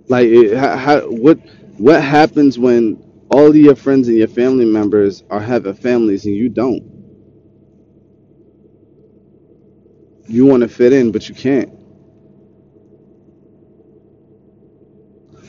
Like, 0.08 0.28
it, 0.28 0.58
how, 0.58 1.02
what 1.02 1.40
what 1.78 2.04
happens 2.04 2.60
when 2.60 3.04
all 3.32 3.48
of 3.48 3.56
your 3.56 3.76
friends 3.76 4.08
and 4.08 4.18
your 4.18 4.28
family 4.30 4.66
members 4.66 5.24
are 5.30 5.40
having 5.42 5.74
families 5.76 6.26
and 6.26 6.36
you 6.36 6.50
don't? 6.50 7.04
You 10.28 10.46
want 10.46 10.64
to 10.64 10.70
fit 10.70 10.94
in, 10.94 11.12
but 11.12 11.30
you 11.30 11.36
can't. 11.36 11.79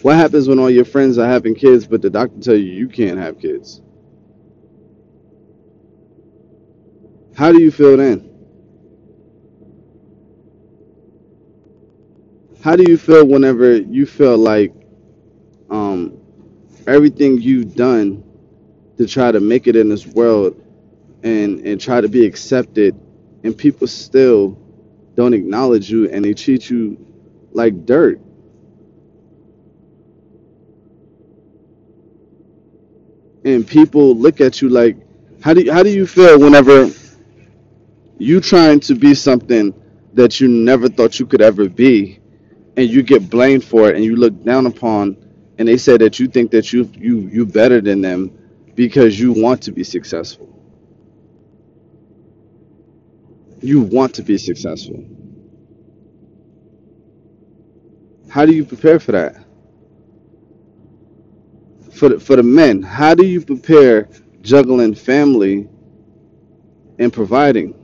What 0.03 0.17
happens 0.17 0.49
when 0.49 0.59
all 0.59 0.71
your 0.71 0.87
friends 0.87 1.19
are 1.19 1.27
having 1.29 1.55
kids, 1.55 1.87
but 1.87 2.01
the 2.01 2.09
doctor 2.09 2.41
tell 2.41 2.55
you 2.55 2.73
you 2.73 2.89
can't 2.89 3.19
have 3.19 3.39
kids? 3.39 3.83
How 7.37 7.53
do 7.53 7.61
you 7.61 7.71
feel 7.71 7.97
then? 7.99 8.31
How 12.63 12.77
do 12.77 12.91
you 12.91 12.99
feel 12.99 13.27
whenever 13.27 13.77
you 13.77 14.07
feel 14.07 14.39
like 14.39 14.73
um, 15.71 16.19
everything 16.87 17.41
you've 17.41 17.75
done 17.75 18.25
to 18.99 19.07
try 19.07 19.33
to 19.33 19.41
make 19.41 19.67
it 19.67 19.77
in 19.77 19.89
this 19.89 20.07
world 20.07 20.63
and 21.23 21.61
and 21.67 21.81
try 21.81 22.01
to 22.01 22.09
be 22.09 22.25
accepted, 22.27 22.99
and 23.45 23.57
people 23.57 23.87
still 23.87 24.59
don't 25.15 25.35
acknowledge 25.35 25.91
you 25.91 26.09
and 26.11 26.25
they 26.25 26.35
treat 26.35 26.71
you 26.71 26.99
like 27.53 27.85
dirt? 27.85 28.21
And 33.45 33.67
people 33.67 34.15
look 34.17 34.41
at 34.41 34.61
you 34.63 34.69
like, 34.69 34.97
how 35.43 35.55
do 35.55 35.63
you, 35.63 35.73
how 35.73 35.83
do 35.83 35.91
you 35.91 36.07
feel 36.07 36.39
whenever 36.39 36.91
you 38.19 38.41
trying 38.41 38.81
to 38.81 38.95
be 38.95 39.15
something 39.15 39.75
that 40.15 40.41
you 40.41 40.49
never 40.49 40.89
thought 40.89 41.19
you 41.19 41.27
could 41.27 41.43
ever 41.43 41.69
be? 41.69 42.21
and 42.77 42.89
you 42.91 43.03
get 43.03 43.29
blamed 43.31 43.65
for 43.65 43.91
it 43.91 43.97
and 43.97 44.05
you 44.05 44.17
look 44.17 44.43
down 44.45 44.67
upon 44.67 45.17
and 45.59 45.69
they 45.69 45.77
say 45.77 45.97
that 45.97 46.19
you 46.19 46.27
think 46.29 46.51
that 46.51 46.73
you 46.73 46.91
you 46.95 47.19
you 47.33 47.47
better 47.47 47.81
than 47.81 48.01
them 48.01 48.31
because 48.75 49.19
you 49.21 49.33
want 49.33 49.63
to 49.63 49.73
be 49.73 49.85
successful 49.85 50.49
you 53.61 53.81
want 53.83 54.15
to 54.15 54.23
be 54.23 54.39
successful 54.39 55.05
how 58.31 58.47
do 58.47 58.53
you 58.55 58.65
prepare 58.65 58.99
for 59.01 59.13
that 59.13 59.37
for 61.93 62.11
the, 62.11 62.21
for 62.21 62.37
the 62.37 62.43
men 62.43 62.83
how 62.83 63.15
do 63.15 63.27
you 63.27 63.41
prepare 63.41 64.09
juggling 64.43 64.95
family 64.95 65.69
and 66.99 67.13
providing 67.13 67.75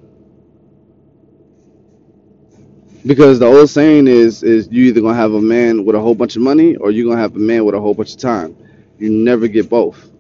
Because 3.07 3.39
the 3.39 3.47
old 3.47 3.71
saying 3.71 4.09
is 4.09 4.43
is 4.43 4.69
you 4.71 4.87
either 4.87 5.01
gonna 5.01 5.15
have 5.15 5.33
a 5.33 5.41
man 5.41 5.85
with 5.85 5.95
a 5.95 6.01
whole 6.01 6.15
bunch 6.15 6.35
of 6.35 6.43
money 6.43 6.75
or 6.77 6.91
you're 6.91 7.09
gonna 7.09 7.21
have 7.21 7.37
a 7.37 7.39
man 7.39 7.65
with 7.65 7.77
a 7.77 7.81
whole 7.81 7.95
bunch 7.95 8.13
of 8.13 8.19
time. 8.19 8.57
You 8.99 9.11
never 9.11 9.47
get 9.47 9.69
both. 9.69 10.11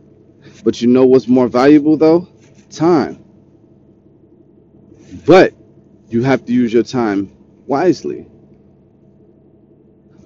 But 0.63 0.81
you 0.81 0.87
know 0.87 1.05
what's 1.05 1.27
more 1.27 1.49
valuable 1.49 1.97
though? 1.97 2.29
Time. 2.71 3.25
But 5.27 5.53
you 6.09 6.23
have 6.23 6.45
to 6.47 6.53
use 6.53 6.73
your 6.73 6.85
time 6.85 7.33
wisely. 7.67 8.29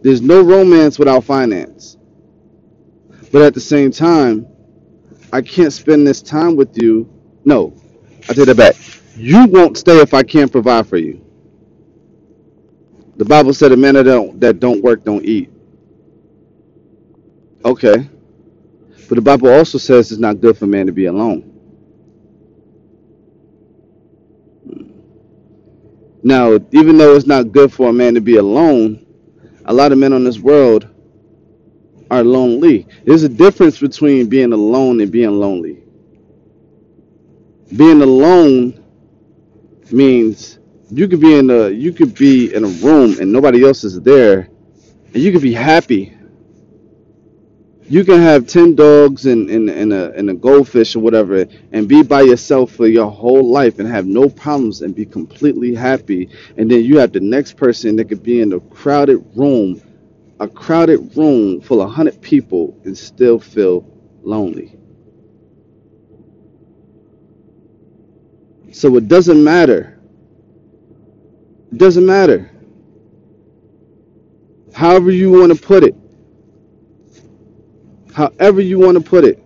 There's 0.03 0.21
no 0.21 0.43
romance 0.43 0.99
without 0.99 1.25
finance. 1.25 1.97
But 3.33 3.43
at 3.43 3.55
the 3.55 3.61
same 3.61 3.91
time, 3.91 4.47
I 5.33 5.43
can't 5.43 5.73
spend 5.73 6.07
this 6.07 6.23
time 6.23 6.57
with 6.57 6.77
you. 6.83 7.09
No, 7.45 7.75
I 8.29 8.35
take 8.35 8.47
that 8.47 8.57
back. 8.57 8.77
You 9.17 9.47
won't 9.47 9.79
stay 9.79 9.99
if 10.01 10.15
I 10.15 10.23
can't 10.23 10.53
provide 10.53 10.87
for 10.89 10.97
you. 10.99 11.25
The 13.17 13.25
Bible 13.25 13.55
said 13.55 13.73
a 13.73 13.77
man 13.77 13.95
that 13.95 14.05
don't 14.05 14.41
that 14.41 14.61
don't 14.61 14.83
work 14.83 15.05
don't 15.05 15.25
eat. 15.25 15.51
Okay. 17.65 18.09
But 19.09 19.17
the 19.17 19.23
Bible 19.23 19.51
also 19.51 19.79
says 19.79 20.13
it's 20.13 20.21
not 20.21 20.41
good 20.41 20.59
for 20.59 20.67
a 20.67 20.69
man 20.69 20.87
to 20.87 20.93
be 20.93 21.07
alone. 21.07 21.61
Now, 26.23 26.55
even 26.73 26.99
though 26.99 27.17
it's 27.17 27.27
not 27.27 27.53
good 27.53 27.73
for 27.73 27.91
a 27.91 27.93
man 27.93 28.15
to 28.15 28.21
be 28.21 28.37
alone, 28.37 29.07
a 29.67 29.73
lot 29.75 29.93
of 29.93 29.99
men 29.99 30.13
on 30.13 30.25
this 30.25 30.39
world 30.39 30.89
are 32.11 32.25
lonely. 32.25 32.87
There's 33.05 33.23
a 33.23 33.29
difference 33.29 33.79
between 33.79 34.29
being 34.29 34.53
alone 34.53 35.01
and 35.01 35.11
being 35.13 35.39
lonely. 35.39 35.83
Being 37.77 38.03
alone 38.03 38.83
means 39.93 40.59
you 40.91 41.09
could 41.09 41.21
be 41.21 41.39
in 41.39 41.51
a 41.51 41.69
you 41.69 41.93
could 41.93 42.15
be 42.15 42.53
in 42.55 42.65
a 42.65 42.69
room 42.69 43.17
and 43.21 43.33
nobody 43.33 43.65
else 43.65 43.85
is 43.85 44.01
there 44.01 44.49
and 45.15 45.23
you 45.23 45.33
could 45.33 45.43
be 45.43 45.53
happy 45.53 46.13
you 47.89 48.05
can 48.05 48.21
have 48.21 48.47
10 48.47 48.77
dogs 48.77 49.27
and, 49.27 49.51
and, 49.51 49.69
and, 49.69 49.93
a, 49.93 50.13
and 50.13 50.31
a 50.31 50.35
goldfish 50.35 50.95
or 50.95 51.01
whatever 51.01 51.45
and 51.73 51.89
be 51.89 52.05
by 52.05 52.23
yourself 52.23 52.71
for 52.73 52.87
your 52.87 53.11
whole 53.11 53.51
life 53.51 53.81
and 53.81 53.89
have 53.89 54.07
no 54.07 54.29
problems 54.29 54.83
and 54.83 54.95
be 54.95 55.05
completely 55.05 55.75
happy 55.75 56.29
and 56.57 56.71
then 56.71 56.85
you 56.85 56.99
have 56.99 57.13
the 57.13 57.21
next 57.21 57.57
person 57.57 57.97
that 57.97 58.09
could 58.09 58.23
be 58.23 58.41
in 58.43 58.53
a 58.53 58.61
crowded 58.61 59.19
room 59.37 59.81
a 60.41 60.49
crowded 60.49 61.17
room 61.17 61.61
full 61.61 61.81
of 61.81 61.89
100 61.89 62.21
people 62.21 62.77
and 62.85 62.97
still 62.97 63.39
feel 63.39 63.87
lonely 64.23 64.81
So 68.73 68.97
it 68.97 69.09
doesn't 69.09 69.43
matter. 69.43 69.99
It 71.73 71.79
doesn't 71.79 72.07
matter. 72.07 72.51
However 74.73 75.11
you 75.11 75.31
want 75.31 75.55
to 75.55 75.61
put 75.61 75.83
it. 75.83 75.95
However 78.15 78.61
you 78.61 78.79
want 78.79 78.97
to 78.97 79.03
put 79.03 79.25
it. 79.25 79.43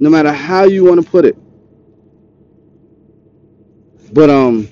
No 0.00 0.10
matter 0.10 0.32
how 0.32 0.64
you 0.64 0.84
want 0.84 1.04
to 1.04 1.08
put 1.08 1.24
it. 1.24 1.36
But 4.12 4.30
um 4.30 4.68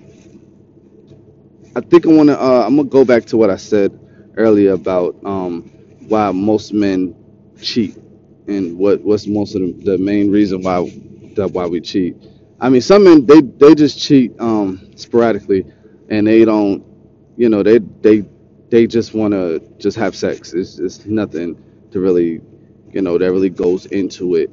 I 1.76 1.80
think 1.80 2.06
I 2.06 2.10
want 2.10 2.28
to 2.30 2.40
uh 2.40 2.64
I'm 2.66 2.76
to 2.76 2.84
go 2.84 3.04
back 3.04 3.26
to 3.26 3.36
what 3.36 3.50
I 3.50 3.56
said 3.56 3.98
earlier 4.36 4.72
about 4.72 5.16
um 5.24 5.62
why 6.08 6.32
most 6.32 6.72
men 6.72 7.14
cheat 7.62 7.96
and 8.48 8.78
what 8.78 9.02
what's 9.02 9.26
most 9.26 9.54
of 9.54 9.62
the, 9.62 9.92
the 9.92 9.98
main 9.98 10.30
reason 10.30 10.62
why 10.62 10.78
that 11.36 11.48
why 11.52 11.66
we 11.66 11.80
cheat. 11.80 12.16
I 12.60 12.68
mean, 12.70 12.80
some 12.82 13.04
men 13.04 13.26
they 13.26 13.40
they 13.42 13.74
just 13.74 14.00
cheat 14.00 14.32
um 14.40 14.92
sporadically 14.96 15.66
and 16.10 16.26
they 16.26 16.44
don't 16.44 16.84
you 17.36 17.48
know 17.48 17.62
they 17.62 17.78
they 17.78 18.24
they 18.70 18.86
just 18.86 19.14
want 19.14 19.32
to 19.34 19.60
just 19.78 19.96
have 19.98 20.16
sex. 20.16 20.52
It's, 20.54 20.78
it's 20.78 21.06
nothing 21.06 21.62
to 21.92 22.00
really 22.00 22.40
you 22.92 23.02
know 23.02 23.18
that 23.18 23.30
really 23.32 23.50
goes 23.50 23.86
into 23.86 24.34
it. 24.36 24.50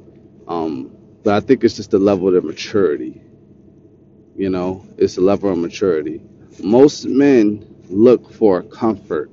Um 0.48 0.92
but 1.24 1.34
i 1.34 1.40
think 1.46 1.64
it's 1.64 1.76
just 1.76 1.90
the 1.90 1.98
level 1.98 2.34
of 2.36 2.44
maturity 2.44 3.20
you 4.36 4.50
know? 4.50 4.86
It's 4.98 5.18
a 5.18 5.20
level 5.20 5.52
of 5.52 5.58
maturity 5.58 6.22
most 6.62 7.06
men 7.06 7.66
look 7.88 8.32
for 8.32 8.62
comfort 8.64 9.30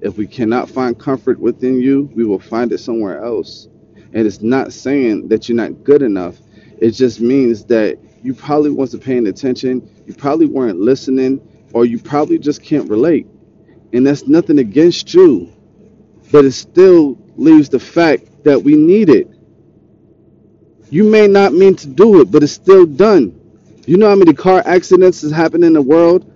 if 0.00 0.16
we 0.16 0.26
cannot 0.26 0.70
find 0.70 0.98
comfort 0.98 1.38
within 1.40 1.80
you 1.80 2.10
we 2.14 2.24
will 2.24 2.38
find 2.38 2.72
it 2.72 2.78
somewhere 2.78 3.22
else 3.24 3.68
and 4.14 4.26
it's 4.26 4.42
not 4.42 4.72
saying 4.72 5.28
that 5.28 5.48
you're 5.48 5.56
not 5.56 5.84
good 5.84 6.02
enough 6.02 6.36
it 6.80 6.92
just 6.92 7.20
means 7.20 7.64
that 7.64 7.98
you 8.22 8.34
probably 8.34 8.70
wasn't 8.70 9.02
paying 9.02 9.26
attention 9.28 9.88
you 10.06 10.14
probably 10.14 10.46
weren't 10.46 10.78
listening 10.80 11.40
or 11.74 11.84
you 11.84 11.98
probably 11.98 12.38
just 12.38 12.62
can't 12.62 12.88
relate 12.90 13.26
and 13.92 14.06
that's 14.06 14.26
nothing 14.26 14.58
against 14.58 15.14
you, 15.14 15.52
but 16.30 16.44
it 16.44 16.52
still 16.52 17.18
leaves 17.36 17.68
the 17.68 17.80
fact 17.80 18.44
that 18.44 18.62
we 18.62 18.76
need 18.76 19.08
it. 19.08 19.30
You 20.90 21.04
may 21.04 21.26
not 21.26 21.54
mean 21.54 21.76
to 21.76 21.86
do 21.88 22.20
it, 22.20 22.30
but 22.30 22.42
it's 22.42 22.52
still 22.52 22.86
done. 22.86 23.37
You 23.88 23.96
know 23.96 24.06
how 24.06 24.16
many 24.16 24.34
car 24.34 24.62
accidents 24.66 25.22
has 25.22 25.30
happened 25.30 25.64
in 25.64 25.72
the 25.72 25.80
world? 25.80 26.30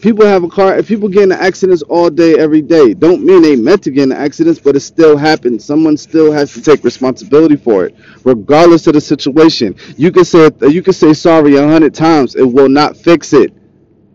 People 0.00 0.26
have 0.26 0.42
a 0.42 0.48
car, 0.48 0.76
if 0.76 0.88
people 0.88 1.08
get 1.08 1.22
in 1.22 1.30
accidents 1.30 1.82
all 1.82 2.10
day, 2.10 2.36
every 2.36 2.60
day, 2.60 2.92
don't 2.92 3.24
mean 3.24 3.40
they 3.40 3.54
meant 3.54 3.84
to 3.84 3.92
get 3.92 4.02
in 4.02 4.10
accidents, 4.10 4.58
but 4.58 4.74
it 4.74 4.80
still 4.80 5.16
happens. 5.16 5.64
Someone 5.64 5.96
still 5.96 6.32
has 6.32 6.52
to 6.54 6.60
take 6.60 6.82
responsibility 6.82 7.54
for 7.54 7.84
it, 7.84 7.94
regardless 8.24 8.88
of 8.88 8.94
the 8.94 9.00
situation. 9.00 9.76
You 9.96 10.10
can 10.10 10.24
say 10.24 10.50
you 10.62 10.82
can 10.82 10.92
say 10.92 11.14
sorry 11.14 11.54
a 11.54 11.68
hundred 11.68 11.94
times, 11.94 12.34
it 12.34 12.42
will 12.42 12.68
not 12.68 12.96
fix 12.96 13.32
it. 13.32 13.52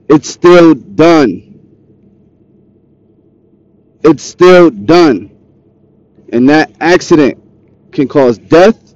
It's 0.10 0.28
still 0.28 0.74
done. 0.74 1.58
It's 4.04 4.24
still 4.24 4.72
done. 4.72 5.32
And 6.34 6.50
that 6.50 6.70
accident 6.82 7.42
can 7.94 8.10
cause 8.10 8.38
death 8.38 8.94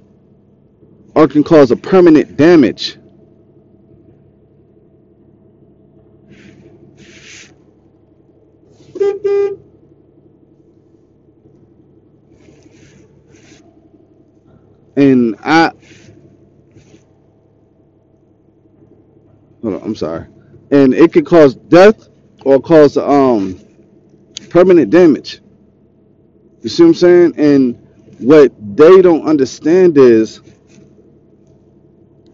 or 1.14 1.26
can 1.26 1.42
cause 1.42 1.70
a 1.70 1.76
permanent 1.76 2.36
damage. 2.36 2.98
And 14.96 15.36
I 15.42 15.72
hold 19.62 19.74
on, 19.74 19.82
I'm 19.82 19.94
sorry. 19.96 20.26
And 20.70 20.94
it 20.94 21.12
could 21.12 21.26
cause 21.26 21.54
death 21.54 22.08
or 22.44 22.60
cause 22.60 22.96
um 22.96 23.60
permanent 24.50 24.90
damage. 24.90 25.40
You 26.62 26.68
see 26.68 26.82
what 26.84 26.88
I'm 26.90 26.94
saying? 26.94 27.34
And 27.36 27.74
what 28.18 28.52
they 28.76 29.02
don't 29.02 29.26
understand 29.26 29.98
is 29.98 30.40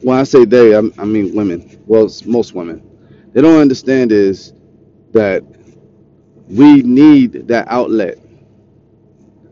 when 0.03 0.19
I 0.19 0.25
say 0.25 0.45
they, 0.45 0.75
I, 0.77 0.81
I 0.99 1.05
mean 1.05 1.35
women. 1.35 1.83
Well, 1.87 2.05
it's 2.05 2.25
most 2.25 2.55
women. 2.55 2.83
They 3.33 3.43
don't 3.43 3.61
understand 3.61 4.13
is 4.13 4.53
that 5.13 5.43
we 6.51 6.83
need 6.83 7.49
that 7.49 7.67
outlet. 7.69 8.19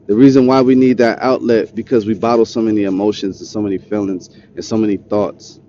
The 0.06 0.16
reason 0.16 0.46
why 0.46 0.62
we 0.62 0.74
need 0.74 0.98
that 0.98 1.20
outlet 1.22 1.74
because 1.74 2.06
we 2.06 2.14
bottle 2.14 2.46
so 2.46 2.62
many 2.62 2.84
emotions 2.84 3.40
and 3.40 3.48
so 3.48 3.62
many 3.62 3.78
feelings 3.78 4.30
and 4.56 4.64
so 4.64 4.76
many 4.76 4.98
thoughts. 4.98 5.60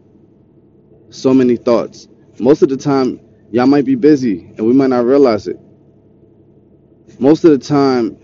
So 1.09 1.33
many 1.33 1.57
thoughts. 1.57 2.07
Most 2.39 2.63
of 2.63 2.69
the 2.69 2.77
time, 2.77 3.21
y'all 3.51 3.67
might 3.67 3.85
be 3.85 3.95
busy 3.95 4.45
and 4.57 4.61
we 4.67 4.73
might 4.73 4.89
not 4.91 5.05
realize 5.05 5.47
it. 5.47 5.59
Most 7.19 7.45
of 7.45 7.51
the 7.51 7.59
time 7.59 8.17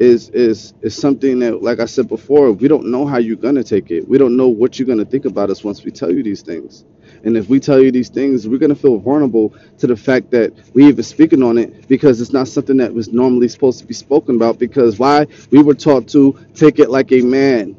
is 0.00 0.30
is 0.30 0.74
is 0.82 0.96
something 0.96 1.40
that 1.40 1.62
like 1.62 1.80
I 1.80 1.86
said 1.86 2.08
before, 2.08 2.52
we 2.52 2.68
don't 2.68 2.86
know 2.86 3.06
how 3.06 3.18
you're 3.18 3.36
gonna 3.36 3.64
take 3.64 3.90
it. 3.90 4.08
We 4.08 4.18
don't 4.18 4.36
know 4.36 4.48
what 4.48 4.78
you're 4.78 4.88
gonna 4.88 5.04
think 5.06 5.26
about 5.26 5.50
us 5.50 5.64
once 5.64 5.84
we 5.84 5.90
tell 5.92 6.12
you 6.12 6.22
these 6.22 6.42
things. 6.42 6.84
And 7.24 7.36
if 7.36 7.48
we 7.48 7.60
tell 7.60 7.80
you 7.82 7.92
these 7.92 8.08
things, 8.10 8.48
we're 8.48 8.58
gonna 8.58 8.74
feel 8.74 8.98
vulnerable 8.98 9.54
to 9.78 9.86
the 9.86 9.96
fact 9.96 10.30
that 10.32 10.52
we 10.74 10.86
even 10.86 11.04
speaking 11.04 11.42
on 11.42 11.58
it 11.58 11.88
because 11.88 12.20
it's 12.20 12.32
not 12.32 12.48
something 12.48 12.76
that 12.78 12.92
was 12.92 13.08
normally 13.12 13.48
supposed 13.48 13.80
to 13.80 13.86
be 13.86 13.94
spoken 13.94 14.36
about. 14.36 14.58
Because 14.58 14.98
why? 14.98 15.26
We 15.50 15.62
were 15.62 15.74
taught 15.74 16.08
to 16.08 16.38
take 16.54 16.78
it 16.78 16.90
like 16.90 17.12
a 17.12 17.22
man. 17.22 17.76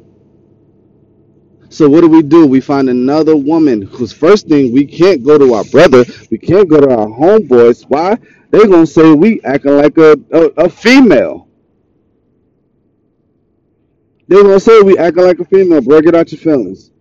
So 1.70 1.88
what 1.88 2.02
do 2.02 2.08
we 2.08 2.22
do? 2.22 2.46
We 2.46 2.60
find 2.60 2.88
another 2.90 3.36
woman 3.36 3.82
whose 3.82 4.12
first 4.12 4.48
thing 4.48 4.72
we 4.72 4.86
can't 4.86 5.24
go 5.24 5.38
to 5.38 5.54
our 5.54 5.64
brother, 5.64 6.04
we 6.30 6.38
can't 6.38 6.68
go 6.68 6.80
to 6.80 6.90
our 6.90 7.06
homeboys. 7.08 7.84
Why? 7.88 8.18
They're 8.50 8.68
gonna 8.68 8.86
say 8.86 9.12
we 9.12 9.42
acting 9.42 9.76
like 9.76 9.98
a, 9.98 10.18
a, 10.32 10.40
a 10.66 10.68
female. 10.70 11.48
They're 14.28 14.42
gonna 14.44 14.60
say 14.60 14.82
we 14.82 14.98
acting 14.98 15.24
like 15.24 15.40
a 15.40 15.46
female, 15.46 15.82
bro. 15.82 16.02
Get 16.02 16.16
out 16.16 16.32
your 16.32 16.40
feelings. 16.40 16.92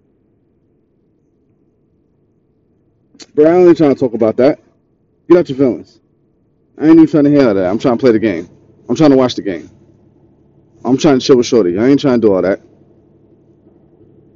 Bro, 3.36 3.46
I 3.46 3.68
ain't 3.68 3.78
trying 3.78 3.94
to 3.94 4.00
talk 4.00 4.14
about 4.14 4.38
that. 4.38 4.60
Get 5.30 5.40
out 5.40 5.50
your 5.50 5.58
feelings. 5.58 6.00
I 6.78 6.86
ain't 6.86 6.96
even 6.96 7.08
trying 7.08 7.26
to 7.26 7.32
hear 7.32 7.54
that. 7.54 7.70
I'm 7.70 7.80
trying 7.80 7.98
to 7.98 8.02
play 8.02 8.12
the 8.12 8.20
game. 8.20 8.50
I'm 8.90 8.96
trying 8.96 9.12
to 9.12 9.18
watch 9.18 9.36
the 9.36 9.42
game. 9.44 9.70
I'm 10.86 10.98
trying 10.98 11.20
to 11.20 11.26
chill 11.26 11.38
with 11.38 11.46
Shorty. 11.48 11.80
I 11.80 11.88
ain't 11.88 12.00
trying 12.02 12.22
to 12.22 12.28
do 12.28 12.34
all 12.34 12.42
that. 12.42 12.62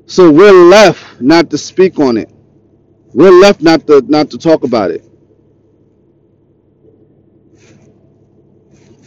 So 0.08 0.32
we're 0.32 0.54
left 0.70 1.22
not 1.22 1.50
to 1.52 1.58
speak 1.58 2.00
on 2.00 2.18
it. 2.18 2.32
We're 3.14 3.32
left 3.32 3.62
not 3.62 3.88
to 3.88 4.02
not 4.08 4.32
to 4.32 4.38
talk 4.38 4.64
about 4.64 4.92
it. 4.92 5.04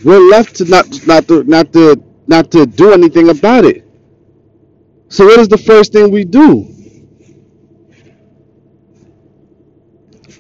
We're 0.05 0.21
left 0.31 0.57
to 0.57 0.67
not 0.67 1.07
not 1.07 1.29
to 1.29 1.45
not 1.45 1.73
to 1.75 2.03
not 2.27 2.51
to 2.53 2.67
do 2.67 2.93
anything 2.93 3.31
about 3.31 3.65
it. 3.65 3.85
So 5.09 5.27
what 5.27 5.41
is 5.41 5.49
the 5.49 5.59
first 5.59 5.93
thing 5.93 6.11
we 6.11 6.25
do? 6.25 6.69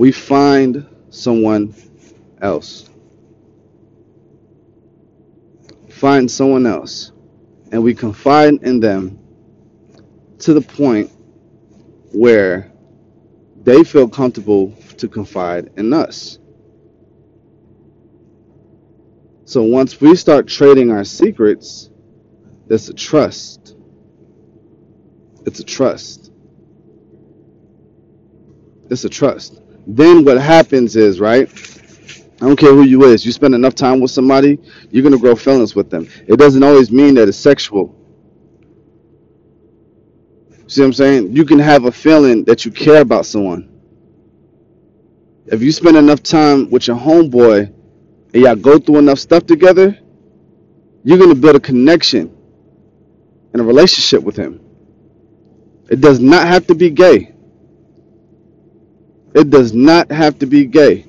We 0.00 0.12
find 0.12 0.86
someone 1.10 1.74
else. 2.40 2.88
Find 5.90 6.30
someone 6.30 6.64
else. 6.64 7.12
And 7.70 7.82
we 7.82 7.94
confide 7.94 8.54
in 8.62 8.80
them 8.80 9.18
to 10.38 10.54
the 10.54 10.62
point 10.62 11.10
where 12.14 12.72
they 13.62 13.84
feel 13.84 14.08
comfortable 14.08 14.74
to 14.96 15.06
confide 15.06 15.70
in 15.76 15.92
us. 15.92 16.38
So 19.44 19.64
once 19.64 20.00
we 20.00 20.16
start 20.16 20.48
trading 20.48 20.90
our 20.90 21.04
secrets, 21.04 21.90
there's 22.68 22.88
a 22.88 22.94
trust. 22.94 23.76
It's 25.44 25.60
a 25.60 25.64
trust. 25.64 26.32
It's 28.88 29.04
a 29.04 29.10
trust. 29.10 29.59
Then 29.86 30.24
what 30.24 30.40
happens 30.40 30.96
is, 30.96 31.20
right? 31.20 31.48
I 32.40 32.46
don't 32.46 32.56
care 32.56 32.72
who 32.74 32.84
you 32.84 33.04
is. 33.04 33.26
You 33.26 33.32
spend 33.32 33.54
enough 33.54 33.74
time 33.74 34.00
with 34.00 34.10
somebody, 34.10 34.58
you're 34.90 35.02
gonna 35.02 35.18
grow 35.18 35.36
feelings 35.36 35.74
with 35.74 35.90
them. 35.90 36.08
It 36.26 36.38
doesn't 36.38 36.62
always 36.62 36.90
mean 36.90 37.14
that 37.14 37.28
it's 37.28 37.38
sexual. 37.38 37.94
See 40.66 40.80
what 40.80 40.88
I'm 40.88 40.92
saying? 40.94 41.36
You 41.36 41.44
can 41.44 41.58
have 41.58 41.84
a 41.84 41.92
feeling 41.92 42.44
that 42.44 42.64
you 42.64 42.70
care 42.70 43.00
about 43.02 43.26
someone. 43.26 43.68
If 45.46 45.62
you 45.62 45.72
spend 45.72 45.96
enough 45.96 46.22
time 46.22 46.70
with 46.70 46.86
your 46.86 46.96
homeboy 46.96 47.66
and 48.34 48.42
y'all 48.42 48.56
go 48.56 48.78
through 48.78 48.98
enough 48.98 49.18
stuff 49.18 49.46
together, 49.46 49.98
you're 51.04 51.18
gonna 51.18 51.34
build 51.34 51.56
a 51.56 51.60
connection 51.60 52.36
and 53.52 53.62
a 53.62 53.64
relationship 53.64 54.22
with 54.22 54.36
him. 54.36 54.60
It 55.90 56.00
does 56.00 56.20
not 56.20 56.46
have 56.46 56.66
to 56.68 56.74
be 56.74 56.90
gay. 56.90 57.29
It 59.34 59.50
does 59.50 59.72
not 59.74 60.10
have 60.10 60.38
to 60.40 60.46
be 60.46 60.66
gay. 60.66 61.06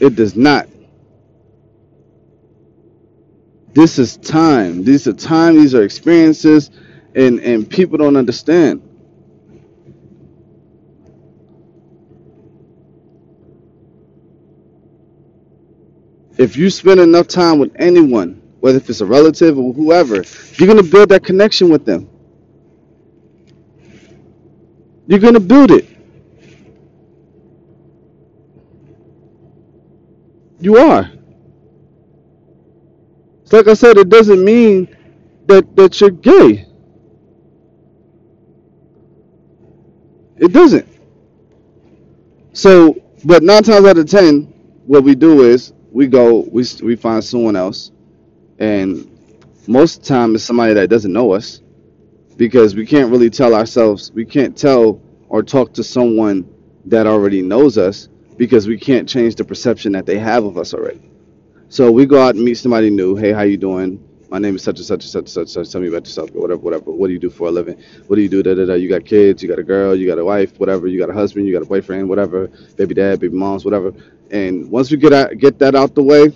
It 0.00 0.16
does 0.16 0.36
not. 0.36 0.68
This 3.74 3.98
is 3.98 4.16
time. 4.18 4.84
These 4.84 5.08
are 5.08 5.12
time. 5.14 5.56
These 5.56 5.74
are 5.74 5.82
experiences, 5.84 6.70
and 7.14 7.40
and 7.40 7.68
people 7.70 7.98
don't 7.98 8.16
understand. 8.16 8.82
If 16.38 16.56
you 16.56 16.70
spend 16.70 17.00
enough 17.00 17.28
time 17.28 17.58
with 17.58 17.72
anyone, 17.78 18.42
whether 18.60 18.78
if 18.78 18.90
it's 18.90 19.00
a 19.02 19.06
relative 19.06 19.58
or 19.58 19.72
whoever, 19.74 20.24
you're 20.56 20.68
gonna 20.68 20.82
build 20.82 21.10
that 21.10 21.24
connection 21.24 21.70
with 21.70 21.84
them. 21.86 22.08
You're 25.10 25.20
gonna 25.20 25.40
build 25.40 25.72
it. 25.72 25.88
You 30.60 30.78
are. 30.78 31.10
It's 33.42 33.52
like 33.52 33.68
I 33.68 33.74
said. 33.74 33.98
It 33.98 34.08
doesn't 34.10 34.44
mean 34.44 34.96
that 35.46 35.76
that 35.76 36.00
you're 36.00 36.10
gay. 36.10 36.66
It 40.38 40.52
doesn't. 40.52 40.88
So, 42.52 42.96
but 43.24 43.42
nine 43.42 43.62
times 43.64 43.86
out 43.86 43.98
of 43.98 44.06
ten, 44.08 44.44
what 44.86 45.04
we 45.04 45.14
do 45.16 45.42
is 45.42 45.72
we 45.92 46.06
go, 46.08 46.40
we 46.52 46.64
we 46.82 46.96
find 46.96 47.24
someone 47.24 47.56
else, 47.56 47.92
and 48.58 49.10
most 49.68 49.98
of 49.98 50.02
the 50.04 50.08
time 50.08 50.34
it's 50.34 50.44
somebody 50.44 50.74
that 50.74 50.90
doesn't 50.90 51.12
know 51.12 51.32
us 51.32 51.62
because 52.40 52.74
we 52.74 52.86
can't 52.86 53.10
really 53.10 53.28
tell 53.28 53.54
ourselves, 53.54 54.10
we 54.12 54.24
can't 54.24 54.56
tell 54.56 54.98
or 55.28 55.42
talk 55.42 55.74
to 55.74 55.84
someone 55.84 56.50
that 56.86 57.06
already 57.06 57.42
knows 57.42 57.76
us 57.76 58.08
because 58.38 58.66
we 58.66 58.78
can't 58.78 59.06
change 59.06 59.34
the 59.34 59.44
perception 59.44 59.92
that 59.92 60.06
they 60.06 60.18
have 60.18 60.46
of 60.46 60.56
us 60.56 60.72
already. 60.72 61.02
So 61.68 61.92
we 61.92 62.06
go 62.06 62.18
out 62.18 62.36
and 62.36 62.42
meet 62.42 62.54
somebody 62.54 62.88
new. 62.88 63.14
Hey, 63.14 63.30
how 63.30 63.42
you 63.42 63.58
doing? 63.58 64.02
My 64.30 64.38
name 64.38 64.56
is 64.56 64.62
such 64.62 64.78
and 64.78 64.86
such 64.86 65.04
and 65.04 65.10
such 65.10 65.20
and 65.20 65.28
such. 65.28 65.48
such. 65.50 65.70
Tell 65.70 65.82
me 65.82 65.88
about 65.88 66.06
yourself. 66.06 66.30
Whatever, 66.30 66.62
whatever. 66.62 66.90
What 66.90 67.08
do 67.08 67.12
you 67.12 67.18
do 67.18 67.28
for 67.28 67.48
a 67.48 67.50
living? 67.50 67.76
What 68.06 68.16
do 68.16 68.22
you 68.22 68.28
do? 68.30 68.42
Da, 68.42 68.54
da, 68.54 68.64
da. 68.64 68.72
You 68.72 68.88
got 68.88 69.04
kids? 69.04 69.42
You 69.42 69.48
got 69.50 69.58
a 69.58 69.62
girl? 69.62 69.94
You 69.94 70.06
got 70.06 70.18
a 70.18 70.24
wife? 70.24 70.58
Whatever. 70.58 70.86
You 70.86 70.98
got 70.98 71.10
a 71.10 71.12
husband? 71.12 71.46
You 71.46 71.52
got 71.52 71.60
a 71.60 71.66
boyfriend? 71.66 72.08
Whatever. 72.08 72.46
Baby 72.78 72.94
dad, 72.94 73.20
baby 73.20 73.36
moms, 73.36 73.66
whatever. 73.66 73.92
And 74.30 74.70
once 74.70 74.90
we 74.90 74.96
get 74.96 75.12
out, 75.12 75.36
get 75.36 75.58
that 75.58 75.74
out 75.74 75.94
the 75.94 76.02
way, 76.02 76.32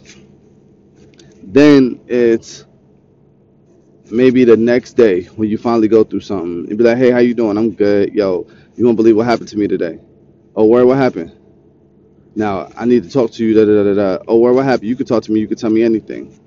then 1.43 1.99
it's 2.09 2.67
maybe 4.11 4.45
the 4.45 4.57
next 4.57 4.95
day 4.95 5.25
when 5.25 5.49
you 5.49 5.59
finally 5.59 5.89
go 5.89 6.05
through 6.05 6.21
something 6.21 6.69
and 6.69 6.79
be 6.79 6.85
like, 6.85 6.99
hey, 6.99 7.11
how 7.11 7.19
you 7.19 7.35
doing? 7.35 7.57
I'm 7.57 7.73
good. 7.73 8.13
Yo, 8.13 8.47
you 8.77 8.85
won't 8.85 8.97
believe 8.97 9.17
what 9.17 9.27
happened 9.27 9.49
to 9.49 9.59
me 9.59 9.67
today. 9.67 9.99
Oh, 10.57 10.65
where? 10.65 10.87
What 10.87 10.99
happened? 10.99 11.33
Now 12.37 12.71
I 12.77 12.85
need 12.85 13.05
to 13.05 13.11
talk 13.11 13.33
to 13.33 13.45
you. 13.45 13.55
Da, 13.55 13.65
da, 13.65 13.83
da, 13.83 13.95
da. 13.95 14.17
da. 14.19 14.25
Oh, 14.29 14.39
where? 14.39 14.53
What 14.53 14.65
happened? 14.65 14.89
You 14.89 14.97
could 14.97 15.07
talk 15.07 15.23
to 15.25 15.33
me. 15.33 15.41
You 15.41 15.49
could 15.49 15.59
tell 15.59 15.71
me 15.71 15.83
anything. 15.83 16.39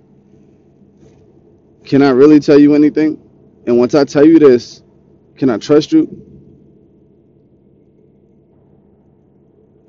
Can 1.83 2.01
I 2.01 2.09
really 2.09 2.39
tell 2.39 2.59
you 2.59 2.75
anything? 2.75 3.21
And 3.65 3.77
once 3.77 3.95
I 3.95 4.03
tell 4.03 4.25
you 4.25 4.39
this, 4.39 4.83
can 5.35 5.49
I 5.49 5.57
trust 5.57 5.91
you? 5.91 6.27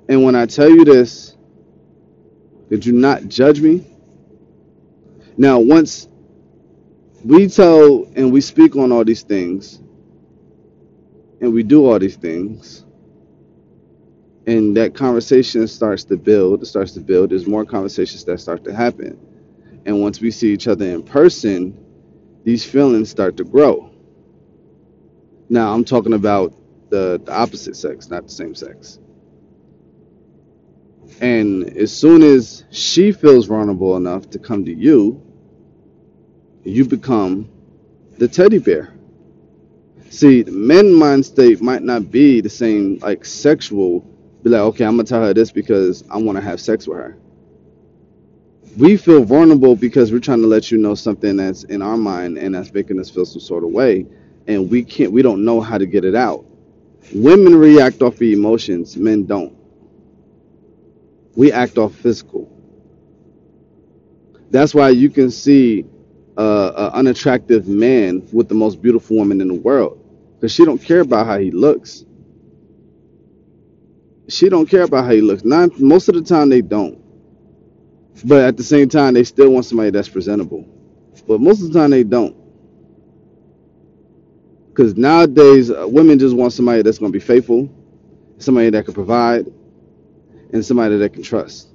And 0.09 0.25
when 0.25 0.35
I 0.35 0.47
tell 0.47 0.71
you 0.71 0.85
this, 0.85 1.37
did 2.71 2.85
you 2.87 2.93
not 2.93 3.29
judge 3.29 3.61
me? 3.61 3.87
Now, 5.37 5.59
once 5.59 6.09
we 7.29 7.47
tell 7.47 8.09
and 8.17 8.33
we 8.33 8.41
speak 8.41 8.75
on 8.75 8.91
all 8.91 9.05
these 9.05 9.21
things 9.21 9.81
and 11.43 11.53
we 11.53 11.63
do 11.63 11.85
all 11.85 11.99
these 11.99 12.17
things, 12.17 12.87
and 14.47 14.75
that 14.79 14.95
conversation 14.95 15.69
starts 15.69 16.05
to 16.05 16.17
build, 16.17 16.63
it 16.63 16.67
starts 16.67 16.93
to 16.93 17.01
build, 17.01 17.31
there's 17.31 17.47
more 17.47 17.67
conversations 17.67 18.25
that 18.25 18.41
start 18.41 18.65
to 18.65 18.75
happen. 18.75 19.19
And 19.85 20.01
once 20.01 20.23
we 20.23 20.31
see 20.31 20.55
each 20.55 20.69
other 20.69 20.87
in 20.87 21.03
person, 21.03 21.79
these 22.45 22.65
feelings 22.65 23.11
start 23.11 23.37
to 23.37 23.45
grow. 23.45 23.91
Now, 25.51 25.75
I'm 25.75 25.85
talking 25.85 26.15
about 26.15 26.55
the, 26.89 27.21
the 27.23 27.33
opposite 27.33 27.77
sex, 27.77 28.09
not 28.09 28.25
the 28.25 28.33
same 28.33 28.55
sex. 28.55 28.99
And 31.21 31.77
as 31.77 31.93
soon 31.95 32.23
as 32.23 32.65
she 32.71 33.13
feels 33.13 33.45
vulnerable 33.47 33.99
enough 33.99 34.31
to 34.31 34.39
come 34.39 34.65
to 34.65 34.75
you, 34.75 35.28
you 36.69 36.85
become 36.85 37.49
the 38.19 38.29
teddy 38.29 38.59
bear. 38.59 38.95
See, 40.11 40.43
the 40.43 40.53
men 40.53 40.93
mind 40.93 41.25
state 41.27 41.61
might 41.61 41.83
not 41.83 42.11
be 42.11 42.41
the 42.41 42.49
same, 42.49 42.99
like 42.99 43.25
sexual. 43.25 44.01
Be 44.43 44.51
like, 44.51 44.61
okay, 44.61 44.85
I'm 44.85 44.93
gonna 44.97 45.05
tell 45.05 45.23
her 45.23 45.35
this 45.35 45.51
because 45.51 46.05
I 46.11 46.17
want 46.17 46.37
to 46.37 46.43
have 46.43 46.61
sex 46.61 46.87
with 46.87 46.99
her. 46.99 47.17
We 48.77 48.97
feel 48.97 49.25
vulnerable 49.25 49.77
because 49.77 50.13
we're 50.13 50.21
trying 50.21 50.41
to 50.43 50.47
let 50.47 50.71
you 50.71 50.79
know 50.79 50.95
something 50.95 51.37
that's 51.37 51.65
in 51.65 51.83
our 51.83 51.97
mind 51.97 52.39
and 52.39 52.55
that's 52.55 52.73
making 52.73 53.01
us 53.01 53.11
feel 53.11 53.27
some 53.27 53.41
sort 53.41 53.65
of 53.65 53.71
way, 53.71 54.07
and 54.47 54.71
we 54.71 54.85
can't, 54.85 55.13
we 55.13 55.23
don't 55.23 55.45
know 55.45 55.61
how 55.61 55.79
to 55.79 55.87
get 55.87 56.05
it 56.05 56.15
out. 56.15 56.45
Women 57.15 57.55
react 57.57 58.03
off 58.03 58.17
the 58.17 58.33
emotions, 58.33 58.97
men 58.97 59.27
don't. 59.27 59.57
We 61.35 61.53
act 61.53 61.79
off 61.79 61.95
physical. 61.95 62.51
That's 64.51 64.75
why 64.75 64.91
you 64.91 65.11
can 65.11 65.31
see 65.31 65.85
uh, 66.39 66.91
an 66.95 67.01
unattractive 67.01 67.69
man 67.69 68.27
with 68.33 68.49
the 68.49 68.57
most 68.57 68.83
beautiful 68.83 69.19
woman 69.19 69.41
in 69.43 69.49
the 69.49 69.55
world 69.55 70.05
because 70.37 70.53
she 70.53 70.65
don't 70.65 70.83
care 70.83 71.01
about 71.03 71.27
how 71.27 71.39
he 71.39 71.53
looks. 71.53 72.07
She 74.29 74.49
don't 74.49 74.67
care 74.69 74.83
about 74.85 75.05
how 75.07 75.13
he 75.13 75.21
looks. 75.23 75.45
Not 75.45 75.81
most 75.81 76.09
of 76.09 76.17
the 76.17 76.23
time 76.23 76.51
they 76.51 76.63
don't, 76.63 77.01
but 78.25 78.45
at 78.45 78.57
the 78.57 78.65
same 78.65 78.89
time 78.89 79.15
they 79.15 79.25
still 79.25 79.51
want 79.51 79.67
somebody 79.67 79.91
that's 79.91 80.09
presentable. 80.09 80.67
But 81.29 81.41
most 81.41 81.63
of 81.63 81.73
the 81.73 81.79
time 81.79 81.91
they 81.91 82.05
don't 82.05 82.37
because 84.71 84.97
nowadays 84.97 85.71
uh, 85.71 85.87
women 85.89 86.19
just 86.19 86.37
want 86.37 86.53
somebody 86.53 86.83
that's 86.83 86.99
going 86.99 87.13
to 87.13 87.19
be 87.19 87.25
faithful, 87.25 87.71
somebody 88.39 88.71
that 88.71 88.85
can 88.87 88.95
provide, 88.95 89.47
and 90.53 90.65
somebody 90.65 90.99
that 90.99 91.13
can 91.15 91.23
trust. 91.23 91.69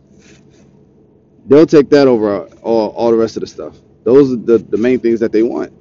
They'll 1.48 1.68
take 1.68 1.90
that 1.92 2.08
over 2.08 2.46
all, 2.64 2.90
all 2.92 3.12
the 3.12 3.18
rest 3.18 3.38
of 3.38 3.42
the 3.42 3.48
stuff. 3.48 3.78
Those 4.04 4.34
are 4.34 4.38
the, 4.38 4.58
the 4.58 4.78
main 4.78 5.00
things 5.00 5.20
that 5.22 5.32
they 5.32 5.44
want. 5.44 5.74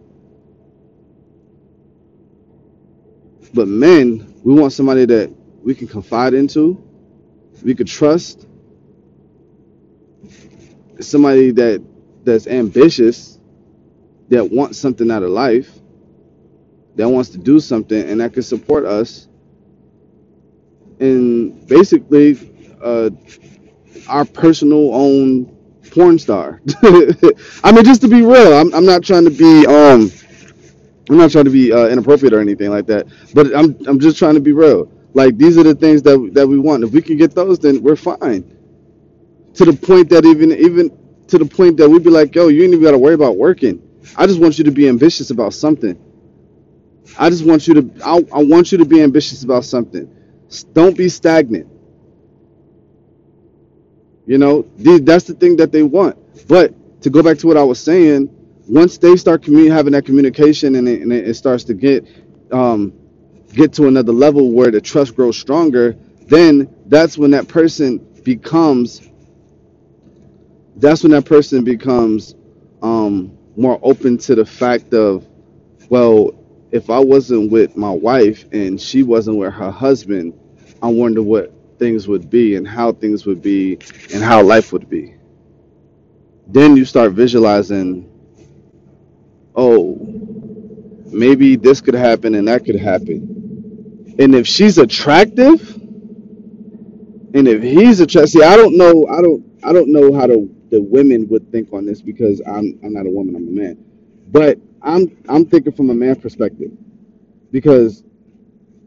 But 3.54 3.68
men, 3.68 4.34
we 4.44 4.54
want 4.54 4.72
somebody 4.72 5.04
that 5.06 5.34
we 5.62 5.74
can 5.74 5.88
confide 5.88 6.34
into, 6.34 6.82
we 7.62 7.74
could 7.74 7.86
trust, 7.88 8.46
somebody 11.00 11.50
that 11.52 11.84
that's 12.24 12.46
ambitious, 12.46 13.38
that 14.28 14.50
wants 14.50 14.78
something 14.78 15.10
out 15.10 15.22
of 15.22 15.30
life, 15.30 15.70
that 16.96 17.08
wants 17.08 17.30
to 17.30 17.38
do 17.38 17.60
something, 17.60 18.08
and 18.08 18.20
that 18.20 18.32
can 18.32 18.42
support 18.42 18.84
us. 18.84 19.28
And 21.00 21.66
basically, 21.66 22.38
uh, 22.82 23.10
our 24.08 24.24
personal 24.24 24.94
own 24.94 25.56
porn 25.90 26.18
star. 26.18 26.60
I 26.82 27.72
mean, 27.72 27.84
just 27.84 28.00
to 28.02 28.08
be 28.08 28.22
real, 28.22 28.54
I'm, 28.54 28.72
I'm 28.74 28.86
not 28.86 29.02
trying 29.02 29.24
to 29.24 29.30
be 29.30 29.66
um 29.66 30.10
I'm 31.10 31.18
not 31.18 31.30
trying 31.30 31.44
to 31.44 31.50
be 31.50 31.72
uh, 31.72 31.88
inappropriate 31.88 32.32
or 32.34 32.40
anything 32.40 32.70
like 32.70 32.86
that, 32.86 33.06
but 33.34 33.54
I'm 33.56 33.76
I'm 33.86 34.00
just 34.00 34.18
trying 34.18 34.34
to 34.34 34.40
be 34.40 34.52
real. 34.52 34.90
Like 35.14 35.36
these 35.38 35.58
are 35.58 35.62
the 35.62 35.74
things 35.74 36.02
that 36.02 36.30
that 36.34 36.46
we 36.48 36.58
want. 36.58 36.84
If 36.84 36.92
we 36.92 37.02
can 37.02 37.16
get 37.16 37.34
those, 37.34 37.58
then 37.60 37.82
we're 37.82 37.96
fine. 37.96 38.58
To 39.54 39.64
the 39.66 39.72
point 39.74 40.10
that 40.10 40.24
even 40.24 40.52
even 40.52 40.90
to 41.28 41.38
the 41.38 41.46
point 41.46 41.76
that 41.78 41.88
we'd 41.88 42.04
be 42.04 42.10
like, 42.10 42.34
yo, 42.34 42.48
you 42.48 42.62
ain't 42.64 42.72
even 42.74 42.84
got 42.84 42.92
to 42.92 42.98
worry 42.98 43.14
about 43.14 43.36
working. 43.38 43.82
I 44.16 44.26
just 44.26 44.40
want 44.40 44.58
you 44.58 44.64
to 44.64 44.72
be 44.72 44.88
ambitious 44.88 45.30
about 45.30 45.54
something. 45.54 45.98
I 47.18 47.30
just 47.30 47.46
want 47.46 47.68
you 47.68 47.74
to 47.74 47.92
I, 48.04 48.16
I 48.34 48.44
want 48.44 48.72
you 48.72 48.78
to 48.78 48.86
be 48.86 49.02
ambitious 49.02 49.44
about 49.44 49.64
something. 49.64 50.10
Don't 50.74 50.96
be 50.96 51.08
stagnant. 51.08 51.68
You 54.26 54.38
know, 54.38 54.66
that's 54.78 55.24
the 55.24 55.34
thing 55.34 55.56
that 55.56 55.72
they 55.72 55.82
want. 55.82 56.16
But 56.48 56.74
to 57.02 57.10
go 57.10 57.22
back 57.22 57.38
to 57.38 57.46
what 57.46 57.56
I 57.56 57.64
was 57.64 57.80
saying, 57.80 58.30
once 58.68 58.98
they 58.98 59.16
start 59.16 59.44
having 59.44 59.92
that 59.92 60.04
communication 60.06 60.76
and 60.76 60.88
it, 60.88 61.02
and 61.02 61.12
it 61.12 61.34
starts 61.34 61.64
to 61.64 61.74
get 61.74 62.06
um, 62.52 62.92
get 63.52 63.72
to 63.74 63.88
another 63.88 64.12
level 64.12 64.52
where 64.52 64.70
the 64.70 64.80
trust 64.80 65.16
grows 65.16 65.38
stronger, 65.38 65.96
then 66.28 66.72
that's 66.86 67.18
when 67.18 67.32
that 67.32 67.48
person 67.48 67.98
becomes 68.24 69.08
that's 70.76 71.02
when 71.02 71.12
that 71.12 71.24
person 71.26 71.64
becomes 71.64 72.34
um, 72.82 73.36
more 73.56 73.78
open 73.82 74.18
to 74.18 74.34
the 74.34 74.44
fact 74.46 74.94
of, 74.94 75.26
well, 75.90 76.32
if 76.72 76.90
I 76.90 76.98
wasn't 76.98 77.52
with 77.52 77.76
my 77.76 77.90
wife 77.90 78.46
and 78.52 78.80
she 78.80 79.02
wasn't 79.02 79.38
with 79.38 79.52
her 79.54 79.70
husband, 79.70 80.34
I 80.82 80.88
wonder 80.88 81.22
what 81.22 81.52
things 81.82 82.06
would 82.06 82.30
be 82.30 82.54
and 82.54 82.68
how 82.68 82.92
things 82.92 83.26
would 83.26 83.42
be 83.42 83.74
and 84.14 84.22
how 84.22 84.40
life 84.40 84.72
would 84.72 84.88
be. 84.88 85.16
Then 86.46 86.76
you 86.76 86.84
start 86.84 87.10
visualizing, 87.12 88.08
oh, 89.56 89.96
maybe 91.06 91.56
this 91.56 91.80
could 91.80 91.94
happen 91.94 92.36
and 92.36 92.46
that 92.46 92.64
could 92.64 92.76
happen. 92.76 94.14
And 94.20 94.32
if 94.36 94.46
she's 94.46 94.78
attractive, 94.78 95.60
and 97.34 97.48
if 97.48 97.62
he's 97.64 97.98
attractive, 98.00 98.30
see, 98.30 98.42
I 98.44 98.56
don't 98.56 98.76
know, 98.76 99.06
I 99.08 99.20
don't, 99.20 99.44
I 99.64 99.72
don't 99.72 99.90
know 99.92 100.12
how 100.14 100.26
to 100.28 100.48
the 100.70 100.80
women 100.80 101.26
would 101.30 101.50
think 101.50 101.72
on 101.72 101.84
this 101.84 102.00
because 102.00 102.40
I'm 102.46 102.78
I'm 102.84 102.92
not 102.92 103.06
a 103.06 103.10
woman, 103.10 103.34
I'm 103.34 103.48
a 103.48 103.50
man. 103.50 103.84
But 104.30 104.58
I'm 104.82 105.16
I'm 105.28 105.46
thinking 105.46 105.72
from 105.72 105.90
a 105.90 105.94
man 105.94 106.16
perspective 106.16 106.70
because 107.50 108.04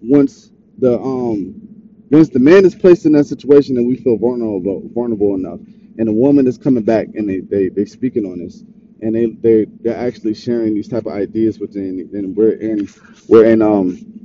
once 0.02 0.52
the 0.80 1.00
um 1.00 1.64
once 2.10 2.30
the 2.30 2.39
man 2.39 2.66
is 2.66 2.76
placed 2.76 3.06
in 3.06 3.14
that 3.14 3.26
situation 3.26 3.78
and 3.78 3.88
we 3.88 3.97
feel 3.97 4.18
vulnerable 4.18 4.84
vulnerable 4.93 5.36
enough. 5.36 5.60
And 5.97 6.08
the 6.08 6.14
woman 6.14 6.47
is 6.47 6.58
coming 6.58 6.84
back 6.84 7.08
and 7.16 7.30
they 7.30 7.41
they 7.41 7.70
they 7.70 7.86
speaking 7.86 8.26
on 8.26 8.39
this. 8.39 8.64
And 9.01 9.16
they 9.16 9.28
they 9.28 9.66
they're 9.82 9.97
actually 9.97 10.36
sharing 10.36 10.74
these 10.76 10.88
type 10.89 11.06
of 11.06 11.14
ideas 11.14 11.60
within 11.60 12.10
and 12.14 12.36
we're 12.36 12.53
in 12.53 12.89
we're 13.28 13.45
in 13.45 13.62
um 13.62 14.18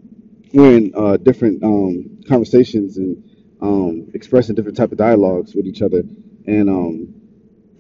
we're 0.53 0.77
in 0.77 0.93
uh 0.97 1.17
different 1.19 1.63
um 1.65 2.21
conversations 2.29 2.99
and 2.99 3.25
um 3.63 4.11
expressing 4.15 4.55
different 4.57 4.77
type 4.77 4.93
of 4.93 4.99
dialogues 4.99 5.55
with 5.55 5.67
each 5.67 5.83
other. 5.83 6.03
And 6.47 6.71
um 6.71 7.15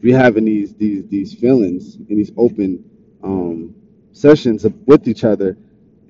we 0.02 0.12
having 0.12 0.46
these 0.46 0.74
these 0.74 1.06
these 1.08 1.34
feelings 1.34 1.96
and 1.96 2.08
these 2.08 2.32
open 2.36 2.84
um 3.24 3.74
sessions 4.12 4.66
with 4.86 5.08
each 5.08 5.24
other 5.24 5.56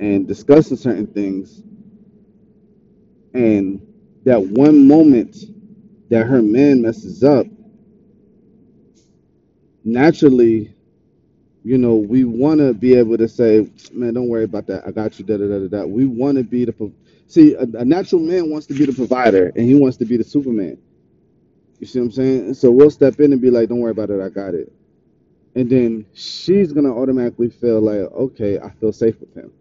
and 0.00 0.28
discussing 0.28 0.76
certain 0.76 1.06
things 1.08 1.62
and 3.34 3.80
that 4.24 4.42
one 4.42 4.86
moment 4.88 5.36
that 6.10 6.26
her 6.26 6.42
man 6.42 6.82
messes 6.82 7.24
up, 7.24 7.46
naturally, 9.84 10.74
you 11.64 11.78
know, 11.78 11.96
we 11.96 12.24
want 12.24 12.60
to 12.60 12.74
be 12.74 12.94
able 12.94 13.18
to 13.18 13.28
say, 13.28 13.70
man, 13.92 14.14
don't 14.14 14.28
worry 14.28 14.44
about 14.44 14.66
that. 14.68 14.86
I 14.86 14.92
got 14.92 15.18
you. 15.18 15.24
Da 15.26 15.36
da 15.38 15.46
da 15.48 15.60
da. 15.60 15.68
da." 15.68 15.84
We 15.86 16.06
want 16.06 16.38
to 16.38 16.44
be 16.44 16.64
the 16.64 16.72
pro- 16.72 16.92
see 17.26 17.54
a, 17.54 17.62
a 17.62 17.84
natural 17.84 18.22
man 18.22 18.50
wants 18.50 18.66
to 18.68 18.74
be 18.74 18.86
the 18.86 18.92
provider 18.94 19.52
and 19.56 19.66
he 19.66 19.74
wants 19.76 19.96
to 19.98 20.06
be 20.06 20.16
the 20.16 20.24
Superman. 20.24 20.78
You 21.80 21.86
see 21.86 22.00
what 22.00 22.06
I'm 22.06 22.12
saying? 22.12 22.54
So 22.54 22.70
we'll 22.72 22.90
step 22.90 23.20
in 23.20 23.32
and 23.32 23.42
be 23.42 23.50
like, 23.50 23.68
don't 23.68 23.80
worry 23.80 23.92
about 23.92 24.10
it. 24.10 24.20
I 24.22 24.30
got 24.30 24.54
it. 24.54 24.72
And 25.56 25.70
then 25.70 26.06
she's 26.14 26.72
gonna 26.72 26.96
automatically 26.96 27.50
feel 27.50 27.80
like, 27.82 28.10
okay, 28.12 28.58
I 28.60 28.70
feel 28.70 28.92
safe 28.92 29.20
with 29.20 29.34
him. 29.34 29.52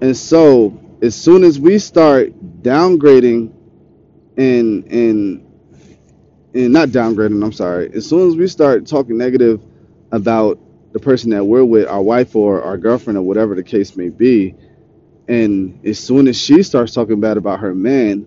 And 0.00 0.16
so 0.16 0.78
as 1.02 1.14
soon 1.14 1.44
as 1.44 1.58
we 1.58 1.78
start 1.78 2.32
downgrading 2.62 3.52
and 4.36 4.84
and 4.86 5.42
and 6.54 6.72
not 6.72 6.88
downgrading, 6.88 7.42
I'm 7.44 7.52
sorry. 7.52 7.90
As 7.94 8.08
soon 8.08 8.28
as 8.28 8.36
we 8.36 8.48
start 8.48 8.86
talking 8.86 9.18
negative 9.18 9.62
about 10.12 10.58
the 10.92 10.98
person 10.98 11.30
that 11.30 11.44
we're 11.44 11.64
with, 11.64 11.86
our 11.88 12.02
wife 12.02 12.34
or 12.34 12.62
our 12.62 12.78
girlfriend 12.78 13.18
or 13.18 13.22
whatever 13.22 13.54
the 13.54 13.62
case 13.62 13.96
may 13.96 14.08
be, 14.08 14.54
and 15.28 15.84
as 15.84 15.98
soon 15.98 16.28
as 16.28 16.40
she 16.40 16.62
starts 16.62 16.94
talking 16.94 17.20
bad 17.20 17.36
about 17.36 17.60
her 17.60 17.74
man, 17.74 18.26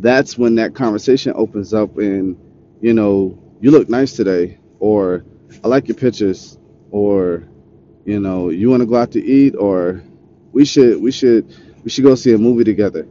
that's 0.00 0.38
when 0.38 0.54
that 0.54 0.74
conversation 0.74 1.32
opens 1.34 1.74
up 1.74 1.98
and 1.98 2.36
you 2.80 2.94
know, 2.94 3.38
you 3.60 3.70
look 3.70 3.88
nice 3.88 4.12
today 4.12 4.58
or 4.78 5.24
I 5.64 5.68
like 5.68 5.88
your 5.88 5.96
pictures 5.96 6.58
or 6.90 7.44
you 8.04 8.20
know, 8.20 8.48
you 8.48 8.70
want 8.70 8.80
to 8.80 8.86
go 8.86 8.96
out 8.96 9.12
to 9.12 9.22
eat 9.22 9.54
or 9.56 10.02
we 10.52 10.64
should 10.64 11.00
we 11.00 11.10
should 11.12 11.46
we 11.84 11.90
should 11.90 12.04
go 12.04 12.14
see 12.14 12.32
a 12.34 12.38
movie 12.38 12.64
together 12.64 13.06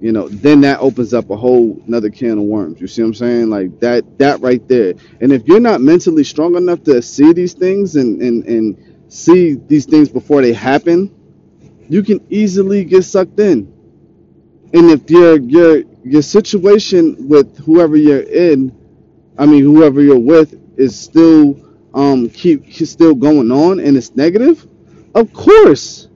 you 0.00 0.12
know, 0.12 0.28
then 0.28 0.60
that 0.60 0.78
opens 0.80 1.12
up 1.12 1.30
a 1.30 1.36
whole 1.36 1.82
another 1.86 2.10
can 2.10 2.38
of 2.38 2.44
worms. 2.44 2.80
You 2.80 2.86
see 2.86 3.02
what 3.02 3.08
I'm 3.08 3.14
saying? 3.14 3.50
Like 3.50 3.80
that 3.80 4.18
that 4.18 4.40
right 4.40 4.66
there. 4.68 4.94
And 5.20 5.32
if 5.32 5.46
you're 5.46 5.60
not 5.60 5.80
mentally 5.80 6.22
strong 6.22 6.54
enough 6.56 6.84
to 6.84 7.02
see 7.02 7.32
these 7.32 7.52
things 7.52 7.96
and 7.96 8.22
and 8.22 8.44
and 8.46 9.12
see 9.12 9.54
these 9.54 9.86
things 9.86 10.08
before 10.08 10.42
they 10.42 10.52
happen, 10.52 11.12
you 11.88 12.02
can 12.04 12.24
easily 12.30 12.84
get 12.84 13.02
sucked 13.02 13.40
in. 13.40 13.72
And 14.72 14.90
if 14.90 15.10
your 15.10 15.40
your 15.40 15.82
your 16.04 16.22
situation 16.22 17.28
with 17.28 17.58
whoever 17.58 17.96
you're 17.96 18.22
in, 18.22 18.72
I 19.36 19.46
mean 19.46 19.64
whoever 19.64 20.00
you're 20.00 20.18
with 20.18 20.54
is 20.78 20.98
still 20.98 21.58
um 21.94 22.30
keep 22.30 22.72
still 22.72 23.16
going 23.16 23.50
on 23.50 23.80
and 23.80 23.96
it's 23.96 24.14
negative, 24.14 24.64
of 25.16 25.32
course. 25.32 26.07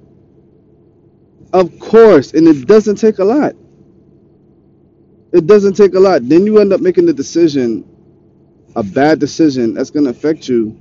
Of 1.53 1.79
course. 1.79 2.33
And 2.35 2.49
it 2.49 2.67
doesn't 2.67 2.97
take 2.97 3.19
a 3.19 3.25
lot. 3.25 3.55
It 5.33 5.47
doesn't 5.47 5.75
take 5.75 5.95
a 5.95 6.01
lot. 6.01 6.29
Then 6.29 6.47
you 6.47 6.59
end 6.61 6.73
up 6.73 6.81
making 6.81 7.07
the 7.07 7.13
decision 7.15 7.85
a 8.77 8.83
bad 8.83 9.19
decision 9.21 9.75
that's 9.75 9.91
going 9.91 10.05
to 10.05 10.11
affect 10.11 10.49
you 10.49 10.79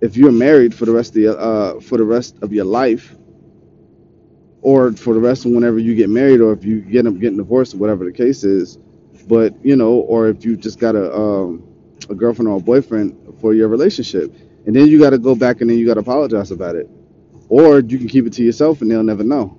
if 0.00 0.16
you're 0.16 0.32
married 0.32 0.74
for 0.74 0.86
the 0.86 0.92
rest 0.92 1.10
of 1.16 1.22
your 1.22 1.38
uh 1.38 1.80
for 1.80 1.98
the 1.98 2.04
rest 2.04 2.36
of 2.42 2.52
your 2.52 2.64
life 2.64 3.16
or 4.62 4.92
for 4.92 5.14
the 5.14 5.20
rest 5.20 5.44
of 5.44 5.52
whenever 5.52 5.78
you 5.78 5.94
get 5.94 6.10
married 6.10 6.40
or 6.40 6.52
if 6.52 6.64
you 6.64 6.80
get 6.80 7.06
up 7.06 7.18
getting 7.18 7.38
divorced 7.38 7.74
or 7.74 7.78
whatever 7.78 8.04
the 8.04 8.12
case 8.12 8.44
is 8.44 8.78
but 9.28 9.54
you 9.64 9.76
know 9.76 9.94
or 9.94 10.28
if 10.28 10.44
you 10.44 10.56
just 10.56 10.78
got 10.78 10.94
a 10.96 11.14
um 11.14 11.62
a 12.10 12.14
girlfriend 12.14 12.48
or 12.48 12.58
a 12.58 12.60
boyfriend 12.60 13.16
for 13.40 13.54
your 13.54 13.68
relationship 13.68 14.34
and 14.66 14.76
then 14.76 14.86
you 14.88 14.98
got 15.00 15.10
to 15.10 15.18
go 15.18 15.34
back 15.34 15.60
and 15.60 15.70
then 15.70 15.78
you 15.78 15.86
got 15.86 15.94
to 15.94 16.00
apologize 16.00 16.50
about 16.52 16.76
it 16.76 16.88
or 17.48 17.80
you 17.80 17.98
can 17.98 18.08
keep 18.08 18.26
it 18.26 18.32
to 18.34 18.44
yourself 18.44 18.82
and 18.82 18.90
they'll 18.90 19.02
never 19.04 19.24
know 19.24 19.58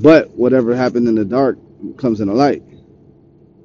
but 0.00 0.30
whatever 0.32 0.74
happened 0.76 1.08
in 1.08 1.16
the 1.16 1.24
dark 1.24 1.58
comes 1.98 2.20
in 2.20 2.28
the 2.28 2.34
light 2.34 2.62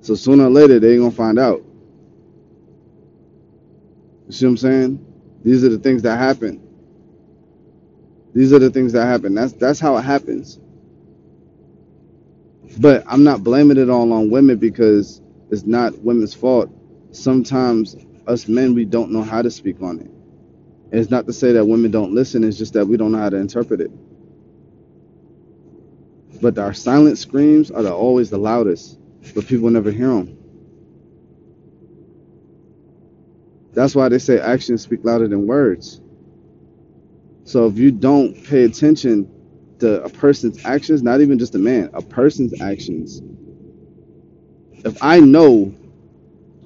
so 0.02 0.16
sooner 0.16 0.46
or 0.46 0.50
later 0.52 0.80
they're 0.80 0.98
gonna 0.98 1.12
find 1.12 1.40
out 1.40 1.64
you 4.28 4.34
see 4.34 4.46
what 4.46 4.52
i'm 4.52 4.58
saying 4.58 5.06
these 5.44 5.64
are 5.64 5.70
the 5.70 5.80
things 5.80 6.02
that 6.04 6.18
happen 6.20 6.60
These 8.34 8.54
are 8.54 8.60
the 8.60 8.72
things 8.72 8.94
that 8.94 9.08
happen. 9.08 9.36
That's 9.36 9.54
that's 9.54 9.82
how 9.82 9.98
it 9.98 10.04
happens. 10.04 10.60
But 12.80 13.04
I'm 13.08 13.24
not 13.24 13.44
blaming 13.44 13.78
it 13.78 13.90
all 13.90 14.14
on 14.14 14.32
women 14.32 14.58
because 14.58 15.22
it's 15.52 15.66
not 15.66 15.98
women's 16.00 16.34
fault. 16.34 16.70
Sometimes 17.12 17.96
us 18.28 18.48
men 18.48 18.76
we 18.76 18.86
don't 18.86 19.12
know 19.12 19.24
how 19.24 19.42
to 19.42 19.52
speak 19.52 19.82
on 19.82 20.00
it. 20.00 20.08
And 20.92 21.02
it's 21.02 21.12
not 21.12 21.28
to 21.28 21.34
say 21.34 21.54
that 21.54 21.66
women 21.66 21.92
don't 21.92 22.14
listen. 22.14 22.44
It's 22.44 22.58
just 22.58 22.74
that 22.74 22.88
we 22.88 22.98
don't 22.98 23.12
know 23.14 23.20
how 23.20 23.30
to 23.30 23.38
interpret 23.38 23.82
it. 23.82 23.92
But 26.42 26.58
our 26.58 26.74
silent 26.74 27.18
screams 27.18 27.72
are 27.72 27.84
the, 27.84 27.94
always 27.94 28.30
the 28.30 28.38
loudest, 28.38 29.00
but 29.36 29.48
people 29.48 29.70
never 29.70 29.92
hear 29.92 30.10
them. 30.10 30.38
That's 33.74 33.96
why 33.96 34.10
they 34.10 34.20
say 34.20 34.40
actions 34.40 34.84
speak 34.84 35.02
louder 35.04 35.28
than 35.28 35.48
words. 35.48 36.02
So 37.46 37.68
if 37.68 37.78
you 37.78 37.92
don't 37.92 38.34
pay 38.46 38.64
attention 38.64 39.30
to 39.80 40.04
a 40.04 40.10
person's 40.10 40.66
actions, 40.66 41.04
not 41.04 41.22
even 41.22 41.40
just 41.40 41.56
a 41.56 41.60
man, 41.60 41.90
a 41.94 42.02
person's 42.02 42.62
actions. 42.62 43.22
If 44.86 45.02
I 45.04 45.20
know 45.20 45.74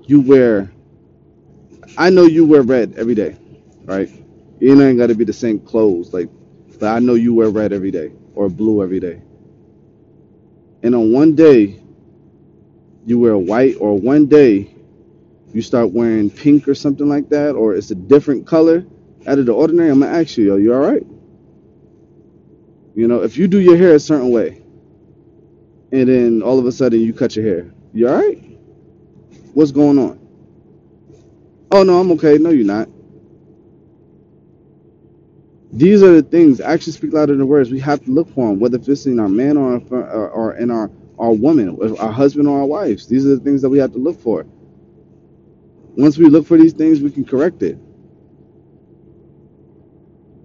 you 0.06 0.22
wear, 0.22 0.72
I 1.98 2.10
know 2.10 2.26
you 2.26 2.46
wear 2.46 2.64
red 2.64 2.96
every 2.98 3.16
day, 3.16 3.38
right? 3.86 4.10
You 4.60 4.82
ain't 4.82 4.98
got 5.00 5.08
to 5.08 5.16
be 5.16 5.26
the 5.26 5.34
same 5.34 5.60
clothes, 5.60 6.14
like, 6.14 6.30
but 6.80 6.88
I 6.96 7.00
know 7.00 7.16
you 7.16 7.34
wear 7.34 7.50
red 7.50 7.74
every 7.74 7.92
day 7.92 8.14
or 8.36 8.50
blue 8.50 8.84
every 8.84 9.00
day. 9.00 9.22
And 10.88 10.96
on 10.96 11.12
one 11.12 11.36
day 11.36 11.82
you 13.06 13.20
wear 13.20 13.38
white, 13.38 13.76
or 13.78 14.00
one 14.00 14.26
day 14.26 14.74
you 15.54 15.62
start 15.62 15.92
wearing 15.92 16.30
pink 16.30 16.66
or 16.66 16.76
something 16.76 17.10
like 17.10 17.28
that, 17.28 17.56
or 17.56 17.76
it's 17.76 17.92
a 17.92 17.96
different 17.96 18.48
color 18.48 18.86
out 19.28 19.38
of 19.38 19.48
the 19.48 19.52
ordinary. 19.52 19.90
I'm 19.90 20.00
gonna 20.00 20.18
ask 20.18 20.38
you, 20.38 20.46
yo, 20.46 20.56
you 20.56 20.74
all 20.74 20.80
right? 20.80 21.06
You 22.96 23.10
know, 23.10 23.22
if 23.22 23.36
you 23.36 23.50
do 23.50 23.60
your 23.60 23.76
hair 23.76 23.96
a 23.96 24.00
certain 24.00 24.32
way, 24.32 24.62
and 25.92 26.08
then 26.08 26.42
all 26.42 26.58
of 26.58 26.66
a 26.66 26.72
sudden 26.72 27.02
you 27.02 27.12
cut 27.12 27.36
your 27.36 27.44
hair, 27.44 27.70
you 27.94 28.08
all 28.08 28.16
right? 28.16 28.42
What's 29.56 29.72
going 29.72 30.00
on? 30.00 30.26
Oh 31.70 31.84
no, 31.84 32.00
I'm 32.00 32.12
okay. 32.14 32.38
No, 32.38 32.52
you're 32.52 32.66
not. 32.66 32.88
These 35.74 36.04
are 36.04 36.14
the 36.14 36.24
things. 36.24 36.62
Actions 36.62 36.98
speak 36.98 37.14
louder 37.14 37.36
than 37.36 37.48
words. 37.48 37.72
We 37.72 37.80
have 37.82 38.04
to 38.06 38.12
look 38.12 38.30
for 38.34 38.50
them, 38.50 38.60
whether 38.60 38.78
it's 38.78 39.08
in 39.08 39.20
our 39.20 39.30
man 39.30 39.58
or, 39.58 39.82
or, 39.92 40.04
uh, 40.10 40.30
or 40.30 40.56
in 40.58 40.72
our 40.72 40.92
our 41.20 41.34
woman, 41.34 41.78
our 42.00 42.12
husband 42.12 42.48
or 42.48 42.60
our 42.62 42.66
wives. 42.66 43.08
These 43.08 43.26
are 43.26 43.36
the 43.36 43.40
things 43.42 43.62
that 43.64 43.70
we 43.70 43.80
have 43.80 43.94
to 43.94 44.00
look 44.00 44.20
for. 44.22 44.46
Once 45.84 46.18
we 46.18 46.28
look 46.30 46.48
for 46.48 46.58
these 46.58 46.74
things, 46.74 47.02
we 47.02 47.12
can 47.12 47.26
correct 47.26 47.64
it. 47.64 47.78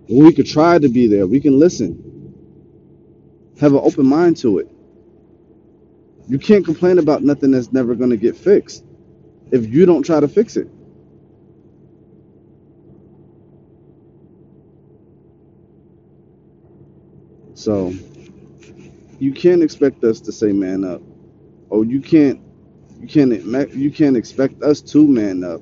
We 0.08 0.32
could 0.34 0.46
try 0.46 0.78
to 0.78 0.88
be 0.88 1.06
there. 1.08 1.26
We 1.26 1.40
can 1.40 1.58
listen. 1.58 2.16
Have 3.60 3.72
an 3.74 3.80
open 3.82 4.06
mind 4.06 4.38
to 4.38 4.58
it. 4.58 4.70
You 6.28 6.38
can't 6.38 6.64
complain 6.64 6.98
about 6.98 7.22
nothing 7.22 7.52
that's 7.52 7.72
never 7.72 7.94
going 7.94 8.10
to 8.10 8.16
get 8.18 8.36
fixed 8.36 8.84
if 9.52 9.66
you 9.68 9.86
don't 9.86 10.04
try 10.04 10.20
to 10.20 10.28
fix 10.28 10.56
it. 10.56 10.68
So 17.62 17.94
you 19.20 19.32
can't 19.32 19.62
expect 19.62 20.04
us 20.04 20.20
to 20.22 20.32
say 20.32 20.52
man 20.52 20.84
up, 20.84 21.02
or 21.70 21.84
you 21.84 22.00
can't 22.00 22.40
you 23.00 23.08
can't 23.08 23.32
you 23.74 23.90
can't 23.92 24.16
expect 24.16 24.62
us 24.62 24.80
to 24.82 25.06
man 25.06 25.44
up 25.44 25.60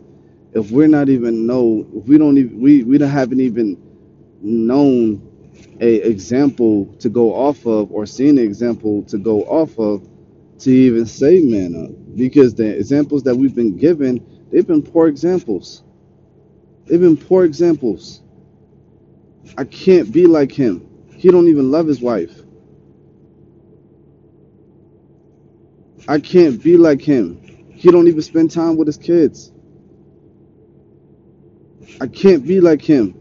if 0.54 0.70
we're 0.70 0.88
not 0.88 1.10
even 1.10 1.46
know 1.46 1.86
if 1.94 2.06
we 2.06 2.18
don't 2.18 2.38
even 2.38 2.60
we 2.60 2.84
we 2.84 2.98
don't 2.98 3.10
haven't 3.10 3.40
even 3.40 3.76
known 4.40 5.22
a 5.80 5.96
example 5.96 6.86
to 7.00 7.10
go 7.10 7.34
off 7.34 7.66
of 7.66 7.92
or 7.92 8.06
seen 8.06 8.38
an 8.38 8.44
example 8.44 9.02
to 9.04 9.18
go 9.18 9.42
off 9.44 9.78
of 9.78 10.08
to 10.60 10.70
even 10.70 11.06
say 11.06 11.40
man 11.40 11.74
up 11.84 12.16
because 12.16 12.54
the 12.54 12.66
examples 12.78 13.22
that 13.24 13.34
we've 13.36 13.54
been 13.54 13.76
given, 13.76 14.24
they've 14.50 14.66
been 14.66 14.82
poor 14.82 15.08
examples. 15.08 15.84
They've 16.86 17.00
been 17.00 17.16
poor 17.18 17.44
examples. 17.44 18.22
I 19.58 19.64
can't 19.64 20.12
be 20.12 20.26
like 20.26 20.52
him. 20.52 20.89
He 21.20 21.30
don't 21.30 21.48
even 21.48 21.70
love 21.70 21.86
his 21.86 22.00
wife. 22.00 22.32
I 26.08 26.20
can't 26.20 26.62
be 26.62 26.78
like 26.78 27.02
him. 27.02 27.68
He 27.74 27.90
don't 27.90 28.08
even 28.08 28.22
spend 28.22 28.50
time 28.50 28.76
with 28.78 28.88
his 28.88 28.98
kids. 28.98 29.52
I 32.00 32.08
can't 32.08 32.46
be 32.46 32.60
like 32.60 32.82
him. 32.82 33.14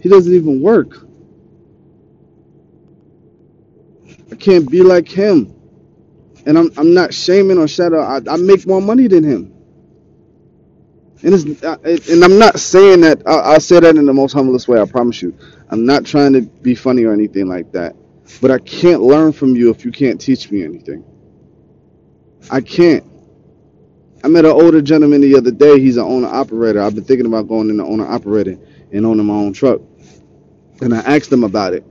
He 0.00 0.08
doesn't 0.08 0.32
even 0.34 0.62
work. 0.62 1.06
I 4.32 4.36
can't 4.36 4.70
be 4.70 4.82
like 4.82 5.08
him. 5.08 5.54
And 6.46 6.58
I'm 6.58 6.70
I'm 6.78 6.94
not 6.94 7.14
shaming 7.14 7.58
or 7.58 7.68
shadow. 7.68 8.00
I, 8.00 8.20
I 8.30 8.36
make 8.36 8.66
more 8.66 8.82
money 8.82 9.08
than 9.08 9.24
him. 9.24 9.54
And 11.22 11.34
it's 11.34 11.64
uh, 11.64 11.78
and 11.84 12.24
I'm 12.24 12.38
not 12.38 12.60
saying 12.60 13.02
that. 13.02 13.22
I, 13.26 13.54
I 13.54 13.58
say 13.58 13.80
that 13.80 13.96
in 13.96 14.06
the 14.06 14.14
most 14.14 14.32
humblest 14.34 14.68
way. 14.68 14.80
I 14.80 14.86
promise 14.86 15.22
you. 15.22 15.36
I'm 15.70 15.86
not 15.86 16.04
trying 16.04 16.32
to 16.34 16.42
be 16.42 16.74
funny 16.74 17.04
or 17.04 17.12
anything 17.12 17.48
like 17.48 17.72
that. 17.72 17.96
But 18.40 18.50
I 18.50 18.58
can't 18.58 19.02
learn 19.02 19.32
from 19.32 19.56
you 19.56 19.70
if 19.70 19.84
you 19.84 19.92
can't 19.92 20.20
teach 20.20 20.50
me 20.50 20.64
anything. 20.64 21.04
I 22.50 22.60
can't. 22.60 23.04
I 24.22 24.28
met 24.28 24.44
an 24.44 24.52
older 24.52 24.80
gentleman 24.80 25.20
the 25.20 25.36
other 25.36 25.50
day. 25.50 25.78
He's 25.80 25.96
an 25.96 26.04
owner 26.04 26.28
operator. 26.28 26.80
I've 26.80 26.94
been 26.94 27.04
thinking 27.04 27.26
about 27.26 27.48
going 27.48 27.68
into 27.70 27.84
owner 27.84 28.06
operating 28.06 28.64
and 28.92 29.04
owning 29.04 29.26
my 29.26 29.34
own 29.34 29.52
truck. 29.52 29.80
And 30.80 30.94
I 30.94 31.00
asked 31.00 31.32
him 31.32 31.44
about 31.44 31.74
it. 31.74 31.84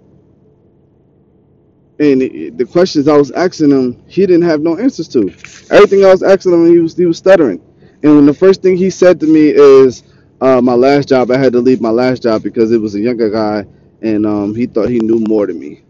And 2.00 2.22
the 2.58 2.66
questions 2.66 3.08
I 3.08 3.16
was 3.18 3.32
asking 3.32 3.70
him, 3.70 4.04
he 4.08 4.22
didn't 4.26 4.44
have 4.44 4.62
no 4.62 4.78
answers 4.78 5.08
to. 5.10 5.30
Everything 5.70 6.04
I 6.04 6.12
was 6.12 6.24
asking 6.24 6.54
him, 6.54 6.72
he 6.72 6.80
was 6.80 6.98
he 6.98 7.06
was 7.06 7.18
stuttering. 7.18 7.62
And 8.02 8.16
when 8.16 8.26
the 8.26 8.34
first 8.34 8.62
thing 8.62 8.76
he 8.76 8.90
said 8.90 9.20
to 9.20 9.28
me 9.28 9.50
is, 9.50 10.04
uh, 10.44 10.62
"My 10.62 10.76
last 10.76 11.10
job, 11.10 11.32
I 11.32 11.38
had 11.38 11.54
to 11.54 11.62
leave 11.62 11.82
my 11.82 11.90
last 11.92 12.24
job 12.24 12.44
because 12.44 12.72
it 12.72 12.82
was 12.82 12.96
a 12.96 13.00
younger 13.02 13.30
guy, 13.30 13.66
and 14.02 14.26
um, 14.26 14.56
he 14.56 14.68
thought 14.68 14.90
he 14.90 15.00
knew 15.00 15.20
more 15.28 15.48
than 15.48 15.60
me." 15.60 15.82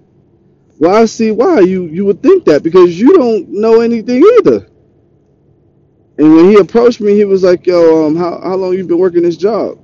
Well, 0.80 0.96
I 0.96 1.06
see 1.06 1.32
why 1.32 1.62
you 1.62 1.86
you 1.86 2.06
would 2.06 2.22
think 2.24 2.46
that 2.46 2.64
because 2.64 3.00
you 3.00 3.18
don't 3.18 3.50
know 3.50 3.82
anything 3.82 4.24
either. 4.40 4.68
And 6.18 6.36
when 6.36 6.46
he 6.50 6.58
approached 6.58 7.02
me, 7.02 7.16
he 7.16 7.26
was 7.26 7.44
like, 7.44 7.66
"Yo, 7.68 8.06
um, 8.08 8.16
how 8.16 8.40
how 8.42 8.56
long 8.56 8.74
you 8.74 8.86
been 8.86 9.00
working 9.00 9.24
this 9.24 9.38
job?" 9.38 9.80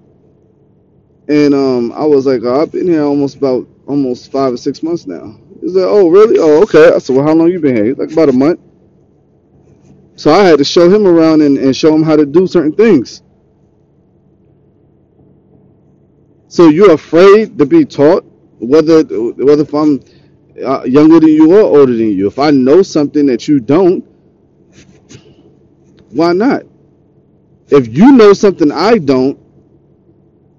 And 1.28 1.54
um, 1.54 1.92
I 1.94 2.06
was 2.06 2.26
like, 2.26 2.42
oh, 2.44 2.62
"I've 2.62 2.72
been 2.72 2.88
here 2.88 3.04
almost 3.04 3.36
about 3.38 3.68
almost 3.88 4.32
five 4.32 4.54
or 4.54 4.58
six 4.58 4.84
months 4.84 5.08
now." 5.08 5.40
He's 5.62 5.74
like, 5.76 5.86
"Oh, 5.88 6.10
really? 6.10 6.38
Oh, 6.40 6.64
okay." 6.64 6.92
I 6.94 7.00
said, 7.00 7.16
"Well, 7.16 7.26
how 7.26 7.34
long 7.34 7.52
you 7.52 7.60
been 7.60 7.76
here?" 7.76 7.86
He's 7.86 7.98
like, 7.98 8.12
"About 8.12 8.30
a 8.30 8.34
month." 8.34 8.60
So 10.16 10.32
I 10.32 10.44
had 10.46 10.60
to 10.60 10.66
show 10.66 10.90
him 10.90 11.08
around 11.08 11.42
and, 11.42 11.58
and 11.58 11.76
show 11.76 11.94
him 11.96 12.04
how 12.04 12.16
to 12.16 12.26
do 12.26 12.46
certain 12.48 12.74
things. 12.74 13.22
So 16.50 16.70
you're 16.70 16.94
afraid 16.94 17.60
to 17.60 17.68
be 17.68 17.86
taught, 17.86 18.26
whether 18.60 19.04
whether 19.04 19.64
if 19.64 19.74
I'm 19.76 20.02
uh, 20.66 20.84
younger 20.86 21.22
than 21.22 21.30
you 21.30 21.56
or 21.56 21.62
older 21.80 21.94
than 21.96 22.12
you. 22.12 22.28
If 22.28 22.40
I 22.40 22.52
know 22.52 22.84
something 22.84 23.28
that 23.28 23.48
you 23.48 23.62
don't, 23.62 24.06
why 26.12 26.34
not? 26.34 26.64
If 27.70 27.88
you 27.96 28.14
know 28.14 28.34
something 28.34 28.72
I 28.72 28.98
don't, 29.00 29.40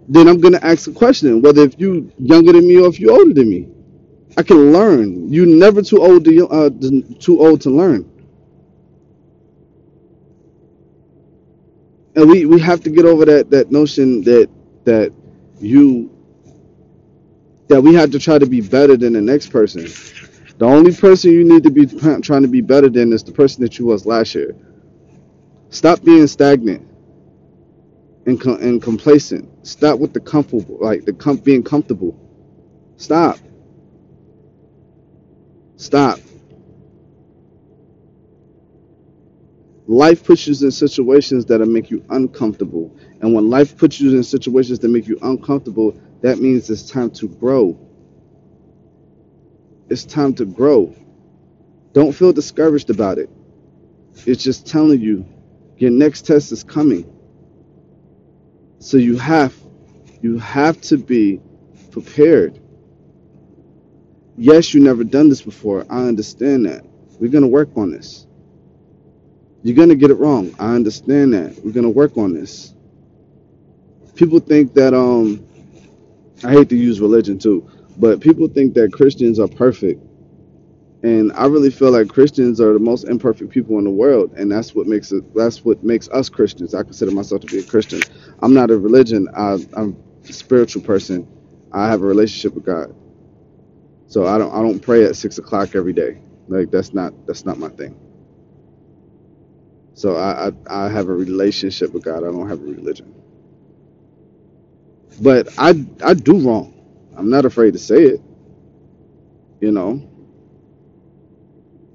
then 0.09 0.28
I'm 0.28 0.41
gonna 0.41 0.61
ask 0.62 0.88
a 0.88 0.93
question, 0.95 1.43
whether 1.43 1.62
if 1.64 1.74
you 1.80 2.12
younger 2.18 2.53
than 2.53 2.68
me 2.68 2.78
or 2.80 2.88
if 2.88 3.01
you 3.01 3.11
older 3.12 3.34
than 3.34 3.51
me. 3.51 3.68
I 4.38 4.43
can 4.45 4.72
learn. 4.72 5.32
You 5.32 5.47
never 5.47 5.82
too 5.82 6.03
old 6.03 6.24
to 6.26 6.49
uh, 6.49 6.70
too 7.20 7.41
old 7.41 7.61
to 7.62 7.70
learn. 7.70 8.11
And 12.16 12.30
we, 12.30 12.47
we 12.47 12.61
have 12.61 12.82
to 12.84 12.91
get 12.91 13.05
over 13.07 13.24
that 13.26 13.51
that 13.51 13.72
notion 13.72 14.22
that 14.24 14.51
that 14.84 15.12
you 15.61 16.11
that 17.68 17.80
we 17.82 17.94
have 17.94 18.11
to 18.12 18.18
try 18.18 18.38
to 18.38 18.46
be 18.46 18.61
better 18.61 18.96
than 18.96 19.12
the 19.14 19.20
next 19.20 19.48
person. 19.50 19.86
The 20.58 20.66
only 20.66 20.94
person 20.94 21.32
you 21.32 21.44
need 21.44 21.62
to 21.64 21.70
be 21.70 21.86
trying 21.86 22.42
to 22.42 22.48
be 22.48 22.61
better 22.61 22.88
than 22.88 23.12
is 23.12 23.24
the 23.24 23.32
person 23.32 23.62
that 23.62 23.78
you 23.78 23.86
was 23.86 24.06
last 24.06 24.34
year. 24.34 24.56
Stop 25.70 26.02
being 26.04 26.26
stagnant 26.26 26.86
and 28.26 28.40
com- 28.40 28.61
and 28.62 28.82
complacent. 28.82 29.48
Stop 29.66 30.00
with 30.00 30.12
the 30.12 30.20
comfortable, 30.20 30.78
like 30.80 31.04
the 31.04 31.12
com- 31.12 31.38
being 31.38 31.62
comfortable. 31.62 32.18
Stop. 32.96 33.38
Stop. 35.76 36.20
Life 39.86 40.24
you 40.24 40.62
in 40.62 40.70
situations 40.70 41.46
that'll 41.46 41.66
make 41.66 41.90
you 41.90 42.04
uncomfortable. 42.11 42.96
And 43.20 43.34
when 43.34 43.50
life 43.50 43.76
puts 43.76 44.00
you 44.00 44.16
in 44.16 44.24
situations 44.24 44.78
that 44.80 44.88
make 44.88 45.06
you 45.06 45.18
uncomfortable, 45.22 46.00
that 46.22 46.38
means 46.38 46.70
it's 46.70 46.88
time 46.90 47.10
to 47.12 47.28
grow. 47.28 47.78
It's 49.88 50.04
time 50.04 50.34
to 50.34 50.44
grow. 50.44 50.94
Don't 51.92 52.12
feel 52.12 52.32
discouraged 52.32 52.90
about 52.90 53.18
it. 53.18 53.30
It's 54.26 54.42
just 54.42 54.66
telling 54.66 55.00
you 55.00 55.26
your 55.78 55.90
next 55.90 56.26
test 56.26 56.52
is 56.52 56.64
coming. 56.64 57.10
So 58.78 58.96
you 58.96 59.18
have 59.18 59.54
you 60.22 60.38
have 60.38 60.80
to 60.82 60.98
be 60.98 61.40
prepared. 61.90 62.60
Yes, 64.36 64.72
you've 64.74 64.84
never 64.84 65.04
done 65.04 65.28
this 65.28 65.42
before. 65.42 65.86
I 65.90 66.06
understand 66.06 66.66
that. 66.66 66.84
We're 67.18 67.30
gonna 67.30 67.48
work 67.48 67.70
on 67.76 67.90
this. 67.90 68.26
You're 69.62 69.76
gonna 69.76 69.94
get 69.94 70.10
it 70.10 70.14
wrong. 70.14 70.54
I 70.58 70.74
understand 70.74 71.34
that. 71.34 71.64
We're 71.64 71.72
gonna 71.72 71.90
work 71.90 72.16
on 72.16 72.34
this. 72.34 72.74
People 74.20 74.40
think 74.40 74.74
that 74.74 74.94
um 74.94 75.46
I 76.44 76.52
hate 76.52 76.70
to 76.70 76.76
use 76.76 77.00
religion 77.00 77.38
too, 77.38 77.68
but 77.98 78.20
people 78.20 78.48
think 78.48 78.74
that 78.74 78.92
Christians 78.92 79.40
are 79.40 79.48
perfect. 79.48 80.02
And 81.02 81.32
I 81.34 81.46
really 81.46 81.70
feel 81.70 81.92
like 81.92 82.08
Christians 82.10 82.60
are 82.60 82.74
the 82.74 82.80
most 82.80 83.04
imperfect 83.04 83.50
people 83.50 83.78
in 83.78 83.84
the 83.84 83.90
world, 83.90 84.34
and 84.36 84.52
that's 84.52 84.74
what 84.74 84.86
makes 84.86 85.12
it. 85.12 85.24
That's 85.34 85.64
what 85.64 85.82
makes 85.84 86.10
us 86.10 86.28
Christians. 86.28 86.74
I 86.74 86.84
consider 86.84 87.12
myself 87.12 87.42
to 87.42 87.48
be 87.48 87.60
a 87.60 87.64
Christian. 87.64 88.02
I'm 88.42 88.54
not 88.54 88.70
a 88.70 88.78
religion. 88.78 89.28
I, 89.36 89.58
I'm 89.74 89.96
a 90.28 90.34
spiritual 90.34 90.82
person. 90.82 91.28
I 91.72 91.88
have 91.88 92.02
a 92.02 92.06
relationship 92.06 92.54
with 92.54 92.66
God. 92.66 92.94
So 94.08 94.26
I 94.26 94.38
don't. 94.38 94.52
I 94.54 94.62
don't 94.62 94.80
pray 94.80 95.04
at 95.04 95.16
six 95.16 95.38
o'clock 95.38 95.76
every 95.76 95.94
day. 95.94 96.20
Like 96.48 96.70
that's 96.70 96.94
not. 96.94 97.14
That's 97.26 97.46
not 97.46 97.58
my 97.58 97.70
thing. 97.70 97.98
So 99.94 100.16
I, 100.16 100.48
I, 100.48 100.86
I 100.86 100.90
have 100.90 101.08
a 101.08 101.14
relationship 101.14 101.92
with 101.92 102.04
God. 102.04 102.18
I 102.18 102.32
don't 102.32 102.48
have 102.48 102.60
a 102.60 102.64
religion. 102.64 103.19
But 105.20 105.48
I, 105.58 105.70
I 106.04 106.14
do 106.14 106.38
wrong. 106.40 106.74
I'm 107.16 107.30
not 107.30 107.46
afraid 107.46 107.74
to 107.74 107.80
say 107.80 108.04
it. 108.04 108.22
You 109.60 109.72
know. 109.72 110.02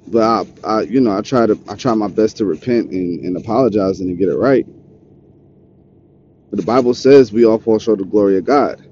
But 0.08 0.24
I, 0.24 0.46
I, 0.68 0.82
you 0.84 1.02
know, 1.02 1.18
I 1.18 1.22
try 1.22 1.48
to. 1.48 1.60
I 1.70 1.76
try 1.76 1.94
my 1.96 2.10
best 2.10 2.38
to 2.38 2.46
repent 2.46 2.92
and, 2.92 3.26
and 3.26 3.38
apologize 3.38 4.02
and 4.02 4.10
to 4.10 4.16
get 4.16 4.30
it 4.30 4.38
right. 4.38 4.68
But 6.50 6.60
the 6.60 6.66
Bible 6.66 6.94
says 6.96 7.32
we 7.34 7.46
all 7.46 7.60
fall 7.60 7.80
short 7.80 8.02
of 8.02 8.08
the 8.08 8.12
glory 8.12 8.38
of 8.38 8.46
God. 8.46 8.86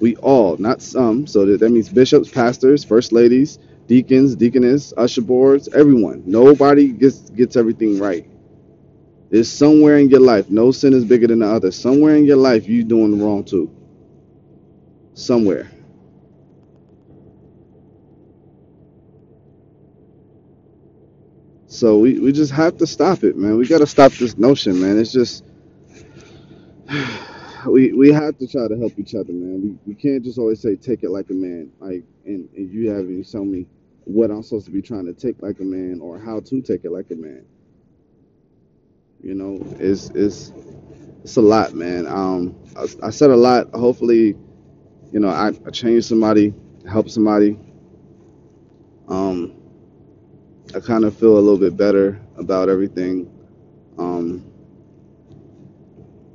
We 0.00 0.16
all, 0.16 0.56
not 0.58 0.82
some. 0.82 1.26
So 1.26 1.46
that, 1.46 1.60
that 1.60 1.70
means 1.70 1.88
bishops, 1.88 2.30
pastors, 2.30 2.84
first 2.84 3.12
ladies, 3.12 3.58
deacons, 3.88 4.36
deaconess, 4.36 4.92
usher 4.96 5.22
boards, 5.22 5.68
everyone. 5.68 6.22
Nobody 6.26 6.88
gets 6.92 7.30
gets 7.30 7.56
everything 7.56 7.98
right. 8.00 8.28
There's 9.34 9.50
somewhere 9.50 9.98
in 9.98 10.10
your 10.10 10.20
life, 10.20 10.48
no 10.48 10.70
sin 10.70 10.92
is 10.92 11.04
bigger 11.04 11.26
than 11.26 11.40
the 11.40 11.48
other. 11.48 11.72
Somewhere 11.72 12.14
in 12.14 12.24
your 12.24 12.36
life, 12.36 12.68
you 12.68 12.84
doing 12.84 13.20
wrong 13.20 13.42
too. 13.42 13.68
Somewhere. 15.14 15.68
So 21.66 21.98
we, 21.98 22.20
we 22.20 22.30
just 22.30 22.52
have 22.52 22.78
to 22.78 22.86
stop 22.86 23.24
it, 23.24 23.36
man. 23.36 23.56
We 23.56 23.66
got 23.66 23.78
to 23.78 23.88
stop 23.88 24.12
this 24.12 24.38
notion, 24.38 24.80
man. 24.80 25.00
It's 25.00 25.10
just 25.10 25.42
we 27.66 27.92
we 27.92 28.12
have 28.12 28.38
to 28.38 28.46
try 28.46 28.68
to 28.68 28.78
help 28.78 28.96
each 29.00 29.16
other, 29.16 29.32
man. 29.32 29.78
We, 29.84 29.94
we 29.94 30.00
can't 30.00 30.22
just 30.22 30.38
always 30.38 30.60
say 30.60 30.76
take 30.76 31.02
it 31.02 31.10
like 31.10 31.30
a 31.30 31.34
man, 31.34 31.72
like 31.80 32.04
and, 32.24 32.48
and 32.56 32.70
you 32.70 32.88
haven't 32.88 33.26
shown 33.26 33.50
me 33.50 33.66
what 34.04 34.30
I'm 34.30 34.44
supposed 34.44 34.66
to 34.66 34.70
be 34.70 34.80
trying 34.80 35.06
to 35.06 35.12
take 35.12 35.42
like 35.42 35.58
a 35.58 35.64
man 35.64 35.98
or 36.00 36.20
how 36.20 36.38
to 36.38 36.62
take 36.62 36.84
it 36.84 36.92
like 36.92 37.10
a 37.10 37.16
man. 37.16 37.44
You 39.24 39.34
know, 39.34 39.58
it's 39.80 40.10
it's 40.10 40.52
it's 41.22 41.36
a 41.38 41.40
lot, 41.40 41.72
man. 41.72 42.06
Um, 42.06 42.54
I, 42.76 43.06
I 43.06 43.10
said 43.10 43.30
a 43.30 43.36
lot. 43.36 43.70
Hopefully, 43.70 44.36
you 45.12 45.18
know, 45.18 45.30
I, 45.30 45.48
I 45.66 45.70
changed 45.70 46.06
somebody, 46.06 46.52
helped 46.86 47.10
somebody. 47.10 47.58
Um, 49.08 49.54
I 50.74 50.80
kind 50.80 51.06
of 51.06 51.16
feel 51.16 51.38
a 51.38 51.40
little 51.40 51.56
bit 51.56 51.74
better 51.74 52.20
about 52.36 52.68
everything. 52.68 53.30
Um, 53.96 54.44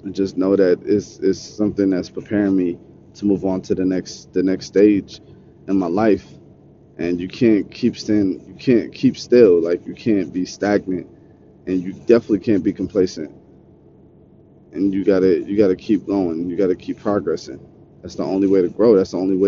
and 0.03 0.15
just 0.15 0.35
know 0.35 0.55
that 0.55 0.81
it's 0.83 1.19
it's 1.19 1.39
something 1.39 1.91
that's 1.91 2.09
preparing 2.09 2.55
me 2.57 2.79
to 3.13 3.25
move 3.25 3.45
on 3.45 3.61
to 3.61 3.75
the 3.75 3.85
next 3.85 4.33
the 4.33 4.41
next 4.41 4.65
stage 4.65 5.21
in 5.67 5.77
my 5.77 5.87
life 5.87 6.25
and 6.97 7.21
you 7.21 7.27
can't 7.27 7.69
keep 7.69 7.95
stand 7.95 8.41
you 8.47 8.55
can't 8.55 8.91
keep 8.91 9.15
still 9.15 9.61
like 9.61 9.85
you 9.85 9.93
can't 9.93 10.33
be 10.33 10.43
stagnant 10.43 11.07
and 11.67 11.81
you 11.81 11.93
definitely 11.93 12.39
can't 12.39 12.63
be 12.63 12.73
complacent. 12.73 13.31
And 14.71 14.93
you 14.93 15.03
gotta 15.03 15.41
you 15.41 15.57
gotta 15.57 15.75
keep 15.75 16.05
going. 16.05 16.49
You 16.49 16.55
gotta 16.57 16.75
keep 16.75 16.99
progressing. 16.99 17.59
That's 18.01 18.15
the 18.15 18.23
only 18.23 18.47
way 18.47 18.61
to 18.61 18.69
grow. 18.69 18.95
That's 18.95 19.11
the 19.11 19.17
only 19.17 19.35
way 19.37 19.47